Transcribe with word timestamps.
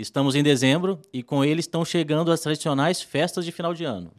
Estamos 0.00 0.36
em 0.36 0.44
dezembro 0.44 1.00
e 1.12 1.24
com 1.24 1.44
ele 1.44 1.58
estão 1.58 1.84
chegando 1.84 2.30
as 2.30 2.38
tradicionais 2.38 3.02
festas 3.02 3.44
de 3.44 3.50
final 3.50 3.74
de 3.74 3.82
ano. 3.82 4.12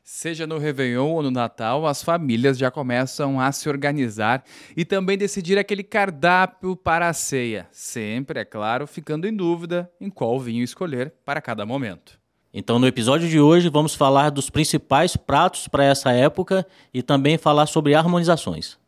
Seja 0.00 0.46
no 0.46 0.58
Réveillon 0.58 1.10
ou 1.10 1.24
no 1.24 1.30
Natal, 1.32 1.88
as 1.88 2.04
famílias 2.04 2.56
já 2.56 2.70
começam 2.70 3.40
a 3.40 3.50
se 3.50 3.68
organizar 3.68 4.44
e 4.76 4.84
também 4.84 5.18
decidir 5.18 5.58
aquele 5.58 5.82
cardápio 5.82 6.76
para 6.76 7.08
a 7.08 7.12
ceia. 7.12 7.66
Sempre, 7.72 8.38
é 8.38 8.44
claro, 8.44 8.86
ficando 8.86 9.26
em 9.26 9.34
dúvida 9.34 9.90
em 10.00 10.08
qual 10.08 10.38
vinho 10.38 10.62
escolher 10.62 11.12
para 11.24 11.40
cada 11.40 11.66
momento. 11.66 12.16
Então, 12.52 12.78
no 12.78 12.86
episódio 12.86 13.28
de 13.28 13.40
hoje, 13.40 13.68
vamos 13.68 13.96
falar 13.96 14.30
dos 14.30 14.48
principais 14.48 15.16
pratos 15.16 15.66
para 15.66 15.82
essa 15.82 16.12
época 16.12 16.64
e 16.92 17.02
também 17.02 17.36
falar 17.36 17.66
sobre 17.66 17.92
harmonizações. 17.92 18.78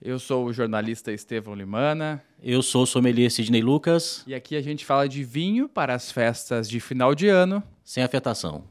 Eu 0.00 0.20
sou 0.20 0.46
o 0.46 0.52
jornalista 0.52 1.10
Estevão 1.10 1.56
Limana. 1.56 2.22
Eu 2.42 2.62
sou 2.62 2.84
o 2.84 2.86
sommelier 2.86 3.30
Sidney 3.30 3.60
Lucas. 3.60 4.22
E 4.26 4.34
aqui 4.34 4.56
a 4.56 4.62
gente 4.62 4.84
fala 4.84 5.08
de 5.08 5.22
vinho 5.22 5.68
para 5.68 5.94
as 5.94 6.10
festas 6.10 6.68
de 6.68 6.80
final 6.80 7.14
de 7.14 7.28
ano. 7.28 7.62
Sem 7.84 8.02
afetação. 8.02 8.64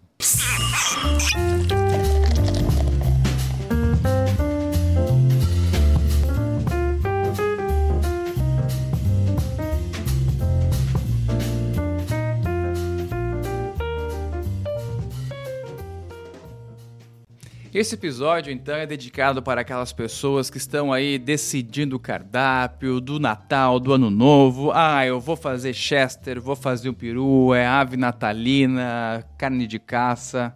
Esse 17.71 17.93
episódio, 17.93 18.51
então, 18.51 18.73
é 18.73 18.87
dedicado 18.87 19.43
para 19.43 19.61
aquelas 19.61 19.93
pessoas 19.93 20.49
que 20.49 20.57
estão 20.57 20.91
aí 20.91 21.19
decidindo 21.19 21.97
o 21.97 21.99
cardápio 21.99 22.99
do 22.99 23.19
Natal, 23.19 23.79
do 23.79 23.93
Ano 23.93 24.09
Novo. 24.09 24.71
Ah, 24.73 25.05
eu 25.05 25.19
vou 25.19 25.35
fazer 25.35 25.71
Chester, 25.75 26.41
vou 26.41 26.55
fazer 26.55 26.89
um 26.89 26.95
peru, 26.95 27.53
é 27.53 27.67
ave 27.67 27.95
natalina, 27.95 29.23
carne 29.37 29.67
de 29.67 29.77
caça. 29.77 30.51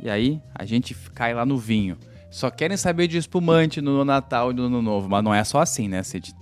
E 0.00 0.08
aí, 0.08 0.40
a 0.54 0.64
gente 0.64 0.94
cai 1.12 1.34
lá 1.34 1.44
no 1.44 1.58
vinho. 1.58 1.98
Só 2.30 2.48
querem 2.50 2.76
saber 2.76 3.08
de 3.08 3.18
espumante 3.18 3.80
no 3.80 4.04
Natal 4.04 4.52
e 4.52 4.54
no 4.54 4.66
Ano 4.66 4.80
Novo, 4.80 5.08
mas 5.08 5.24
não 5.24 5.34
é 5.34 5.42
só 5.42 5.58
assim, 5.58 5.88
né, 5.88 6.04
Cid? 6.04 6.32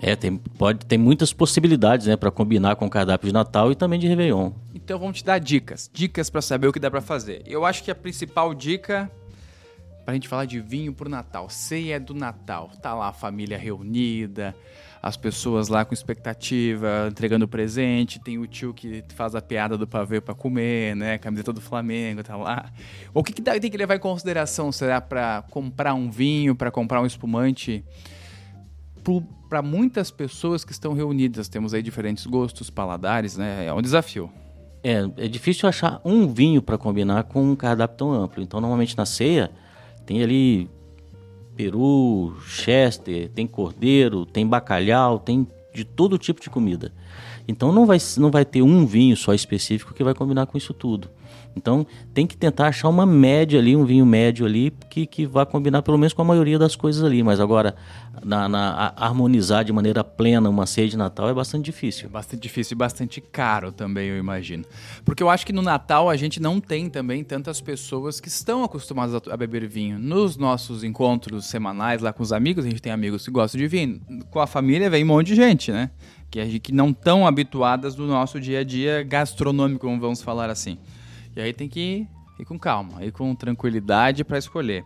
É, 0.00 0.16
tem, 0.16 0.36
pode, 0.36 0.86
tem 0.86 0.98
muitas 0.98 1.30
possibilidades, 1.30 2.06
né, 2.06 2.16
para 2.16 2.30
combinar 2.30 2.76
com 2.76 2.86
o 2.86 2.90
cardápio 2.90 3.26
de 3.26 3.34
Natal 3.34 3.70
e 3.70 3.74
também 3.74 3.98
de 3.98 4.08
Réveillon. 4.08 4.50
Então 4.74 4.98
vamos 4.98 5.18
te 5.18 5.24
dar 5.24 5.38
dicas, 5.38 5.90
dicas 5.92 6.30
para 6.30 6.40
saber 6.40 6.68
o 6.68 6.72
que 6.72 6.80
dá 6.80 6.90
para 6.90 7.02
fazer. 7.02 7.42
Eu 7.44 7.66
acho 7.66 7.84
que 7.84 7.90
a 7.90 7.94
principal 7.94 8.54
dica 8.54 9.10
pra 10.08 10.14
gente 10.14 10.26
falar 10.26 10.46
de 10.46 10.58
vinho 10.58 10.94
pro 10.94 11.06
Natal. 11.06 11.50
Ceia 11.50 11.96
é 11.96 12.00
do 12.00 12.14
Natal. 12.14 12.70
Tá 12.80 12.94
lá 12.94 13.08
a 13.08 13.12
família 13.12 13.58
reunida, 13.58 14.56
as 15.02 15.18
pessoas 15.18 15.68
lá 15.68 15.84
com 15.84 15.92
expectativa, 15.92 17.08
entregando 17.10 17.46
presente. 17.46 18.18
Tem 18.18 18.38
o 18.38 18.46
tio 18.46 18.72
que 18.72 19.04
faz 19.14 19.34
a 19.34 19.42
piada 19.42 19.76
do 19.76 19.86
pavê 19.86 20.18
para 20.18 20.34
comer, 20.34 20.96
né? 20.96 21.18
Camiseta 21.18 21.52
do 21.52 21.60
Flamengo, 21.60 22.22
tá 22.22 22.38
lá. 22.38 22.72
O 23.12 23.22
que, 23.22 23.34
que 23.34 23.42
tem 23.42 23.70
que 23.70 23.76
levar 23.76 23.96
em 23.96 23.98
consideração? 23.98 24.72
Será 24.72 24.98
para 24.98 25.44
comprar 25.50 25.92
um 25.92 26.10
vinho, 26.10 26.54
para 26.54 26.70
comprar 26.70 27.02
um 27.02 27.06
espumante? 27.06 27.84
Para 29.46 29.60
muitas 29.60 30.10
pessoas 30.10 30.64
que 30.64 30.72
estão 30.72 30.94
reunidas, 30.94 31.50
temos 31.50 31.74
aí 31.74 31.82
diferentes 31.82 32.24
gostos, 32.24 32.70
paladares, 32.70 33.36
né? 33.36 33.66
É 33.66 33.74
um 33.74 33.82
desafio. 33.82 34.32
É, 34.82 35.00
é 35.18 35.28
difícil 35.28 35.68
achar 35.68 36.00
um 36.02 36.32
vinho 36.32 36.62
para 36.62 36.78
combinar 36.78 37.24
com 37.24 37.42
um 37.42 37.54
cardápio 37.54 37.98
tão 37.98 38.10
amplo. 38.10 38.42
Então, 38.42 38.58
normalmente 38.58 38.96
na 38.96 39.04
ceia, 39.04 39.50
tem 40.08 40.22
ali 40.22 40.70
peru, 41.54 42.34
chester, 42.46 43.28
tem 43.28 43.46
cordeiro, 43.46 44.24
tem 44.24 44.46
bacalhau, 44.46 45.18
tem 45.18 45.46
de 45.74 45.84
todo 45.84 46.16
tipo 46.16 46.40
de 46.40 46.48
comida. 46.48 46.90
Então 47.46 47.72
não 47.72 47.84
vai, 47.84 47.98
não 48.16 48.30
vai 48.30 48.42
ter 48.42 48.62
um 48.62 48.86
vinho 48.86 49.14
só 49.18 49.34
específico 49.34 49.92
que 49.92 50.02
vai 50.02 50.14
combinar 50.14 50.46
com 50.46 50.56
isso 50.56 50.72
tudo. 50.72 51.10
Então 51.58 51.86
tem 52.14 52.26
que 52.26 52.36
tentar 52.36 52.68
achar 52.68 52.88
uma 52.88 53.04
média 53.04 53.58
ali, 53.58 53.76
um 53.76 53.84
vinho 53.84 54.06
médio 54.06 54.46
ali, 54.46 54.72
que, 54.88 55.06
que 55.06 55.26
vá 55.26 55.44
combinar 55.44 55.82
pelo 55.82 55.98
menos 55.98 56.12
com 56.12 56.22
a 56.22 56.24
maioria 56.24 56.58
das 56.58 56.74
coisas 56.74 57.04
ali. 57.04 57.22
Mas 57.22 57.40
agora, 57.40 57.74
na, 58.24 58.48
na 58.48 58.94
harmonizar 58.96 59.64
de 59.64 59.72
maneira 59.72 60.02
plena 60.02 60.48
uma 60.48 60.66
ceia 60.66 60.88
de 60.88 60.96
Natal 60.96 61.28
é 61.28 61.34
bastante 61.34 61.64
difícil. 61.66 62.06
É 62.06 62.08
bastante 62.10 62.40
difícil 62.40 62.74
e 62.74 62.78
bastante 62.78 63.20
caro 63.20 63.72
também, 63.72 64.08
eu 64.08 64.18
imagino. 64.18 64.64
Porque 65.04 65.22
eu 65.22 65.28
acho 65.28 65.44
que 65.44 65.52
no 65.52 65.62
Natal 65.62 66.08
a 66.08 66.16
gente 66.16 66.40
não 66.40 66.60
tem 66.60 66.88
também 66.88 67.22
tantas 67.24 67.60
pessoas 67.60 68.20
que 68.20 68.28
estão 68.28 68.64
acostumadas 68.64 69.14
a, 69.14 69.34
a 69.34 69.36
beber 69.36 69.66
vinho. 69.66 69.98
Nos 69.98 70.36
nossos 70.36 70.84
encontros 70.84 71.46
semanais 71.46 72.00
lá 72.00 72.12
com 72.12 72.22
os 72.22 72.32
amigos, 72.32 72.64
a 72.64 72.68
gente 72.68 72.80
tem 72.80 72.92
amigos 72.92 73.24
que 73.24 73.30
gostam 73.30 73.58
de 73.58 73.66
vinho. 73.66 74.00
Com 74.30 74.40
a 74.40 74.46
família 74.46 74.88
vem 74.88 75.04
um 75.04 75.08
monte 75.08 75.28
de 75.28 75.34
gente, 75.34 75.72
né? 75.72 75.90
Que, 76.30 76.60
que 76.60 76.72
não 76.72 76.90
estão 76.90 77.26
habituadas 77.26 77.96
no 77.96 78.06
nosso 78.06 78.38
dia 78.38 78.60
a 78.60 78.64
dia 78.64 79.02
gastronômico, 79.02 79.86
vamos 79.98 80.22
falar 80.22 80.50
assim. 80.50 80.78
E 81.36 81.40
aí 81.40 81.52
tem 81.52 81.68
que 81.68 82.06
ir 82.38 82.44
com 82.44 82.58
calma, 82.58 83.04
ir 83.04 83.12
com 83.12 83.34
tranquilidade 83.34 84.24
para 84.24 84.38
escolher. 84.38 84.84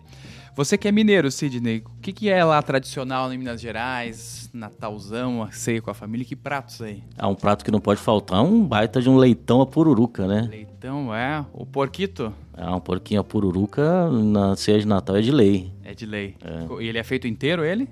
Você 0.54 0.76
que 0.76 0.86
é 0.86 0.92
mineiro, 0.92 1.30
Sidney, 1.30 1.78
o 1.78 2.00
que, 2.02 2.12
que 2.12 2.28
é 2.28 2.44
lá 2.44 2.60
tradicional 2.60 3.32
em 3.32 3.38
Minas 3.38 3.58
Gerais, 3.58 4.50
Natalzão, 4.52 5.48
ceia 5.50 5.80
com 5.80 5.90
a 5.90 5.94
família, 5.94 6.26
que 6.26 6.36
pratos 6.36 6.82
aí? 6.82 7.02
Ah, 7.16 7.26
um 7.26 7.34
prato 7.34 7.64
que 7.64 7.70
não 7.70 7.80
pode 7.80 8.00
faltar, 8.00 8.42
um 8.42 8.62
baita 8.62 9.00
de 9.00 9.08
um 9.08 9.16
leitão 9.16 9.62
a 9.62 9.66
pururuca, 9.66 10.26
né? 10.26 10.46
Leitão, 10.50 11.14
é, 11.14 11.42
o 11.54 11.64
porquito? 11.64 12.34
É, 12.54 12.68
um 12.68 12.80
porquinho 12.80 13.22
a 13.22 13.24
pururuca 13.24 14.10
na 14.10 14.54
ceia 14.54 14.78
de 14.78 14.86
Natal 14.86 15.16
é 15.16 15.22
de 15.22 15.30
lei. 15.30 15.72
É 15.82 15.94
de 15.94 16.04
lei. 16.04 16.36
É. 16.44 16.82
E 16.82 16.86
ele 16.86 16.98
é 16.98 17.02
feito 17.02 17.26
inteiro, 17.26 17.64
ele? 17.64 17.88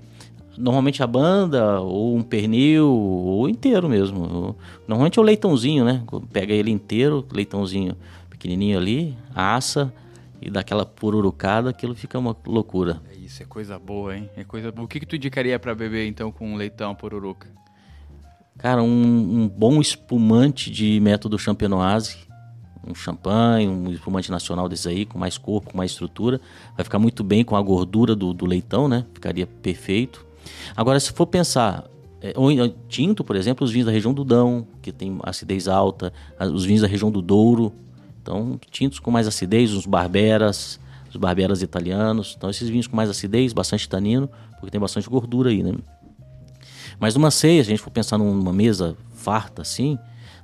Normalmente 0.55 1.01
a 1.01 1.07
banda, 1.07 1.81
ou 1.81 2.15
um 2.15 2.21
pernil, 2.21 2.87
ou 2.87 3.49
inteiro 3.49 3.89
mesmo. 3.89 4.55
Normalmente 4.87 5.17
é 5.17 5.21
o 5.21 5.25
leitãozinho, 5.25 5.83
né? 5.83 6.03
Pega 6.31 6.53
ele 6.53 6.69
inteiro, 6.69 7.25
leitãozinho 7.31 7.95
pequenininho 8.41 8.79
ali, 8.79 9.15
assa 9.35 9.93
e 10.41 10.49
dá 10.49 10.61
aquela 10.61 10.83
pururucada, 10.83 11.69
aquilo 11.69 11.93
fica 11.93 12.17
uma 12.17 12.35
loucura. 12.47 12.99
É 13.11 13.15
isso, 13.15 13.43
é 13.43 13.45
coisa 13.45 13.77
boa, 13.77 14.17
hein? 14.17 14.27
É 14.35 14.43
coisa 14.43 14.71
boa. 14.71 14.85
O 14.85 14.87
que, 14.87 14.99
que 14.99 15.05
tu 15.05 15.15
indicaria 15.15 15.59
para 15.59 15.75
beber 15.75 16.07
então 16.07 16.31
com 16.31 16.51
um 16.51 16.55
leitão 16.55 16.95
pururuca? 16.95 17.47
Cara, 18.57 18.81
um, 18.81 19.43
um 19.43 19.47
bom 19.47 19.79
espumante 19.79 20.71
de 20.71 20.99
método 20.99 21.37
champenoise, 21.37 22.17
um 22.85 22.95
champanhe, 22.95 23.67
um 23.67 23.91
espumante 23.91 24.31
nacional 24.31 24.67
desse 24.67 24.89
aí, 24.89 25.05
com 25.05 25.19
mais 25.19 25.37
corpo, 25.37 25.69
com 25.69 25.77
mais 25.77 25.91
estrutura. 25.91 26.41
Vai 26.75 26.83
ficar 26.83 26.97
muito 26.97 27.23
bem 27.23 27.45
com 27.45 27.55
a 27.55 27.61
gordura 27.61 28.15
do, 28.15 28.33
do 28.33 28.47
leitão, 28.47 28.87
né? 28.87 29.05
Ficaria 29.13 29.45
perfeito. 29.45 30.25
Agora, 30.75 30.99
se 30.99 31.11
for 31.11 31.27
pensar, 31.27 31.87
é, 32.19 32.33
ou 32.35 32.49
tinto, 32.89 33.23
por 33.23 33.35
exemplo, 33.35 33.63
os 33.63 33.71
vinhos 33.71 33.85
da 33.85 33.91
região 33.91 34.13
do 34.13 34.23
Dão, 34.23 34.67
que 34.81 34.91
tem 34.91 35.19
acidez 35.21 35.67
alta, 35.67 36.11
os 36.39 36.65
vinhos 36.65 36.81
da 36.81 36.87
região 36.87 37.11
do 37.11 37.21
Douro, 37.21 37.71
então, 38.21 38.59
tintos 38.69 38.99
com 38.99 39.11
mais 39.11 39.27
acidez, 39.27 39.73
os 39.73 39.85
barberas, 39.85 40.79
os 41.09 41.15
barberas 41.15 41.61
italianos. 41.61 42.35
Então, 42.37 42.49
esses 42.49 42.69
vinhos 42.69 42.87
com 42.87 42.95
mais 42.95 43.09
acidez, 43.09 43.53
bastante 43.53 43.87
tanino, 43.87 44.29
porque 44.53 44.71
tem 44.71 44.79
bastante 44.79 45.09
gordura 45.09 45.49
aí, 45.49 45.63
né? 45.63 45.73
Mas 46.99 47.15
numa 47.15 47.31
ceia, 47.31 47.63
se 47.63 47.69
a 47.69 47.71
gente 47.71 47.81
for 47.81 47.89
pensar 47.89 48.17
numa 48.17 48.53
mesa 48.53 48.95
farta 49.15 49.63
assim, 49.63 49.97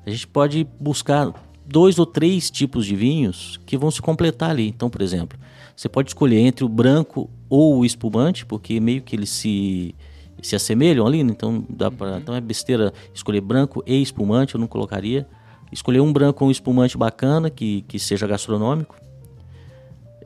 a 0.06 0.10
gente 0.10 0.28
pode 0.28 0.68
buscar 0.80 1.32
dois 1.66 2.00
ou 2.00 2.06
três 2.06 2.50
tipos 2.50 2.86
de 2.86 2.96
vinhos 2.96 3.60
que 3.66 3.78
vão 3.78 3.92
se 3.92 4.02
completar 4.02 4.50
ali. 4.50 4.68
Então, 4.68 4.90
por 4.90 5.02
exemplo, 5.02 5.38
você 5.76 5.88
pode 5.88 6.10
escolher 6.10 6.40
entre 6.40 6.66
o 6.66 6.70
branco 6.70 7.30
ou 7.50 7.78
o 7.78 7.86
espumante, 7.86 8.46
porque 8.46 8.80
meio 8.80 9.02
que 9.02 9.16
eles 9.16 9.30
se 9.30 9.94
se 10.42 10.56
assemelham 10.56 11.06
ali, 11.06 11.24
né? 11.24 11.32
então 11.32 11.66
dá 11.68 11.90
para, 11.90 12.12
uhum. 12.12 12.18
então 12.20 12.36
é 12.36 12.40
besteira 12.40 12.94
escolher 13.12 13.42
branco 13.42 13.84
e 13.88 14.00
espumante, 14.02 14.54
eu 14.54 14.60
não 14.60 14.68
colocaria. 14.68 15.28
Escolher 15.72 16.00
um 16.00 16.14
branco 16.14 16.40
com 16.40 16.48
um 16.48 16.52
espumante 16.52 16.98
bacana, 16.98 17.50
que, 17.50 17.82
que 17.88 18.00
seja 18.00 18.26
gastronômico. 18.26 18.96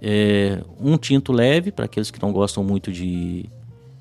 É, 0.02 0.63
um 0.79 0.97
tinto 0.97 1.31
leve, 1.31 1.72
para 1.72 1.85
aqueles 1.85 2.09
que 2.09 2.22
não 2.22 2.31
gostam 2.31 2.63
muito 2.63 2.91
de, 2.91 3.46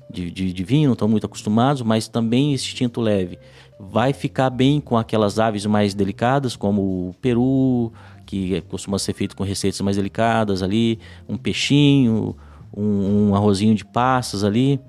de, 0.09 0.31
de, 0.31 0.53
de 0.53 0.63
vinho, 0.63 0.87
não 0.87 0.93
estão 0.93 1.07
muito 1.07 1.25
acostumados, 1.25 1.81
mas 1.81 2.07
também 2.07 2.53
esse 2.53 2.73
tinto 2.73 3.01
leve 3.01 3.37
vai 3.79 4.13
ficar 4.13 4.49
bem 4.49 4.79
com 4.79 4.97
aquelas 4.97 5.39
aves 5.39 5.65
mais 5.65 5.93
delicadas, 5.93 6.55
como 6.55 6.81
o 6.81 7.15
peru, 7.21 7.91
que 8.25 8.61
costuma 8.61 8.99
ser 8.99 9.13
feito 9.13 9.35
com 9.35 9.43
receitas 9.43 9.81
mais 9.81 9.97
delicadas 9.97 10.61
ali, 10.61 10.99
um 11.27 11.37
peixinho, 11.37 12.35
um, 12.75 13.29
um 13.29 13.35
arrozinho 13.35 13.73
de 13.73 13.83
passas 13.83 14.43
ali. 14.43 14.79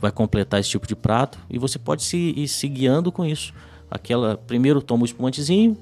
Vai 0.00 0.10
completar 0.10 0.58
esse 0.58 0.70
tipo 0.70 0.86
de 0.86 0.96
prato 0.96 1.38
e 1.50 1.58
você 1.58 1.78
pode 1.78 2.02
se 2.02 2.16
ir 2.16 2.48
se 2.48 2.66
guiando 2.66 3.12
com 3.12 3.24
isso 3.24 3.52
aquela 3.92 4.36
primeiro 4.38 4.80
toma 4.80 5.02
o 5.02 5.04
espumantezinho, 5.04 5.76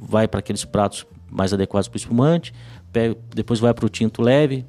vai 0.00 0.28
para 0.28 0.38
aqueles 0.38 0.64
pratos 0.64 1.04
mais 1.28 1.52
adequados 1.52 1.88
para 1.88 1.96
o 1.96 1.98
espumante, 1.98 2.54
pega, 2.92 3.16
depois 3.34 3.58
vai 3.58 3.74
para 3.74 3.84
o 3.84 3.88
tinto 3.88 4.22
leve, 4.22 4.64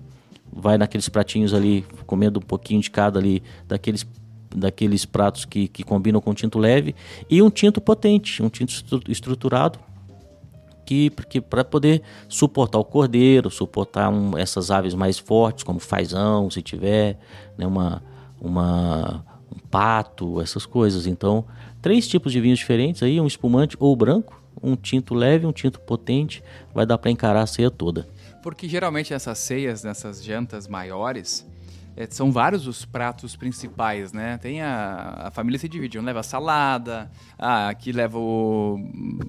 vai 0.51 0.77
naqueles 0.77 1.07
pratinhos 1.07 1.53
ali, 1.53 1.85
comendo 2.07 2.39
um 2.39 2.41
pouquinho 2.41 2.81
de 2.81 2.89
cada 2.89 3.19
ali, 3.19 3.43
daqueles, 3.67 4.07
daqueles 4.55 5.05
pratos 5.05 5.45
que, 5.45 5.67
que 5.67 5.83
combinam 5.83 6.19
com 6.19 6.33
tinto 6.33 6.57
leve, 6.57 6.95
e 7.29 7.41
um 7.43 7.49
tinto 7.51 7.79
potente, 7.79 8.41
um 8.41 8.49
tinto 8.49 8.73
estruturado, 9.07 9.77
que, 10.83 11.11
para 11.49 11.63
poder 11.63 12.01
suportar 12.29 12.79
o 12.79 12.85
cordeiro, 12.85 13.49
suportar 13.51 14.09
um, 14.09 14.37
essas 14.37 14.71
aves 14.71 14.93
mais 14.93 15.17
fortes, 15.17 15.63
como 15.63 15.79
fazão, 15.79 16.49
se 16.49 16.61
tiver, 16.61 17.19
né, 17.57 17.65
uma, 17.65 18.03
uma, 18.39 19.25
um 19.53 19.59
pato, 19.69 20.39
essas 20.39 20.65
coisas. 20.65 21.07
Então, 21.07 21.45
três 21.85 22.07
tipos 22.07 22.31
de 22.31 22.41
vinhos 22.41 22.57
diferentes 22.57 23.03
aí, 23.03 23.21
um 23.21 23.27
espumante 23.27 23.77
ou 23.79 23.95
branco, 23.95 24.41
um 24.59 24.75
tinto 24.75 25.13
leve, 25.13 25.45
um 25.45 25.51
tinto 25.51 25.79
potente, 25.79 26.43
vai 26.73 26.83
dar 26.83 26.97
para 26.97 27.11
encarar 27.11 27.43
a 27.43 27.45
ceia 27.45 27.69
toda. 27.69 28.07
Porque 28.41 28.67
geralmente 28.67 29.13
essas 29.13 29.37
ceias, 29.37 29.83
nessas 29.83 30.23
jantas 30.23 30.67
maiores, 30.67 31.45
é, 31.95 32.07
são 32.09 32.31
vários 32.31 32.65
os 32.65 32.85
pratos 32.85 33.35
principais, 33.35 34.11
né? 34.11 34.39
Tem 34.39 34.63
a, 34.63 35.25
a 35.27 35.31
família 35.31 35.59
se 35.59 35.69
divide, 35.69 35.99
um 35.99 36.01
leva 36.01 36.21
a 36.21 36.23
salada, 36.23 37.11
ah, 37.37 37.69
aqui 37.69 37.91
leva 37.91 38.17
o, 38.17 38.79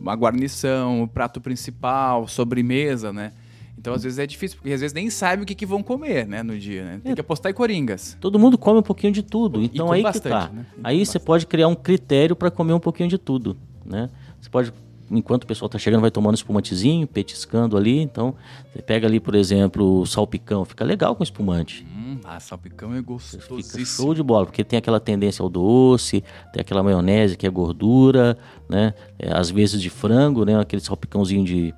a 0.06 0.14
guarnição, 0.14 1.02
o 1.02 1.08
prato 1.08 1.42
principal, 1.42 2.26
sobremesa, 2.26 3.12
né? 3.12 3.34
Então, 3.78 3.92
às 3.94 4.02
vezes 4.02 4.18
é 4.18 4.26
difícil, 4.26 4.56
porque 4.58 4.72
às 4.72 4.80
vezes 4.80 4.94
nem 4.94 5.10
sabe 5.10 5.42
o 5.42 5.46
que, 5.46 5.54
que 5.54 5.66
vão 5.66 5.82
comer, 5.82 6.26
né, 6.26 6.42
no 6.42 6.58
dia, 6.58 6.82
né? 6.84 7.00
Tem 7.02 7.12
É. 7.12 7.14
que 7.14 7.20
apostar 7.20 7.50
em 7.52 7.54
coringas. 7.54 8.16
Todo 8.20 8.38
mundo 8.38 8.56
come 8.56 8.78
um 8.78 8.82
pouquinho 8.82 9.12
de 9.12 9.22
tudo, 9.22 9.62
então 9.62 9.92
aí 9.92 10.02
bastante, 10.02 10.22
que 10.24 10.28
tá. 10.28 10.48
né? 10.52 10.66
Aí 10.82 11.04
você 11.04 11.18
pode 11.18 11.46
criar 11.46 11.68
um 11.68 11.74
critério 11.74 12.34
para 12.34 12.50
comer 12.50 12.72
um 12.72 12.80
pouquinho 12.80 13.08
de 13.08 13.18
tudo, 13.18 13.56
né? 13.84 14.08
Você 14.40 14.48
pode, 14.50 14.72
enquanto 15.10 15.44
o 15.44 15.46
pessoal 15.46 15.68
tá 15.68 15.78
chegando, 15.78 16.00
vai 16.00 16.10
tomando 16.10 16.34
espumantezinho, 16.36 17.06
petiscando 17.06 17.76
ali. 17.76 18.00
Então, 18.00 18.34
você 18.72 18.80
pega 18.82 19.06
ali, 19.06 19.20
por 19.20 19.34
exemplo, 19.34 20.00
o 20.00 20.06
salpicão, 20.06 20.64
fica 20.64 20.84
legal 20.84 21.14
com 21.14 21.22
espumante. 21.22 21.86
Hum, 21.94 22.18
ah, 22.24 22.40
salpicão 22.40 22.92
é 22.92 22.96
Fica 22.96 23.06
gostosíssimo. 23.12 23.86
show 23.86 24.14
de 24.14 24.22
bola, 24.22 24.46
porque 24.46 24.64
tem 24.64 24.78
aquela 24.78 24.98
tendência 24.98 25.42
ao 25.42 25.48
doce, 25.48 26.24
tem 26.52 26.60
aquela 26.60 26.82
maionese 26.82 27.36
que 27.36 27.46
é 27.46 27.50
gordura, 27.50 28.36
né? 28.68 28.94
É, 29.18 29.32
às 29.36 29.50
vezes 29.50 29.80
de 29.80 29.90
frango, 29.90 30.44
né? 30.44 30.58
Aquele 30.58 30.80
salpicãozinho 30.82 31.44
de, 31.44 31.74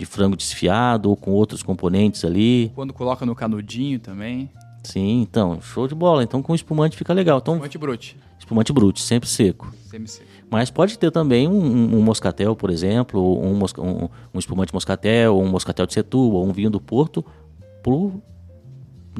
de 0.00 0.06
frango 0.06 0.34
desfiado 0.34 1.10
ou 1.10 1.16
com 1.16 1.30
outros 1.32 1.62
componentes 1.62 2.24
ali. 2.24 2.72
Quando 2.74 2.92
coloca 2.94 3.26
no 3.26 3.34
canudinho 3.34 3.98
também. 4.00 4.48
Sim, 4.82 5.20
então, 5.20 5.60
show 5.60 5.86
de 5.86 5.94
bola. 5.94 6.22
Então 6.24 6.40
com 6.42 6.54
espumante 6.54 6.96
fica 6.96 7.12
legal. 7.12 7.38
Então, 7.38 7.56
Monte 7.58 7.76
brute. 7.76 8.16
espumante 8.38 8.72
brute, 8.72 9.02
sempre 9.02 9.28
seco. 9.28 9.70
CMC. 9.90 10.22
Mas 10.50 10.70
pode 10.70 10.98
ter 10.98 11.10
também 11.12 11.46
um, 11.46 11.96
um- 11.98 12.02
moscatel, 12.02 12.56
por 12.56 12.70
exemplo, 12.70 13.20
ou 13.20 13.44
um, 13.44 13.54
mosca- 13.54 13.82
um- 13.82 14.08
um 14.34 14.38
espumante 14.38 14.72
moscatel, 14.72 15.36
ou 15.36 15.42
um 15.44 15.48
moscatel 15.48 15.86
de 15.86 15.92
Setúbal, 15.92 16.40
ou 16.40 16.48
um 16.48 16.52
vinho 16.52 16.70
do 16.70 16.80
Porto, 16.80 17.22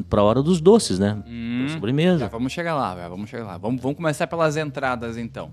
para 0.09 0.19
a 0.21 0.23
hora 0.23 0.41
dos 0.41 0.59
doces, 0.59 0.97
né? 0.97 1.21
Hum, 1.27 1.67
sobremesa. 1.69 2.19
Já 2.19 2.27
vamos 2.27 2.51
chegar 2.51 2.73
lá, 2.75 2.95
já 2.95 3.07
vamos 3.07 3.29
chegar 3.29 3.45
lá. 3.45 3.57
Vamos, 3.57 3.81
vamos 3.81 3.95
começar 3.97 4.25
pelas 4.27 4.57
entradas 4.57 5.15
então. 5.17 5.51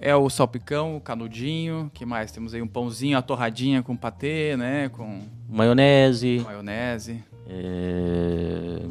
É 0.00 0.14
o 0.14 0.28
salpicão, 0.28 0.96
o 0.96 1.00
canudinho, 1.00 1.90
que 1.94 2.04
mais? 2.04 2.30
Temos 2.30 2.52
aí 2.52 2.60
um 2.60 2.66
pãozinho, 2.68 3.16
a 3.16 3.22
torradinha 3.22 3.82
com 3.82 3.96
patê, 3.96 4.54
né? 4.56 4.88
Com 4.90 5.22
Maionese, 5.48 6.42
maionese. 6.44 7.24
é, 7.48 8.82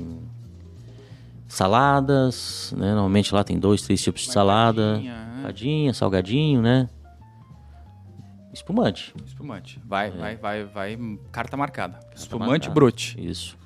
saladas, 1.47 2.73
né? 2.75 2.87
Normalmente 2.93 3.33
lá 3.33 3.43
tem 3.43 3.59
dois, 3.59 3.81
três 3.81 4.01
tipos 4.01 4.21
de 4.21 4.31
salada. 4.31 4.99
Empadinha, 5.39 5.87
né? 5.87 5.93
Salgadinho, 5.93 6.61
né? 6.61 6.89
Espumante. 8.53 9.13
Espumante. 9.25 9.79
Vai, 9.85 10.07
É. 10.07 10.11
vai, 10.11 10.35
vai, 10.37 10.63
vai. 10.63 10.97
Carta 11.31 11.55
marcada. 11.57 11.99
Espumante 12.15 12.49
marcada. 12.67 12.73
brute. 12.73 13.15
Isso. 13.19 13.57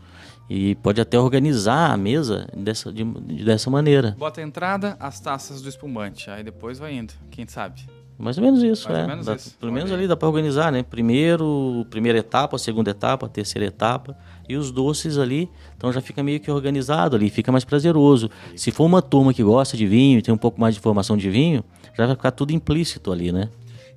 E 0.49 0.73
pode 0.75 0.99
até 0.99 1.19
organizar 1.19 1.91
a 1.91 1.97
mesa 1.97 2.47
dessa, 2.57 2.91
de- 2.91 3.03
dessa 3.45 3.69
maneira. 3.69 4.15
Bota 4.17 4.41
a 4.41 4.43
entrada, 4.43 4.97
as 4.99 5.19
taças 5.19 5.61
do 5.61 5.69
espumante. 5.69 6.29
Aí 6.29 6.43
depois 6.43 6.79
vai 6.79 6.93
indo. 6.95 7.13
Quem 7.29 7.47
sabe? 7.47 7.81
Mais 8.17 8.37
ou 8.37 8.43
menos 8.43 8.61
isso, 8.61 8.89
Mais 8.89 9.03
é. 9.03 9.07
menos 9.07 9.25
Dá- 9.27 9.35
isso. 9.35 9.55
Pelo 9.57 9.71
Olha 9.71 9.77
menos 9.77 9.91
aí. 9.91 9.97
ali 9.99 10.07
dá 10.07 10.17
para 10.17 10.27
organizar, 10.27 10.71
né? 10.71 10.83
Primeiro, 10.83 11.85
primeira 11.89 12.17
etapa, 12.19 12.57
segunda 12.57 12.91
etapa, 12.91 13.29
terceira 13.29 13.67
etapa. 13.67 14.17
E 14.47 14.57
os 14.57 14.71
doces 14.71 15.17
ali, 15.17 15.47
então 15.77 15.93
já 15.93 16.01
fica 16.01 16.23
meio 16.23 16.39
que 16.39 16.49
organizado 16.49 17.15
ali, 17.15 17.29
fica 17.29 17.51
mais 17.51 17.63
prazeroso. 17.63 18.29
Se 18.55 18.71
for 18.71 18.85
uma 18.85 19.01
turma 19.01 19.33
que 19.33 19.43
gosta 19.43 19.77
de 19.77 19.85
vinho 19.85 20.17
e 20.19 20.21
tem 20.23 20.33
um 20.33 20.37
pouco 20.37 20.59
mais 20.59 20.73
de 20.73 20.79
informação 20.79 21.15
de 21.15 21.29
vinho, 21.29 21.63
já 21.95 22.07
vai 22.07 22.15
ficar 22.15 22.31
tudo 22.31 22.51
implícito 22.51 23.11
ali, 23.11 23.31
né? 23.31 23.47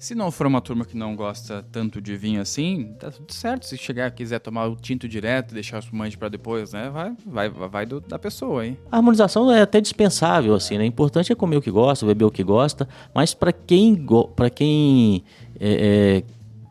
Se 0.03 0.17
não 0.17 0.33
for 0.33 0.49
uma 0.49 0.61
turma 0.61 0.85
que 0.85 0.97
não 0.97 1.15
gosta 1.15 1.65
tanto 1.71 2.01
de 2.01 2.17
vinho 2.17 2.41
assim, 2.41 2.93
tá 2.99 3.09
tudo 3.09 3.33
certo. 3.33 3.65
Se 3.67 3.79
chegar 3.79 4.11
quiser 4.11 4.41
tomar 4.41 4.67
o 4.67 4.75
tinto 4.75 5.07
direto, 5.07 5.55
deixar 5.55 5.77
o 5.77 5.79
espumante 5.79 6.19
pra 6.19 6.29
depois, 6.29 6.73
né? 6.73 6.91
Vai, 6.91 7.15
vai, 7.25 7.49
vai 7.69 7.87
do- 7.87 8.01
da 8.01 8.19
pessoa, 8.19 8.67
hein? 8.67 8.77
A 8.91 8.97
harmonização 8.97 9.49
é 9.53 9.63
até 9.63 9.81
dispensável, 9.81 10.57
assim, 10.57 10.77
né? 10.77 10.85
Importante 10.85 11.31
é 11.31 11.37
comer 11.37 11.57
o 11.59 11.63
que 11.63 11.71
gosta, 11.71 12.05
beber 12.05 12.25
o 12.25 12.33
que 12.33 12.43
gosta, 12.43 12.89
mas 13.15 13.33
para 13.33 13.53
quem, 13.53 14.05
pra 14.35 14.51
quem 14.51 15.23
é, 15.61 16.17
é, 16.19 16.23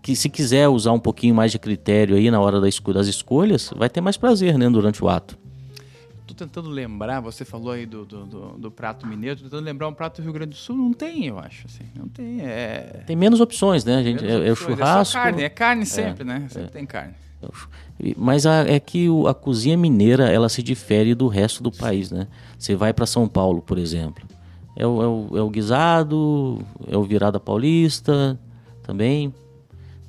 que 0.03 0.13
se 0.13 0.27
quiser 0.27 0.67
usar 0.67 0.91
um 0.91 0.99
pouquinho 0.99 1.33
mais 1.33 1.53
de 1.53 1.57
critério 1.59 2.17
aí 2.17 2.29
na 2.29 2.41
hora 2.41 2.59
das 2.59 3.07
escolhas, 3.07 3.71
vai 3.77 3.89
ter 3.89 4.01
mais 4.01 4.17
prazer, 4.17 4.57
né, 4.57 4.69
durante 4.69 5.01
o 5.01 5.07
ato. 5.07 5.39
Tô 6.27 6.33
tentando 6.33 6.69
lembrar, 6.69 7.19
você 7.19 7.43
falou 7.43 7.71
aí 7.71 7.85
do, 7.85 8.05
do, 8.05 8.25
do- 8.25 8.57
do 8.57 8.71
prato 8.71 9.05
mineiro, 9.05 9.35
tô 9.37 9.43
tentando 9.43 9.65
lembrar 9.65 9.87
um 9.87 9.93
prato 9.93 10.21
do 10.21 10.23
Rio 10.23 10.33
Grande 10.33 10.51
do 10.51 10.55
Sul, 10.55 10.77
não 10.77 10.93
tem, 10.93 11.25
eu 11.25 11.37
acho, 11.37 11.65
assim, 11.67 11.83
não 11.95 12.07
tem, 12.07 12.39
é... 12.41 13.03
Tem 13.05 13.15
menos 13.15 13.41
opções, 13.41 13.83
né, 13.83 14.01
gente? 14.03 14.23
É, 14.25 14.29
é 14.29 14.35
o 14.49 14.51
opções, 14.53 14.77
churrasco. 14.77 15.17
É 15.17 15.21
carne, 15.21 15.41
é 15.43 15.49
carne 15.49 15.85
sempre, 15.85 16.23
né? 16.23 16.47
Sempre 16.49 16.69
tem 16.71 16.85
carne. 16.85 17.13
é 17.43 18.13
Mas 18.17 18.45
a- 18.45 18.65
é 18.67 18.79
que 18.79 19.09
o- 19.09 19.27
a 19.27 19.33
cozinha 19.33 19.75
mineira 19.75 20.29
ela 20.29 20.47
se 20.47 20.63
difere 20.63 21.13
do 21.13 21.27
resto 21.27 21.61
do 21.61 21.71
país, 21.71 22.11
né? 22.11 22.27
Você 22.57 22.75
vai 22.75 22.93
para 22.93 23.05
São 23.05 23.27
Paulo, 23.27 23.61
por 23.61 23.77
exemplo, 23.77 24.23
é 24.77 24.85
o, 24.87 25.01
é, 25.03 25.07
o, 25.07 25.37
é 25.37 25.41
o 25.41 25.49
guisado, 25.49 26.59
é 26.87 26.95
o 26.95 27.03
virada 27.03 27.39
paulista, 27.39 28.39
também 28.83 29.33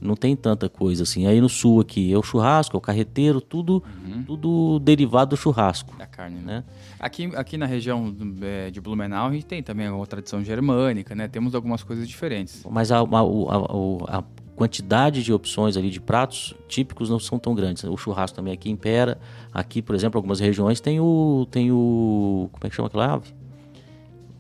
não 0.02 0.14
tem 0.16 0.34
tanta 0.36 0.68
coisa 0.68 1.04
assim. 1.04 1.26
Aí 1.26 1.40
no 1.40 1.48
sul 1.48 1.80
aqui 1.80 2.12
é 2.12 2.18
o 2.18 2.22
churrasco, 2.22 2.76
é 2.76 2.78
o 2.78 2.80
carreteiro, 2.80 3.40
tudo, 3.40 3.82
tudo 4.26 4.78
derivado 4.80 5.30
do 5.30 5.36
churrasco, 5.36 5.96
Da 5.96 6.06
carne, 6.06 6.36
né? 6.40 6.42
né? 6.56 6.64
Aqui, 6.98 7.30
aqui 7.36 7.56
na 7.56 7.66
região 7.66 8.14
é, 8.42 8.70
de 8.70 8.80
Blumenau, 8.80 9.28
a 9.28 9.32
gente 9.32 9.46
tem 9.46 9.62
também 9.62 9.88
uma 9.88 10.06
tradição 10.06 10.42
germânica, 10.44 11.14
né? 11.14 11.26
Temos 11.28 11.54
algumas 11.54 11.82
coisas 11.82 12.06
diferentes. 12.08 12.64
Mas 12.70 12.90
a, 12.92 12.98
a, 12.98 13.02
a- 13.02 14.18
a 14.18 14.24
quantidade 14.54 15.22
de 15.24 15.32
opções 15.32 15.76
ali 15.76 15.90
de 15.90 16.00
pratos 16.00 16.54
típicos 16.68 17.08
não 17.10 17.18
são 17.18 17.38
tão 17.38 17.54
grandes. 17.54 17.82
O 17.84 17.96
churrasco 17.96 18.36
também 18.36 18.52
aqui 18.52 18.70
impera. 18.70 19.18
Aqui, 19.52 19.80
por 19.82 19.94
exemplo, 19.94 20.18
algumas 20.18 20.38
regiões 20.40 20.80
tem 20.80 21.00
o 21.00 21.46
tem 21.50 21.72
o 21.72 22.48
como 22.52 22.66
é 22.66 22.68
que 22.70 22.76
chama 22.76 22.88
aquela 22.88 23.14
ave? 23.14 23.34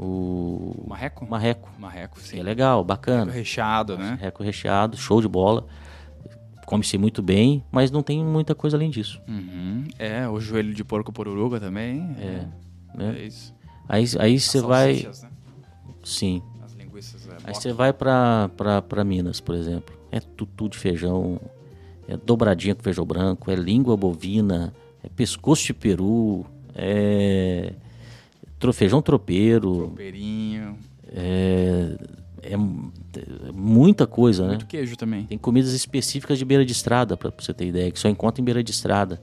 O 0.04 0.84
Marreco? 0.88 1.26
marreco, 1.28 1.70
Marreco, 1.78 2.16
que 2.18 2.28
sim. 2.28 2.40
é 2.40 2.42
legal, 2.42 2.82
bacana. 2.82 3.30
Recheado, 3.30 3.96
né? 3.96 4.10
Marreco 4.10 4.42
recheado, 4.42 4.96
show 4.96 5.20
de 5.20 5.28
bola. 5.28 5.66
Come-se 6.66 6.96
muito 6.98 7.22
bem, 7.22 7.64
mas 7.70 7.90
não 7.90 8.02
tem 8.02 8.24
muita 8.24 8.54
coisa 8.54 8.76
além 8.76 8.90
disso, 8.90 9.20
Uhum. 9.28 9.84
É, 9.98 10.26
o 10.28 10.40
joelho 10.40 10.72
de 10.74 10.82
porco 10.82 11.12
poruruga 11.12 11.60
também. 11.60 12.16
É, 12.18 12.46
né? 12.96 13.16
é 13.18 13.26
isso. 13.26 13.54
Aí 13.88 14.04
aí 14.18 14.34
As 14.36 14.42
você 14.44 14.60
vai, 14.60 14.94
né? 14.94 15.28
sim. 16.02 16.42
As 16.64 16.72
linguiças. 16.74 17.28
É, 17.28 17.36
Aí 17.44 17.54
você 17.54 17.72
vai 17.72 17.92
pra 17.92 18.50
Minas, 19.04 19.40
por 19.40 19.54
exemplo. 19.54 19.94
É 20.10 20.20
tutu 20.20 20.68
de 20.68 20.78
feijão, 20.78 21.40
é 22.08 22.16
dobradinha 22.16 22.74
com 22.74 22.82
feijão 22.82 23.04
branco, 23.04 23.50
é 23.50 23.54
língua 23.54 23.96
bovina, 23.96 24.72
é 25.02 25.08
pescoço 25.08 25.64
de 25.66 25.74
peru, 25.74 26.46
é 26.74 27.72
feijão 28.70 29.02
tropeiro, 29.02 29.76
Tropeirinho. 29.76 30.76
é, 31.10 31.96
é 32.42 32.56
é 33.46 33.52
muita 33.52 34.06
coisa, 34.06 34.42
né? 34.42 34.48
Muito 34.50 34.66
queijo 34.66 34.96
também. 34.96 35.24
Tem 35.24 35.38
comidas 35.38 35.72
específicas 35.72 36.38
de 36.38 36.44
beira 36.44 36.64
de 36.64 36.72
estrada, 36.72 37.16
pra 37.16 37.32
você 37.36 37.54
ter 37.54 37.66
ideia, 37.66 37.90
que 37.90 37.98
só 37.98 38.08
encontra 38.08 38.40
em 38.40 38.44
beira 38.44 38.62
de 38.62 38.70
estrada. 38.70 39.22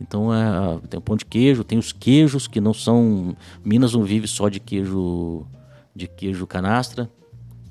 Então 0.00 0.34
é, 0.34 0.78
tem 0.88 0.98
o 0.98 1.00
pão 1.00 1.16
de 1.16 1.24
queijo, 1.24 1.62
tem 1.62 1.78
os 1.78 1.92
queijos 1.92 2.48
que 2.48 2.60
não 2.60 2.74
são. 2.74 3.36
Minas 3.64 3.92
não 3.94 4.02
vive 4.02 4.26
só 4.26 4.48
de 4.48 4.58
queijo 4.58 5.46
de 5.94 6.08
queijo 6.08 6.46
canastra. 6.46 7.08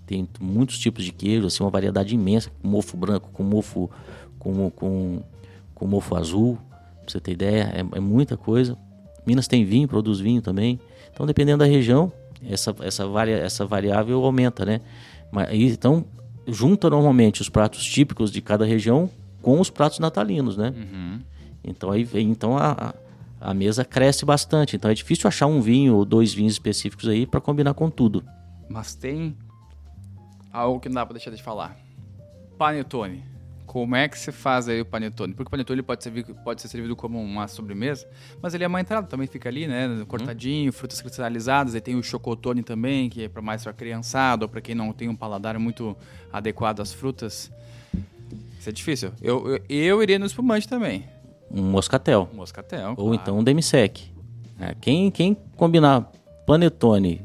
Tem 0.05 0.27
muitos 0.39 0.77
tipos 0.77 1.03
de 1.03 1.11
queijo, 1.11 1.47
assim, 1.47 1.63
uma 1.63 1.69
variedade 1.69 2.13
imensa, 2.13 2.51
com 2.61 2.67
mofo 2.67 2.97
branco, 2.97 3.29
com 3.31 3.43
mofo 3.43 3.89
com, 4.37 4.69
com, 4.71 5.23
com 5.73 5.87
mofo 5.87 6.15
azul, 6.15 6.57
pra 6.69 7.05
você 7.07 7.19
ter 7.19 7.31
ideia, 7.31 7.71
é, 7.73 7.97
é 7.97 7.99
muita 7.99 8.35
coisa. 8.35 8.77
Minas 9.25 9.47
tem 9.47 9.63
vinho, 9.65 9.87
produz 9.87 10.19
vinho 10.19 10.41
também. 10.41 10.79
Então, 11.13 11.25
dependendo 11.25 11.59
da 11.59 11.65
região, 11.65 12.11
essa, 12.47 12.75
essa, 12.81 13.05
varia, 13.07 13.37
essa 13.37 13.65
variável 13.65 14.23
aumenta, 14.23 14.65
né? 14.65 14.81
Mas, 15.31 15.49
então, 15.53 16.05
junta 16.47 16.89
normalmente 16.89 17.41
os 17.41 17.49
pratos 17.49 17.83
típicos 17.85 18.31
de 18.31 18.41
cada 18.41 18.65
região 18.65 19.09
com 19.41 19.59
os 19.59 19.69
pratos 19.69 19.99
natalinos, 19.99 20.57
né? 20.57 20.73
Uhum. 20.75 21.19
Então 21.63 21.91
aí 21.91 22.03
vem, 22.03 22.29
então 22.31 22.57
a, 22.57 22.93
a- 23.39 23.53
mesa 23.53 23.85
cresce 23.85 24.25
bastante. 24.25 24.75
Então 24.75 24.89
é 24.89 24.93
difícil 24.93 25.27
achar 25.27 25.45
um 25.45 25.61
vinho 25.61 25.95
ou 25.95 26.03
dois 26.05 26.33
vinhos 26.33 26.53
específicos 26.53 27.07
aí 27.07 27.25
para 27.27 27.39
combinar 27.39 27.73
com 27.75 27.89
tudo. 27.89 28.23
Mas 28.67 28.95
tem 28.95 29.35
algo 30.51 30.79
que 30.79 30.89
não 30.89 30.95
dá 30.95 31.05
pra 31.05 31.13
deixar 31.13 31.29
de 31.31 31.41
falar. 31.41 31.77
Panetone. 32.57 33.23
Como 33.71 33.95
é 33.95 34.05
que 34.09 34.19
você 34.19 34.33
faz 34.33 34.67
aí 34.67 34.81
o 34.81 34.85
panetone? 34.85 35.33
Porque 35.33 35.47
o 35.47 35.49
panetone 35.49 35.81
pode 35.81 36.03
ser, 36.03 36.11
pode 36.43 36.61
ser 36.61 36.67
servido 36.67 36.93
como 36.93 37.17
uma 37.21 37.47
sobremesa, 37.47 38.05
mas 38.41 38.53
ele 38.53 38.65
é 38.65 38.67
uma 38.67 38.81
entrada, 38.81 39.07
também 39.07 39.27
fica 39.27 39.47
ali, 39.47 39.65
né? 39.65 40.03
Cortadinho, 40.09 40.73
frutas 40.73 40.99
cristalizadas. 40.99 41.73
Aí 41.73 41.79
tem 41.79 41.95
o 41.95 42.03
chocotone 42.03 42.63
também, 42.63 43.09
que 43.09 43.23
é 43.23 43.29
para 43.29 43.41
mais 43.41 43.63
para 43.63 43.71
criançada 43.71 44.43
ou 44.43 44.49
para 44.49 44.59
quem 44.59 44.75
não 44.75 44.91
tem 44.91 45.07
um 45.07 45.15
paladar 45.15 45.57
muito 45.57 45.95
adequado 46.33 46.81
às 46.81 46.91
frutas. 46.91 47.49
Isso 48.59 48.67
é 48.67 48.73
difícil. 48.73 49.13
Eu, 49.21 49.47
eu, 49.47 49.61
eu 49.69 50.03
iria 50.03 50.19
no 50.19 50.25
espumante 50.25 50.67
também. 50.67 51.05
Um 51.49 51.63
moscatel. 51.63 52.29
Moscatel. 52.33 52.89
Ou 52.89 52.95
claro. 52.95 53.13
então 53.13 53.39
um 53.39 53.43
demisec. 53.43 54.11
É, 54.59 54.75
quem, 54.81 55.09
quem 55.09 55.33
combinar 55.55 56.11
panetone 56.45 57.21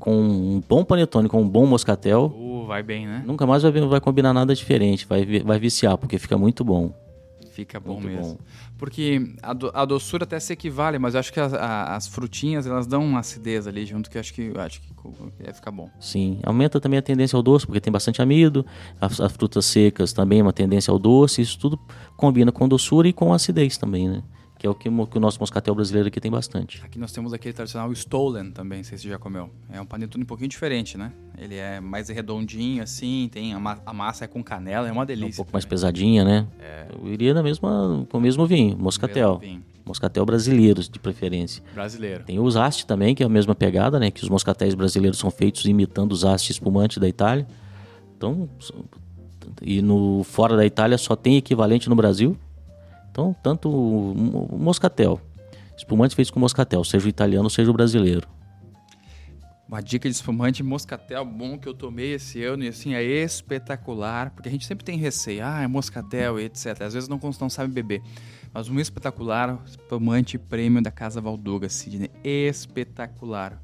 com 0.00 0.20
um 0.20 0.62
bom 0.68 0.84
panetone, 0.84 1.28
com 1.28 1.42
um 1.42 1.48
bom 1.48 1.64
moscatel, 1.64 2.34
Uh, 2.34 2.45
vai 2.66 2.82
bem, 2.82 3.06
né? 3.06 3.22
nunca 3.26 3.46
mais 3.46 3.62
vai, 3.62 3.72
vai 3.72 4.00
combinar 4.00 4.32
nada 4.32 4.54
diferente. 4.54 5.06
Vai, 5.06 5.24
vai 5.40 5.58
viciar, 5.58 5.96
porque 5.96 6.18
fica 6.18 6.36
muito 6.36 6.64
bom. 6.64 6.92
Fica 7.52 7.80
bom 7.80 7.94
Muito 7.94 8.08
mesmo. 8.08 8.34
bom. 8.34 8.38
Porque 8.76 9.32
a, 9.42 9.54
do- 9.54 9.70
a 9.72 9.86
doçura 9.86 10.24
até 10.24 10.38
se 10.38 10.52
equivale, 10.52 10.98
mas 10.98 11.14
eu 11.14 11.20
acho 11.20 11.32
que 11.32 11.40
as, 11.40 11.54
a- 11.54 11.96
as 11.96 12.06
frutinhas, 12.06 12.66
elas 12.66 12.86
dão 12.86 13.02
uma 13.02 13.20
acidez 13.20 13.66
ali 13.66 13.86
junto, 13.86 14.10
que 14.10 14.18
acho 14.18 14.34
que, 14.34 14.52
acho 14.58 14.82
que 14.82 14.88
vai 15.42 15.54
ficar 15.54 15.70
bom. 15.70 15.88
Sim, 15.98 16.38
aumenta 16.42 16.78
também 16.78 16.98
a 16.98 17.02
tendência 17.02 17.34
ao 17.34 17.42
doce, 17.42 17.64
porque 17.64 17.80
tem 17.80 17.90
bastante 17.90 18.20
amido. 18.20 18.66
As, 19.00 19.18
as 19.18 19.32
frutas 19.32 19.64
secas 19.64 20.12
também 20.12 20.42
uma 20.42 20.52
tendência 20.52 20.90
ao 20.92 20.98
doce. 20.98 21.40
Isso 21.40 21.58
tudo 21.58 21.78
combina 22.14 22.52
com 22.52 22.68
doçura 22.68 23.08
e 23.08 23.12
com 23.14 23.32
acidez 23.32 23.78
também, 23.78 24.06
né? 24.06 24.22
Que 24.58 24.66
é 24.66 24.70
o 24.70 24.74
que, 24.74 24.88
que 24.88 25.18
o 25.18 25.20
nosso 25.20 25.38
moscatel 25.38 25.74
brasileiro 25.74 26.08
aqui 26.08 26.18
tem 26.18 26.30
bastante. 26.30 26.82
Aqui 26.82 26.98
nós 26.98 27.12
temos 27.12 27.32
aquele 27.34 27.52
tradicional 27.52 27.92
Stolen 27.92 28.50
também, 28.52 28.78
não 28.78 28.84
sei 28.84 28.96
se 28.96 29.02
você 29.04 29.10
já 29.10 29.18
comeu. 29.18 29.50
É 29.70 29.78
um 29.80 29.84
panetone 29.84 30.24
um 30.24 30.26
pouquinho 30.26 30.48
diferente, 30.48 30.96
né? 30.96 31.12
Ele 31.36 31.56
é 31.56 31.78
mais 31.78 32.08
redondinho 32.08 32.82
assim, 32.82 33.28
tem 33.30 33.52
a, 33.52 33.58
ma- 33.60 33.78
a 33.84 33.92
massa 33.92 34.24
é 34.24 34.28
com 34.28 34.42
canela, 34.42 34.88
é 34.88 34.92
uma 34.92 35.02
É 35.02 35.04
um 35.04 35.06
delícia. 35.06 35.36
pouco 35.36 35.52
mais 35.52 35.64
também. 35.66 35.76
pesadinha, 35.76 36.24
né? 36.24 36.46
Eu 37.02 37.12
iria 37.12 37.34
na 37.34 37.42
mesma, 37.42 38.06
com 38.08 38.16
o 38.16 38.20
mesmo 38.20 38.46
vinho, 38.46 38.76
moscatel. 38.78 39.38
Mesmo 39.38 39.40
vinho. 39.40 39.64
Moscatel 39.84 40.24
brasileiro, 40.26 40.82
de 40.82 40.98
preferência. 40.98 41.62
Brasileiro. 41.74 42.24
Tem 42.24 42.40
os 42.40 42.56
asti 42.56 42.84
também, 42.86 43.14
que 43.14 43.22
é 43.22 43.26
a 43.26 43.28
mesma 43.28 43.54
pegada, 43.54 44.00
né? 44.00 44.10
Que 44.10 44.22
os 44.24 44.28
moscatéis 44.28 44.74
brasileiros 44.74 45.18
são 45.18 45.30
feitos 45.30 45.64
imitando 45.66 46.10
os 46.12 46.24
asti 46.24 46.50
espumantes 46.50 46.96
da 46.98 47.06
Itália. 47.06 47.46
Então, 48.16 48.48
e 49.62 49.80
no 49.82 50.24
fora 50.24 50.56
da 50.56 50.64
Itália 50.66 50.98
só 50.98 51.14
tem 51.14 51.36
equivalente 51.36 51.88
no 51.88 51.94
Brasil. 51.94 52.36
Então, 53.16 53.34
tanto 53.42 53.70
moscatel, 54.52 55.18
espumante 55.74 56.14
feito 56.14 56.30
com 56.30 56.38
moscatel, 56.38 56.84
seja 56.84 57.06
o 57.06 57.08
italiano, 57.08 57.48
seja 57.48 57.70
o 57.70 57.72
brasileiro. 57.72 58.28
Uma 59.66 59.80
dica 59.80 60.06
de 60.06 60.14
espumante 60.14 60.62
moscatel 60.62 61.24
bom 61.24 61.58
que 61.58 61.66
eu 61.66 61.72
tomei 61.72 62.12
esse 62.12 62.44
ano 62.44 62.62
e 62.62 62.68
assim 62.68 62.92
é 62.92 63.02
espetacular, 63.02 64.32
porque 64.32 64.50
a 64.50 64.52
gente 64.52 64.66
sempre 64.66 64.84
tem 64.84 64.98
receio, 64.98 65.46
ah, 65.46 65.62
é 65.62 65.66
moscatel 65.66 66.38
e 66.38 66.44
etc. 66.44 66.82
Às 66.82 66.92
vezes 66.92 67.08
não, 67.08 67.18
não 67.40 67.48
sabe 67.48 67.72
beber. 67.72 68.02
Mas 68.52 68.68
um 68.68 68.78
espetacular 68.78 69.62
espumante 69.64 70.36
prêmio 70.36 70.82
da 70.82 70.90
Casa 70.90 71.18
Valduga, 71.18 71.70
Sidney. 71.70 72.10
Espetacular. 72.22 73.62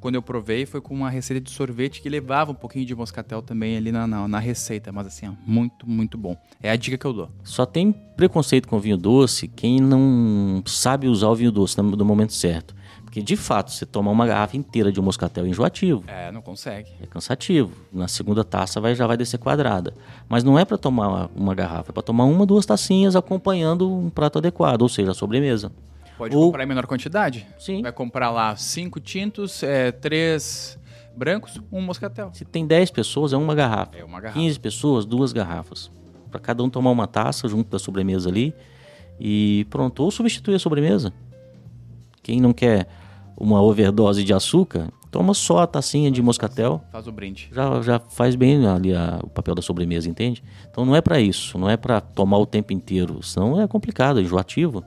Quando 0.00 0.14
eu 0.14 0.22
provei 0.22 0.66
foi 0.66 0.80
com 0.80 0.94
uma 0.94 1.10
receita 1.10 1.40
de 1.40 1.50
sorvete 1.50 2.00
que 2.00 2.08
levava 2.08 2.52
um 2.52 2.54
pouquinho 2.54 2.84
de 2.84 2.94
moscatel 2.94 3.42
também 3.42 3.76
ali 3.76 3.90
na, 3.90 4.06
na, 4.06 4.28
na 4.28 4.38
receita, 4.38 4.92
mas 4.92 5.06
assim, 5.06 5.28
ó, 5.28 5.32
muito, 5.46 5.88
muito 5.88 6.16
bom. 6.16 6.36
É 6.62 6.70
a 6.70 6.76
dica 6.76 6.96
que 6.96 7.04
eu 7.04 7.12
dou. 7.12 7.30
Só 7.42 7.66
tem 7.66 7.92
preconceito 7.92 8.68
com 8.68 8.78
vinho 8.78 8.96
doce 8.96 9.48
quem 9.48 9.80
não 9.80 10.62
sabe 10.66 11.08
usar 11.08 11.28
o 11.28 11.34
vinho 11.34 11.50
doce 11.50 11.80
no 11.80 12.04
momento 12.04 12.32
certo. 12.32 12.74
Porque, 13.16 13.24
de 13.24 13.36
fato, 13.36 13.70
você 13.70 13.86
tomar 13.86 14.10
uma 14.10 14.26
garrafa 14.26 14.58
inteira 14.58 14.92
de 14.92 15.00
um 15.00 15.02
moscatel 15.02 15.46
é 15.46 15.48
enjoativo. 15.48 16.04
É, 16.06 16.30
não 16.30 16.42
consegue. 16.42 16.90
É 17.00 17.06
cansativo. 17.06 17.72
Na 17.90 18.08
segunda 18.08 18.44
taça 18.44 18.78
vai, 18.78 18.94
já 18.94 19.06
vai 19.06 19.16
descer 19.16 19.38
quadrada. 19.38 19.94
Mas 20.28 20.44
não 20.44 20.58
é 20.58 20.66
para 20.66 20.76
tomar 20.76 21.08
uma, 21.08 21.30
uma 21.34 21.54
garrafa, 21.54 21.90
é 21.90 21.94
para 21.94 22.02
tomar 22.02 22.24
uma, 22.24 22.44
duas 22.44 22.66
tacinhas 22.66 23.16
acompanhando 23.16 23.90
um 23.90 24.10
prato 24.10 24.36
adequado, 24.36 24.82
ou 24.82 24.88
seja, 24.90 25.12
a 25.12 25.14
sobremesa. 25.14 25.72
Pode 26.16 26.34
Ou- 26.36 26.46
comprar 26.46 26.64
em 26.64 26.66
menor 26.66 26.86
quantidade? 26.86 27.46
Sim. 27.58 27.82
Vai 27.82 27.92
comprar 27.92 28.30
lá 28.30 28.54
cinco 28.56 28.98
tintos, 29.00 29.62
é, 29.62 29.92
três 29.92 30.78
brancos, 31.16 31.60
um 31.70 31.80
moscatel. 31.80 32.30
Se 32.32 32.44
tem 32.44 32.66
10 32.66 32.90
pessoas, 32.90 33.32
é 33.32 33.36
uma 33.36 33.54
garrafa. 33.54 33.96
É 33.96 34.04
uma 34.04 34.20
garrafa. 34.20 34.38
15 34.40 34.58
pessoas, 34.58 35.04
duas 35.04 35.32
garrafas. 35.32 35.90
Para 36.30 36.40
cada 36.40 36.62
um 36.62 36.70
tomar 36.70 36.90
uma 36.90 37.06
taça 37.06 37.46
junto 37.48 37.70
da 37.70 37.78
sobremesa 37.78 38.28
ali. 38.28 38.54
E 39.20 39.66
pronto. 39.70 40.02
Ou 40.02 40.10
substituir 40.10 40.54
a 40.54 40.58
sobremesa. 40.58 41.12
Quem 42.22 42.40
não 42.40 42.52
quer 42.52 42.88
uma 43.36 43.62
overdose 43.62 44.24
de 44.24 44.32
açúcar, 44.34 44.88
toma 45.10 45.32
só 45.34 45.58
a 45.58 45.66
tacinha 45.66 46.10
de 46.10 46.20
moscatel. 46.22 46.82
Faz 46.90 47.06
o 47.06 47.12
brinde. 47.12 47.48
já, 47.52 47.80
já 47.82 47.98
faz 47.98 48.34
bem 48.34 48.66
ali 48.66 48.94
a- 48.94 49.20
o 49.22 49.28
papel 49.28 49.54
da 49.54 49.62
sobremesa, 49.62 50.08
entende? 50.08 50.42
Então 50.70 50.84
não 50.84 50.96
é 50.96 51.00
pra 51.00 51.20
isso, 51.20 51.56
não 51.58 51.68
é 51.68 51.76
pra 51.76 52.00
tomar 52.00 52.38
o 52.38 52.46
tempo 52.46 52.72
inteiro, 52.72 53.22
senão 53.22 53.60
é 53.60 53.66
complicado, 53.68 54.18
é 54.18 54.22
enjoativo. 54.22 54.82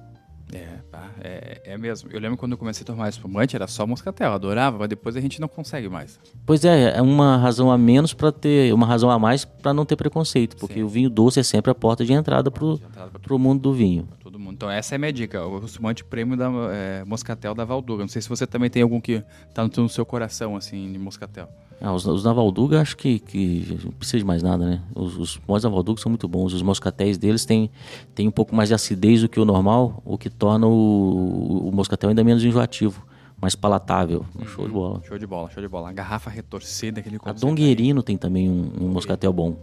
É, 1.23 1.61
é, 1.65 1.77
mesmo. 1.77 2.09
Eu 2.11 2.19
lembro 2.19 2.37
quando 2.37 2.53
eu 2.53 2.57
comecei 2.57 2.83
a 2.83 2.85
tomar 2.85 3.09
espumante, 3.09 3.55
era 3.55 3.67
só 3.67 3.85
moscatel, 3.85 4.33
adorava, 4.33 4.77
mas 4.77 4.89
depois 4.89 5.15
a 5.15 5.21
gente 5.21 5.39
não 5.39 5.47
consegue 5.47 5.89
mais. 5.89 6.19
Pois 6.45 6.63
é, 6.65 6.97
é 6.97 7.01
uma 7.01 7.37
razão 7.37 7.71
a 7.71 7.77
menos 7.77 8.13
pra 8.13 8.31
ter, 8.31 8.73
uma 8.73 8.85
razão 8.85 9.09
a 9.09 9.19
mais 9.19 9.45
pra 9.45 9.73
não 9.73 9.85
ter 9.85 9.95
preconceito, 9.95 10.57
porque 10.57 10.75
Sim. 10.75 10.83
o 10.83 10.87
vinho 10.87 11.09
doce 11.09 11.39
é 11.39 11.43
sempre 11.43 11.71
a 11.71 11.75
porta 11.75 12.05
de 12.05 12.13
entrada 12.13 12.49
pra 12.49 12.77
pro 13.21 13.39
mundo 13.39 13.61
do 13.61 13.73
vinho. 13.73 14.07
Mundo. 14.49 14.55
Então 14.55 14.69
essa 14.69 14.95
é 14.95 14.97
a 14.97 14.99
minha 14.99 15.13
dica, 15.13 15.45
o 15.45 15.63
espumante 15.63 16.03
prêmio 16.03 16.35
da 16.35 16.49
é, 16.71 17.03
moscatel 17.05 17.53
da 17.53 17.63
Valduga. 17.63 18.03
Não 18.03 18.09
sei 18.09 18.21
se 18.21 18.29
você 18.29 18.45
também 18.45 18.69
tem 18.69 18.81
algum 18.81 18.99
que 18.99 19.23
tá 19.53 19.63
no, 19.63 19.71
no 19.83 19.89
seu 19.89 20.05
coração, 20.05 20.55
assim, 20.55 20.91
de 20.91 20.99
moscatel. 20.99 21.47
Ah, 21.81 21.93
os, 21.93 22.05
os 22.05 22.23
da 22.23 22.33
Valduga 22.33 22.81
acho 22.81 22.97
que, 22.97 23.19
que 23.19 23.79
não 23.85 23.91
precisa 23.91 24.17
de 24.17 24.25
mais 24.25 24.43
nada, 24.43 24.65
né? 24.65 24.81
Os, 24.93 25.17
os 25.17 25.37
pós 25.37 25.63
da 25.63 25.69
Valduga 25.69 26.01
são 26.01 26.09
muito 26.09 26.27
bons, 26.27 26.53
os 26.53 26.61
moscatéis 26.61 27.17
deles 27.17 27.45
têm, 27.45 27.71
têm 28.13 28.27
um 28.27 28.31
pouco 28.31 28.53
mais 28.53 28.67
de 28.67 28.75
acidez 28.75 29.21
do 29.21 29.29
que 29.29 29.39
o 29.39 29.45
normal, 29.45 30.01
o 30.03 30.17
que 30.17 30.29
torna 30.29 30.67
o, 30.67 31.69
o 31.69 31.71
moscatel 31.71 32.09
ainda 32.09 32.23
menos 32.23 32.43
enjoativo, 32.43 33.05
mais 33.41 33.55
palatável. 33.55 34.25
Show 34.45 34.67
de 34.67 34.73
bola. 34.73 35.01
Show 35.07 35.17
de 35.17 35.25
bola, 35.25 35.49
show 35.49 35.63
de 35.63 35.69
bola. 35.69 35.89
A 35.89 35.93
garrafa 35.93 36.29
retorcida, 36.29 36.99
aquele 36.99 37.17
A 37.23 37.31
Donguerino 37.31 38.03
tem 38.03 38.17
também 38.17 38.49
um, 38.49 38.71
um 38.81 38.87
moscatel 38.89 39.31
bom. 39.31 39.55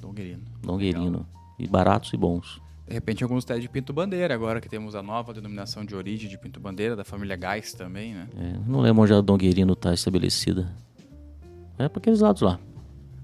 Donguerino. 0.00 0.42
Donguerino. 0.62 1.26
E 1.58 1.66
baratos 1.66 2.12
e 2.12 2.16
bons. 2.16 2.60
De 2.90 2.94
repente, 2.94 3.22
alguns 3.22 3.44
até 3.44 3.56
de 3.56 3.68
Pinto 3.68 3.92
Bandeira, 3.92 4.34
agora 4.34 4.60
que 4.60 4.68
temos 4.68 4.96
a 4.96 5.02
nova 5.02 5.32
denominação 5.32 5.84
de 5.84 5.94
origem 5.94 6.28
de 6.28 6.36
Pinto 6.36 6.58
Bandeira, 6.58 6.96
da 6.96 7.04
família 7.04 7.36
Gás 7.36 7.72
também, 7.72 8.14
né? 8.14 8.26
É, 8.36 8.58
não 8.68 8.80
lembro 8.80 9.04
onde 9.04 9.14
a 9.14 9.20
Donguerino 9.20 9.74
está 9.74 9.94
estabelecida. 9.94 10.74
É 11.78 11.88
para 11.88 12.00
aqueles 12.00 12.18
lados 12.18 12.42
lá. 12.42 12.58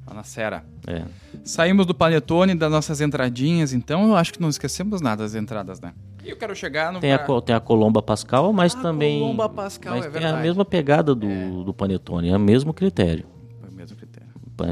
Lá 0.06 0.14
na 0.14 0.22
Serra. 0.22 0.64
É. 0.86 1.02
Saímos 1.42 1.84
do 1.84 1.92
panetone, 1.92 2.54
das 2.54 2.70
nossas 2.70 3.00
entradinhas, 3.00 3.72
então 3.72 4.06
eu 4.06 4.14
acho 4.14 4.32
que 4.34 4.40
não 4.40 4.48
esquecemos 4.48 5.00
nada 5.00 5.24
das 5.24 5.34
entradas, 5.34 5.80
né? 5.80 5.92
E 6.24 6.30
eu 6.30 6.36
quero 6.36 6.54
chegar 6.54 6.92
no... 6.92 7.00
Tem, 7.00 7.12
a, 7.12 7.18
tem 7.44 7.56
a 7.56 7.58
Colomba 7.58 8.00
Pascal, 8.00 8.52
mas 8.52 8.72
Ah, 8.72 8.80
também. 8.82 9.18
Colomba 9.18 9.48
Pascal, 9.48 9.96
mas 9.96 10.06
é 10.06 10.10
tem 10.10 10.18
a 10.18 10.22
verdade. 10.26 10.42
mesma 10.46 10.64
pegada 10.64 11.12
do, 11.12 11.64
do 11.64 11.74
Panetone, 11.74 12.28
é 12.28 12.36
o 12.36 12.38
mesmo 12.40 12.72
critério. 12.72 13.26
Foi 13.60 13.68
o 13.68 13.72
mesmo 13.72 13.96
critério. 13.96 14.28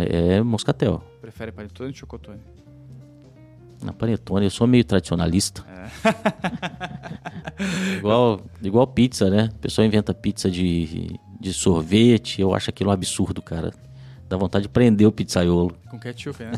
É 0.08 0.40
moscatel. 0.40 1.02
Prefere 1.20 1.50
panetone 1.50 1.88
ou 1.90 1.94
chocotone? 1.96 2.38
Na 3.84 3.92
Panetone, 3.92 4.46
eu 4.46 4.50
sou 4.50 4.66
meio 4.66 4.82
tradicionalista. 4.82 5.62
igual, 7.98 8.40
igual 8.62 8.86
pizza, 8.86 9.28
né? 9.28 9.50
A 9.54 9.58
pessoa 9.58 9.86
inventa 9.86 10.14
pizza 10.14 10.50
de, 10.50 11.20
de 11.38 11.52
sorvete, 11.52 12.40
eu 12.40 12.54
acho 12.54 12.70
aquilo 12.70 12.88
um 12.88 12.92
absurdo, 12.94 13.42
cara. 13.42 13.74
Dá 14.26 14.38
vontade 14.38 14.62
de 14.62 14.68
prender 14.70 15.06
o 15.06 15.12
pizzaiolo. 15.12 15.76
Com 15.90 15.98
ketchup, 15.98 16.42
né? 16.42 16.52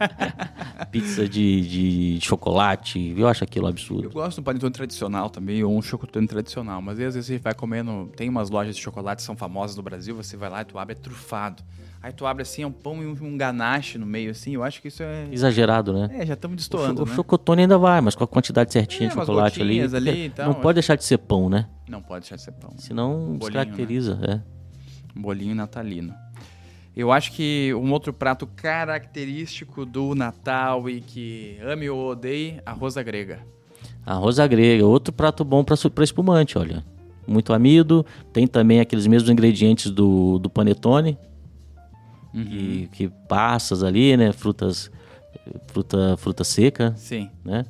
Pizza 0.92 1.26
de, 1.26 2.16
de 2.18 2.18
chocolate, 2.20 3.14
eu 3.16 3.26
acho 3.26 3.42
aquilo 3.42 3.64
um 3.64 3.68
eu 3.68 3.72
absurdo. 3.72 4.10
gosto 4.10 4.42
do 4.42 4.44
panetone 4.44 4.70
tradicional 4.70 5.30
também, 5.30 5.64
ou 5.64 5.74
um 5.74 5.80
chocotone 5.80 6.26
tradicional, 6.26 6.82
mas 6.82 7.00
às 7.00 7.14
vezes 7.14 7.26
você 7.26 7.38
vai 7.38 7.54
comendo... 7.54 8.12
Tem 8.14 8.28
umas 8.28 8.50
lojas 8.50 8.76
de 8.76 8.82
chocolate 8.82 9.20
que 9.20 9.26
são 9.26 9.34
famosas 9.34 9.74
no 9.76 9.82
Brasil, 9.82 10.14
você 10.14 10.36
vai 10.36 10.50
lá 10.50 10.60
e 10.60 10.64
tu 10.66 10.78
abre, 10.78 10.92
é 10.92 10.96
trufado. 10.96 11.62
Aí 12.04 12.12
tu 12.12 12.26
abre 12.26 12.42
assim, 12.42 12.60
é 12.60 12.66
um 12.66 12.70
pão 12.70 13.02
e 13.02 13.06
um, 13.06 13.16
um 13.18 13.34
ganache 13.34 13.96
no 13.96 14.04
meio, 14.04 14.30
assim, 14.32 14.54
eu 14.54 14.62
acho 14.62 14.82
que 14.82 14.88
isso 14.88 15.02
é... 15.02 15.26
Exagerado, 15.32 15.90
né? 15.94 16.10
É, 16.18 16.26
já 16.26 16.34
estamos 16.34 16.58
destoando, 16.58 17.02
o 17.02 17.06
né? 17.06 17.14
chocotone 17.14 17.62
ainda 17.62 17.78
vai, 17.78 17.98
mas 18.02 18.14
com 18.14 18.22
a 18.22 18.26
quantidade 18.28 18.70
certinha 18.74 19.06
É, 19.06 19.08
de 19.08 19.14
chocolate 19.14 19.62
ali. 19.62 19.80
ali 19.80 20.26
e 20.26 20.28
tal, 20.36 20.48
não 20.48 20.54
pode 20.54 20.74
deixar 20.74 20.96
de 20.96 21.04
ser 21.04 21.16
pão, 21.16 21.48
né? 21.48 21.66
Não 21.88 22.02
pode 22.02 22.20
deixar 22.20 22.36
de 22.36 22.42
ser 22.42 22.52
pão. 22.52 22.74
Senão 22.76 23.14
Bolinho, 23.14 23.38
descaracteriza. 23.38 24.18
É. 24.28 24.40
Um 25.18 25.22
bolinho 25.22 25.54
natalino. 25.54 26.14
Eu 26.94 27.10
acho 27.10 27.32
que 27.32 27.72
um 27.72 27.90
outro 27.90 28.12
prato 28.12 28.46
característico 28.46 29.86
do 29.86 30.14
Natal 30.14 30.90
e 30.90 31.00
que 31.00 31.56
ame 31.62 31.88
ou 31.88 32.10
odeie, 32.10 32.60
arroz 32.66 32.98
à 32.98 33.02
grega. 33.02 33.38
Arroz 34.04 34.38
à 34.38 34.46
grega, 34.46 34.84
outro 34.84 35.10
prato 35.10 35.42
bom 35.42 35.64
para 35.64 35.74
espumante, 36.04 36.58
olha. 36.58 36.84
Muito 37.26 37.54
amido, 37.54 38.04
tem 38.30 38.46
também 38.46 38.78
aqueles 38.78 39.06
mesmos 39.06 39.30
ingredientes 39.30 39.90
do, 39.90 40.38
do 40.38 40.50
panetone, 40.50 41.16
Uhum. 42.34 42.44
que, 42.44 42.88
que 42.92 43.08
passas 43.28 43.82
ali, 43.84 44.16
né? 44.16 44.32
Frutas, 44.32 44.90
fruta, 45.68 46.16
fruta 46.16 46.42
seca, 46.44 46.92
Sim. 46.96 47.30
né? 47.44 47.64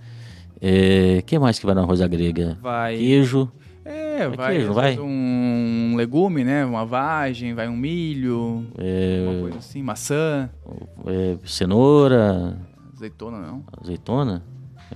É, 0.60 1.20
que 1.22 1.38
mais 1.38 1.58
que 1.58 1.66
vai 1.66 1.74
no 1.74 1.82
arroz 1.82 2.00
à 2.00 2.06
grega? 2.08 2.56
Vai. 2.62 2.96
Queijo. 2.96 3.50
É, 3.84 4.26
vai, 4.28 4.54
queijo, 4.56 4.72
vai? 4.72 4.98
um 4.98 5.94
legume, 5.96 6.42
né? 6.42 6.64
Uma 6.64 6.86
vagem, 6.86 7.52
vai 7.52 7.68
um 7.68 7.76
milho, 7.76 8.66
É. 8.78 9.26
uma 9.28 9.40
coisa 9.42 9.58
assim, 9.58 9.82
maçã, 9.82 10.48
é, 11.06 11.36
cenoura, 11.44 12.56
azeitona 12.94 13.38
não, 13.38 13.62
azeitona. 13.78 14.42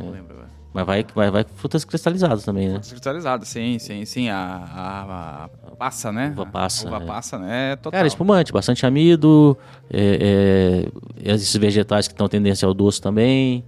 não 0.00 0.10
lembro 0.10 0.32
agora. 0.32 0.48
Mas 0.72 0.87
vai, 0.87 1.04
vai, 1.14 1.30
vai 1.30 1.44
frutas 1.44 1.84
cristalizadas 1.84 2.44
também, 2.44 2.68
né? 2.68 2.78
Cristalizada, 2.78 3.44
sim, 3.44 3.78
sim, 3.78 4.04
sim. 4.04 4.28
A, 4.30 4.38
a, 4.38 5.44
a 5.44 5.67
passa, 5.78 6.11
né? 6.12 6.30
Uva 6.32 6.47
passa, 6.47 6.87
uva 6.88 6.97
é. 7.02 7.06
passa, 7.06 7.38
né? 7.38 7.76
Total. 7.76 7.92
Cara, 7.92 8.06
espumante, 8.06 8.52
bastante 8.52 8.85
amido, 8.85 9.56
é, 9.90 10.85
é, 11.25 11.32
esses 11.35 11.54
vegetais 11.56 12.08
que 12.08 12.14
estão 12.14 12.28
tendência 12.28 12.66
ao 12.66 12.75
doce 12.75 13.00
também, 13.00 13.64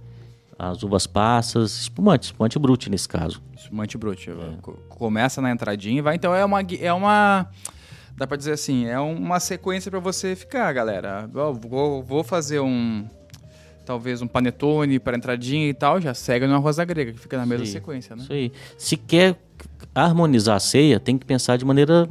as 0.59 0.83
uvas 0.83 1.07
passas, 1.07 1.79
espumante, 1.81 2.25
espumante 2.25 2.59
brute 2.59 2.89
nesse 2.89 3.07
caso. 3.09 3.41
Espumante 3.55 3.97
brute. 3.97 4.29
É. 4.29 4.33
Co- 4.61 4.73
Começa 4.89 5.41
na 5.41 5.51
entradinha 5.51 5.99
e 5.99 6.01
vai. 6.01 6.15
Então 6.15 6.33
é 6.35 6.43
uma. 6.45 6.61
É 6.79 6.93
uma 6.93 7.47
dá 8.15 8.27
pra 8.27 8.37
dizer 8.37 8.51
assim, 8.51 8.85
é 8.85 8.99
uma 8.99 9.39
sequência 9.39 9.89
para 9.89 9.99
você 9.99 10.35
ficar, 10.35 10.71
galera. 10.73 11.27
vou, 11.53 12.03
vou 12.03 12.23
fazer 12.23 12.59
um 12.59 13.07
talvez 13.85 14.21
um 14.21 14.27
panetone 14.27 14.99
para 14.99 15.17
entradinha 15.17 15.67
e 15.67 15.73
tal, 15.73 15.99
já 15.99 16.13
segue 16.13 16.47
no 16.47 16.55
arroz 16.55 16.77
da 16.77 16.85
grega, 16.85 17.11
que 17.11 17.19
fica 17.19 17.37
na 17.37 17.45
mesma 17.45 17.65
sequência, 17.65 18.15
né? 18.15 18.23
Isso 18.23 18.33
aí. 18.33 18.51
Se 18.77 18.97
quer 18.97 19.37
harmonizar 19.93 20.55
a 20.55 20.59
ceia, 20.59 20.99
tem 20.99 21.17
que 21.17 21.25
pensar 21.25 21.57
de 21.57 21.65
maneira 21.65 22.07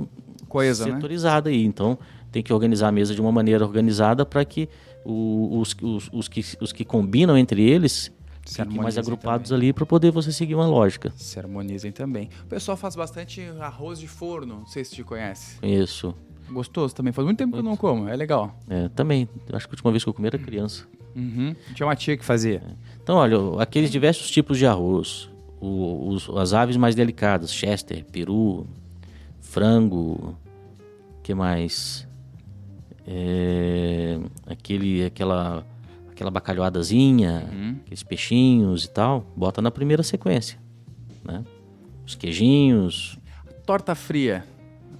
coesa, 0.48 0.86
né? 0.86 0.94
setorizada 0.94 1.48
né? 1.48 1.56
aí. 1.56 1.64
Então, 1.64 1.98
tem 2.30 2.42
que 2.42 2.52
organizar 2.52 2.88
a 2.88 2.92
mesa 2.92 3.14
de 3.14 3.20
uma 3.20 3.32
maneira 3.32 3.64
organizada 3.64 4.24
para 4.26 4.44
que 4.44 4.68
os, 5.04 5.74
os, 5.80 6.10
os, 6.12 6.28
que, 6.28 6.44
os 6.60 6.72
que 6.72 6.84
combinam 6.84 7.36
entre 7.36 7.62
eles 7.62 8.12
se 8.44 8.62
fiquem 8.62 8.80
mais 8.80 8.98
agrupados 8.98 9.50
também. 9.50 9.68
ali 9.68 9.72
para 9.72 9.86
poder 9.86 10.10
você 10.10 10.32
seguir 10.32 10.54
uma 10.54 10.66
lógica. 10.66 11.12
Se 11.16 11.38
harmonizem 11.38 11.92
também. 11.92 12.28
O 12.44 12.46
pessoal 12.46 12.76
faz 12.76 12.96
bastante 12.96 13.42
arroz 13.60 13.98
de 13.98 14.08
forno, 14.08 14.60
não 14.60 14.66
sei 14.66 14.84
se 14.84 14.94
te 14.94 15.04
conhece. 15.04 15.56
Isso. 15.62 16.14
Gostoso 16.50 16.94
também. 16.94 17.12
Faz 17.12 17.24
muito 17.24 17.38
tempo 17.38 17.50
muito. 17.50 17.62
que 17.62 17.66
eu 17.66 17.70
não 17.70 17.76
como, 17.76 18.08
é 18.08 18.16
legal. 18.16 18.58
É, 18.68 18.88
também. 18.88 19.28
Acho 19.52 19.68
que 19.68 19.72
a 19.72 19.76
última 19.76 19.90
vez 19.92 20.02
que 20.02 20.10
eu 20.10 20.14
comi 20.14 20.26
era 20.26 20.38
criança. 20.38 20.86
Uhum. 21.14 21.54
Tinha 21.74 21.86
uma 21.86 21.96
tia 21.96 22.16
que 22.16 22.24
fazia. 22.24 22.62
Então, 23.02 23.16
olha, 23.16 23.36
aqueles 23.60 23.90
diversos 23.90 24.30
tipos 24.30 24.58
de 24.58 24.66
arroz. 24.66 25.28
O, 25.60 26.08
os, 26.08 26.28
as 26.30 26.54
aves 26.54 26.76
mais 26.76 26.94
delicadas, 26.94 27.52
chester, 27.52 28.04
peru, 28.06 28.66
frango, 29.40 30.36
que 31.22 31.34
mais? 31.34 32.08
É, 33.06 34.18
aquele, 34.46 35.04
aquela, 35.04 35.66
aquela 36.10 36.30
bacalhoadazinha, 36.30 37.48
uhum. 37.52 37.76
aqueles 37.82 38.02
peixinhos 38.02 38.84
e 38.84 38.90
tal, 38.90 39.26
bota 39.36 39.60
na 39.60 39.70
primeira 39.70 40.02
sequência, 40.02 40.58
né? 41.24 41.44
Os 42.06 42.14
queijinhos. 42.14 43.18
Torta 43.66 43.94
fria, 43.94 44.44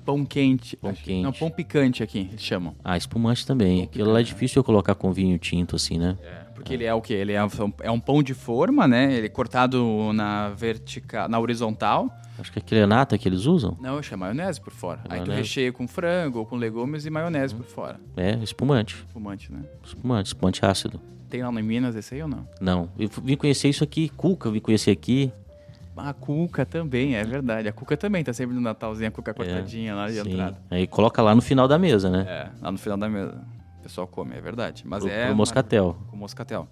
pão 0.05 0.25
quente. 0.25 0.77
Pão 0.77 0.91
acho, 0.91 1.03
quente. 1.03 1.23
Não, 1.23 1.33
pão 1.33 1.51
picante 1.51 2.03
aqui, 2.03 2.29
eles 2.31 2.43
chamam. 2.43 2.75
Ah, 2.85 2.97
espumante 2.97 3.47
também. 3.47 3.79
Pão 3.79 3.85
Aquilo 3.85 4.05
picante. 4.05 4.13
lá 4.13 4.21
é 4.21 4.23
difícil 4.23 4.61
eu 4.61 4.65
colocar 4.65 4.95
com 4.95 5.13
vinho 5.13 5.39
tinto 5.39 5.77
assim, 5.77 5.99
né? 5.99 6.17
É, 6.23 6.51
porque 6.55 6.75
ele 6.75 6.85
é 6.85 6.93
o 6.93 7.01
quê? 7.01 7.15
Ele 7.15 7.33
é 7.33 7.45
um, 7.45 7.49
é 7.83 7.91
um 7.91 8.01
pão 8.01 8.23
de 8.23 8.35
forma, 8.35 8.87
né? 8.87 9.15
Ele 9.15 9.27
é 9.27 9.31
cortado 9.31 10.13
na 10.13 10.51
vertical, 10.51 11.29
na 11.29 11.39
horizontal. 11.39 12.15
Acho 12.39 12.53
que 12.53 12.59
é 12.59 12.63
aquele 12.63 12.81
é 12.81 12.87
nata 12.87 13.19
que 13.19 13.29
eles 13.29 13.45
usam. 13.45 13.77
Não, 13.81 13.97
eu 13.97 14.03
chamo 14.03 14.21
maionese 14.21 14.61
por 14.61 14.73
fora. 14.73 15.01
É 15.09 15.15
Aí 15.15 15.25
tu 15.25 15.31
recheia 15.31 15.73
com 15.73 15.87
frango 15.87 16.39
ou 16.39 16.47
com 16.47 16.57
legumes 16.57 17.05
e 17.05 17.11
maionese 17.11 17.55
hum. 17.55 17.59
por 17.59 17.67
fora. 17.67 18.01
É, 18.17 18.35
espumante. 18.43 18.97
Espumante, 19.07 19.53
né? 19.53 19.61
Espumante, 19.85 20.27
espumante 20.29 20.65
ácido. 20.65 21.01
Tem 21.29 21.45
lá 21.45 21.49
em 21.49 21.63
Minas 21.63 21.95
esse 21.95 22.15
aí 22.15 22.23
ou 22.23 22.29
não? 22.29 22.49
Não. 22.61 22.91
Eu 22.99 23.09
vim 23.23 23.37
conhecer 23.37 23.69
isso 23.69 23.85
aqui, 23.85 24.09
cuca, 24.09 24.49
eu 24.49 24.53
vim 24.53 24.61
conhecer 24.61 24.91
aqui. 24.91 25.33
A 26.09 26.13
cuca 26.13 26.65
também, 26.65 27.15
é 27.15 27.25
verdade. 27.25 27.69
A 27.69 27.73
cuca 27.73 27.97
também 27.97 28.23
tá 28.25 28.33
sempre 28.33 28.55
no 28.55 28.61
Natalzinho, 28.61 29.09
a 29.09 29.11
cuca 29.11 29.31
é, 29.31 29.35
cortadinha 29.35 29.93
é, 29.93 29.95
lá 29.95 30.07
de 30.09 30.21
sim. 30.21 30.33
entrada. 30.33 30.59
Aí 30.71 30.87
coloca 30.87 31.23
lá 31.23 31.35
no 31.35 31.43
final 31.43 31.67
da 31.69 31.79
mesa, 31.79 32.11
né? 32.11 32.25
É, 32.29 32.51
lá 32.63 32.73
no 32.73 32.79
final 32.79 32.99
da 32.99 33.09
mesa. 33.09 33.43
O 33.79 33.83
pessoal 33.83 34.07
come, 34.07 34.35
é 34.35 34.41
verdade. 34.41 34.85
Mas 34.87 35.03
pro, 35.03 35.13
é. 35.13 35.27
Pro 35.27 35.37
moscatel. 35.37 35.97
Com 36.09 36.17
moscatel. 36.17 36.69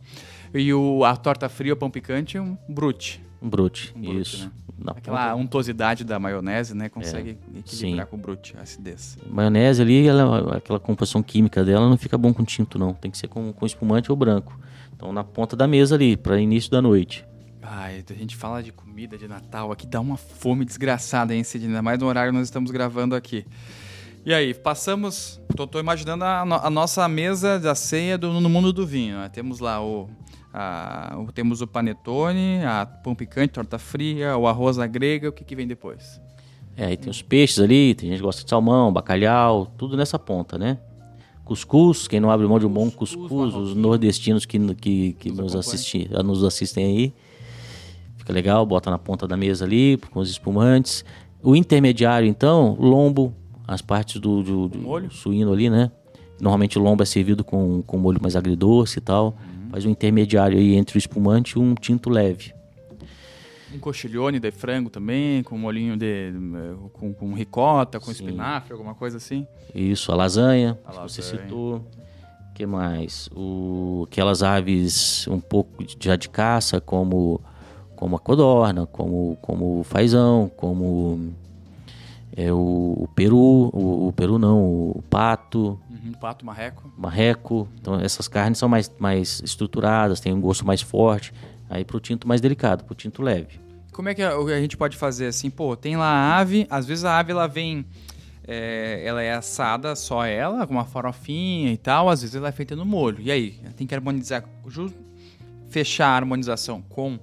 E 0.52 0.72
o, 0.72 1.04
a 1.04 1.16
torta 1.16 1.48
fria, 1.48 1.72
o 1.72 1.76
pão 1.76 1.90
picante, 1.90 2.38
um 2.38 2.56
brute. 2.68 3.24
Um 3.40 3.48
brute, 3.48 3.92
um 3.96 4.00
brute 4.00 4.20
isso. 4.20 4.44
Né? 4.78 4.92
Aquela 4.96 5.34
untosidade 5.34 6.04
da 6.04 6.18
maionese, 6.18 6.74
né? 6.74 6.88
Consegue 6.88 7.30
é, 7.30 7.58
equilibrar 7.58 8.06
sim. 8.06 8.10
com 8.10 8.16
o 8.16 8.18
brute, 8.18 8.54
a 8.58 8.62
acidez. 8.62 9.18
Maionese 9.28 9.82
ali, 9.82 10.06
ela, 10.06 10.56
aquela 10.56 10.78
composição 10.78 11.22
química 11.22 11.64
dela 11.64 11.88
não 11.88 11.96
fica 11.96 12.16
bom 12.16 12.32
com 12.32 12.44
tinto, 12.44 12.78
não. 12.78 12.94
Tem 12.94 13.10
que 13.10 13.18
ser 13.18 13.28
com, 13.28 13.52
com 13.52 13.66
espumante 13.66 14.10
ou 14.10 14.16
branco. 14.16 14.58
Então, 14.94 15.12
na 15.12 15.24
ponta 15.24 15.56
da 15.56 15.66
mesa 15.66 15.94
ali, 15.94 16.16
para 16.16 16.40
início 16.40 16.70
da 16.70 16.82
noite. 16.82 17.24
Ai, 17.70 18.02
a 18.08 18.14
gente 18.14 18.34
fala 18.34 18.62
de 18.62 18.72
comida 18.72 19.18
de 19.18 19.28
Natal 19.28 19.70
aqui, 19.70 19.86
dá 19.86 20.00
uma 20.00 20.16
fome 20.16 20.64
desgraçada, 20.64 21.34
hein, 21.34 21.44
Cid? 21.44 21.66
Ainda 21.66 21.82
mais 21.82 21.98
no 21.98 22.06
horário 22.06 22.32
que 22.32 22.38
nós 22.38 22.46
estamos 22.46 22.70
gravando 22.70 23.14
aqui. 23.14 23.44
E 24.24 24.32
aí, 24.32 24.54
passamos. 24.54 25.38
Tô, 25.54 25.66
tô 25.66 25.78
imaginando 25.78 26.24
a, 26.24 26.40
a, 26.40 26.70
nossa 26.70 27.06
mesa 27.06 27.60
da 27.60 27.74
ceia 27.74 28.16
do, 28.16 28.40
no 28.40 28.48
mundo 28.48 28.72
do 28.72 28.86
vinho. 28.86 29.18
Né? 29.18 29.28
Temos 29.28 29.60
lá 29.60 29.84
o, 29.84 30.08
a, 30.50 31.14
o, 31.18 31.30
Temos 31.30 31.60
o 31.60 31.66
panetone, 31.66 32.64
a 32.64 32.86
pão 32.86 33.14
picante, 33.14 33.52
torta 33.52 33.78
fria, 33.78 34.34
o 34.38 34.48
arroz 34.48 34.78
à 34.78 34.86
grega. 34.86 35.28
O 35.28 35.32
que, 35.32 35.44
que 35.44 35.54
vem 35.54 35.66
depois? 35.66 36.18
É, 36.74 36.86
aí 36.86 36.96
tem 36.96 37.10
os 37.10 37.20
peixes 37.20 37.58
ali, 37.58 37.94
tem 37.94 38.08
gente 38.08 38.20
que 38.20 38.24
gosta 38.24 38.44
de 38.44 38.48
salmão, 38.48 38.90
bacalhau, 38.90 39.66
tudo 39.76 39.94
nessa 39.94 40.18
ponta, 40.18 40.56
né? 40.56 40.78
Cuscuz, 41.44 42.08
quem 42.08 42.18
não 42.18 42.30
abre 42.30 42.46
mão 42.46 42.58
de 42.58 42.64
um 42.64 42.70
bom 42.70 42.90
cuscuz, 42.90 43.54
os 43.54 43.74
nordestinos 43.74 44.46
que, 44.46 44.58
que, 44.74 45.12
que 45.12 45.30
nos, 45.30 45.54
assisti, 45.54 46.08
nos 46.24 46.42
assistem 46.44 46.84
aí 46.86 47.14
Fica 48.28 48.32
legal, 48.34 48.66
bota 48.66 48.90
na 48.90 48.98
ponta 48.98 49.26
da 49.26 49.38
mesa 49.38 49.64
ali, 49.64 49.96
com 50.10 50.20
os 50.20 50.30
espumantes. 50.30 51.02
O 51.42 51.56
intermediário, 51.56 52.28
então, 52.28 52.76
lombo, 52.78 53.34
as 53.66 53.80
partes 53.80 54.20
do, 54.20 54.42
do, 54.42 54.68
do 54.68 55.10
suíno 55.10 55.50
ali, 55.50 55.70
né? 55.70 55.90
Normalmente 56.38 56.78
o 56.78 56.82
lombo 56.82 57.02
é 57.02 57.06
servido 57.06 57.42
com, 57.42 57.80
com 57.80 57.96
molho 57.96 58.20
mais 58.20 58.36
agridoce 58.36 58.98
e 58.98 59.00
tal. 59.00 59.28
Uhum. 59.28 59.70
Faz 59.70 59.86
um 59.86 59.90
intermediário 59.90 60.58
aí 60.58 60.74
entre 60.74 60.98
o 60.98 61.00
espumante 61.00 61.56
e 61.56 61.58
um 61.58 61.74
tinto 61.74 62.10
leve. 62.10 62.52
Um 63.74 63.78
cochilhone 63.78 64.38
de 64.38 64.50
frango 64.50 64.90
também, 64.90 65.42
com 65.42 65.56
molhinho 65.56 65.96
de. 65.96 66.30
com, 66.92 67.14
com 67.14 67.32
ricota, 67.32 67.98
com 67.98 68.12
Sim. 68.12 68.24
espinafre, 68.24 68.74
alguma 68.74 68.94
coisa 68.94 69.16
assim. 69.16 69.46
Isso, 69.74 70.12
a 70.12 70.14
lasanha, 70.14 70.78
a 70.84 70.88
lasanha. 70.88 71.08
você 71.08 71.22
citou. 71.22 71.82
que 72.54 72.66
mais? 72.66 73.30
O, 73.34 74.06
aquelas 74.06 74.42
aves 74.42 75.26
um 75.28 75.40
pouco 75.40 75.82
já 75.98 76.14
de 76.14 76.28
caça, 76.28 76.78
como 76.78 77.40
como 77.98 78.14
a 78.14 78.20
codorna, 78.20 78.86
como, 78.86 79.36
como 79.42 79.80
o 79.80 79.82
fazão, 79.82 80.48
como 80.56 81.32
é, 82.36 82.52
o, 82.52 82.96
o 82.96 83.08
peru, 83.12 83.36
o, 83.36 84.06
o, 84.06 84.12
peru 84.12 84.38
não, 84.38 84.62
o 84.62 85.02
pato. 85.10 85.76
Uhum, 85.90 86.12
pato, 86.12 86.46
marreco. 86.46 86.92
Marreco. 86.96 87.68
Então 87.80 87.96
essas 87.96 88.28
carnes 88.28 88.56
são 88.56 88.68
mais, 88.68 88.88
mais 89.00 89.42
estruturadas, 89.44 90.20
têm 90.20 90.32
um 90.32 90.40
gosto 90.40 90.64
mais 90.64 90.80
forte. 90.80 91.34
Aí 91.68 91.84
pro 91.84 91.98
tinto 91.98 92.28
mais 92.28 92.40
delicado, 92.40 92.84
pro 92.84 92.94
tinto 92.94 93.20
leve. 93.20 93.58
Como 93.92 94.08
é 94.08 94.14
que 94.14 94.22
a, 94.22 94.32
a 94.32 94.60
gente 94.60 94.76
pode 94.76 94.96
fazer 94.96 95.26
assim? 95.26 95.50
Pô, 95.50 95.74
tem 95.74 95.96
lá 95.96 96.06
a 96.06 96.38
ave, 96.38 96.68
às 96.70 96.86
vezes 96.86 97.04
a 97.04 97.18
ave 97.18 97.32
ela 97.32 97.48
vem... 97.48 97.84
É, 98.50 99.02
ela 99.04 99.20
é 99.20 99.34
assada 99.34 99.94
só 99.96 100.24
ela, 100.24 100.66
com 100.66 100.72
uma 100.72 100.86
farofinha 100.86 101.70
e 101.70 101.76
tal, 101.76 102.08
às 102.08 102.22
vezes 102.22 102.34
ela 102.34 102.48
é 102.48 102.52
feita 102.52 102.76
no 102.76 102.86
molho. 102.86 103.20
E 103.20 103.30
aí? 103.30 103.60
Tem 103.76 103.86
que 103.86 103.94
harmonizar, 103.94 104.42
fechar 105.68 106.06
a 106.06 106.16
harmonização 106.16 106.80
com 106.80 107.18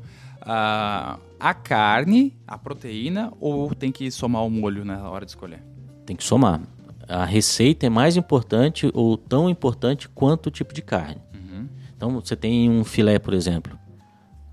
a, 0.45 1.17
a 1.39 1.53
carne, 1.53 2.37
a 2.47 2.57
proteína, 2.57 3.33
ou 3.39 3.73
tem 3.73 3.91
que 3.91 4.11
somar 4.11 4.45
o 4.45 4.49
molho 4.49 4.85
na 4.85 5.09
hora 5.09 5.25
de 5.25 5.31
escolher? 5.31 5.63
Tem 6.05 6.15
que 6.15 6.23
somar. 6.23 6.61
A 7.07 7.25
receita 7.25 7.85
é 7.85 7.89
mais 7.89 8.15
importante 8.15 8.89
ou 8.93 9.17
tão 9.17 9.49
importante 9.49 10.07
quanto 10.09 10.47
o 10.47 10.51
tipo 10.51 10.73
de 10.73 10.81
carne. 10.81 11.21
Uhum. 11.33 11.67
Então, 11.95 12.11
você 12.13 12.35
tem 12.35 12.69
um 12.69 12.83
filé, 12.83 13.19
por 13.19 13.33
exemplo. 13.33 13.77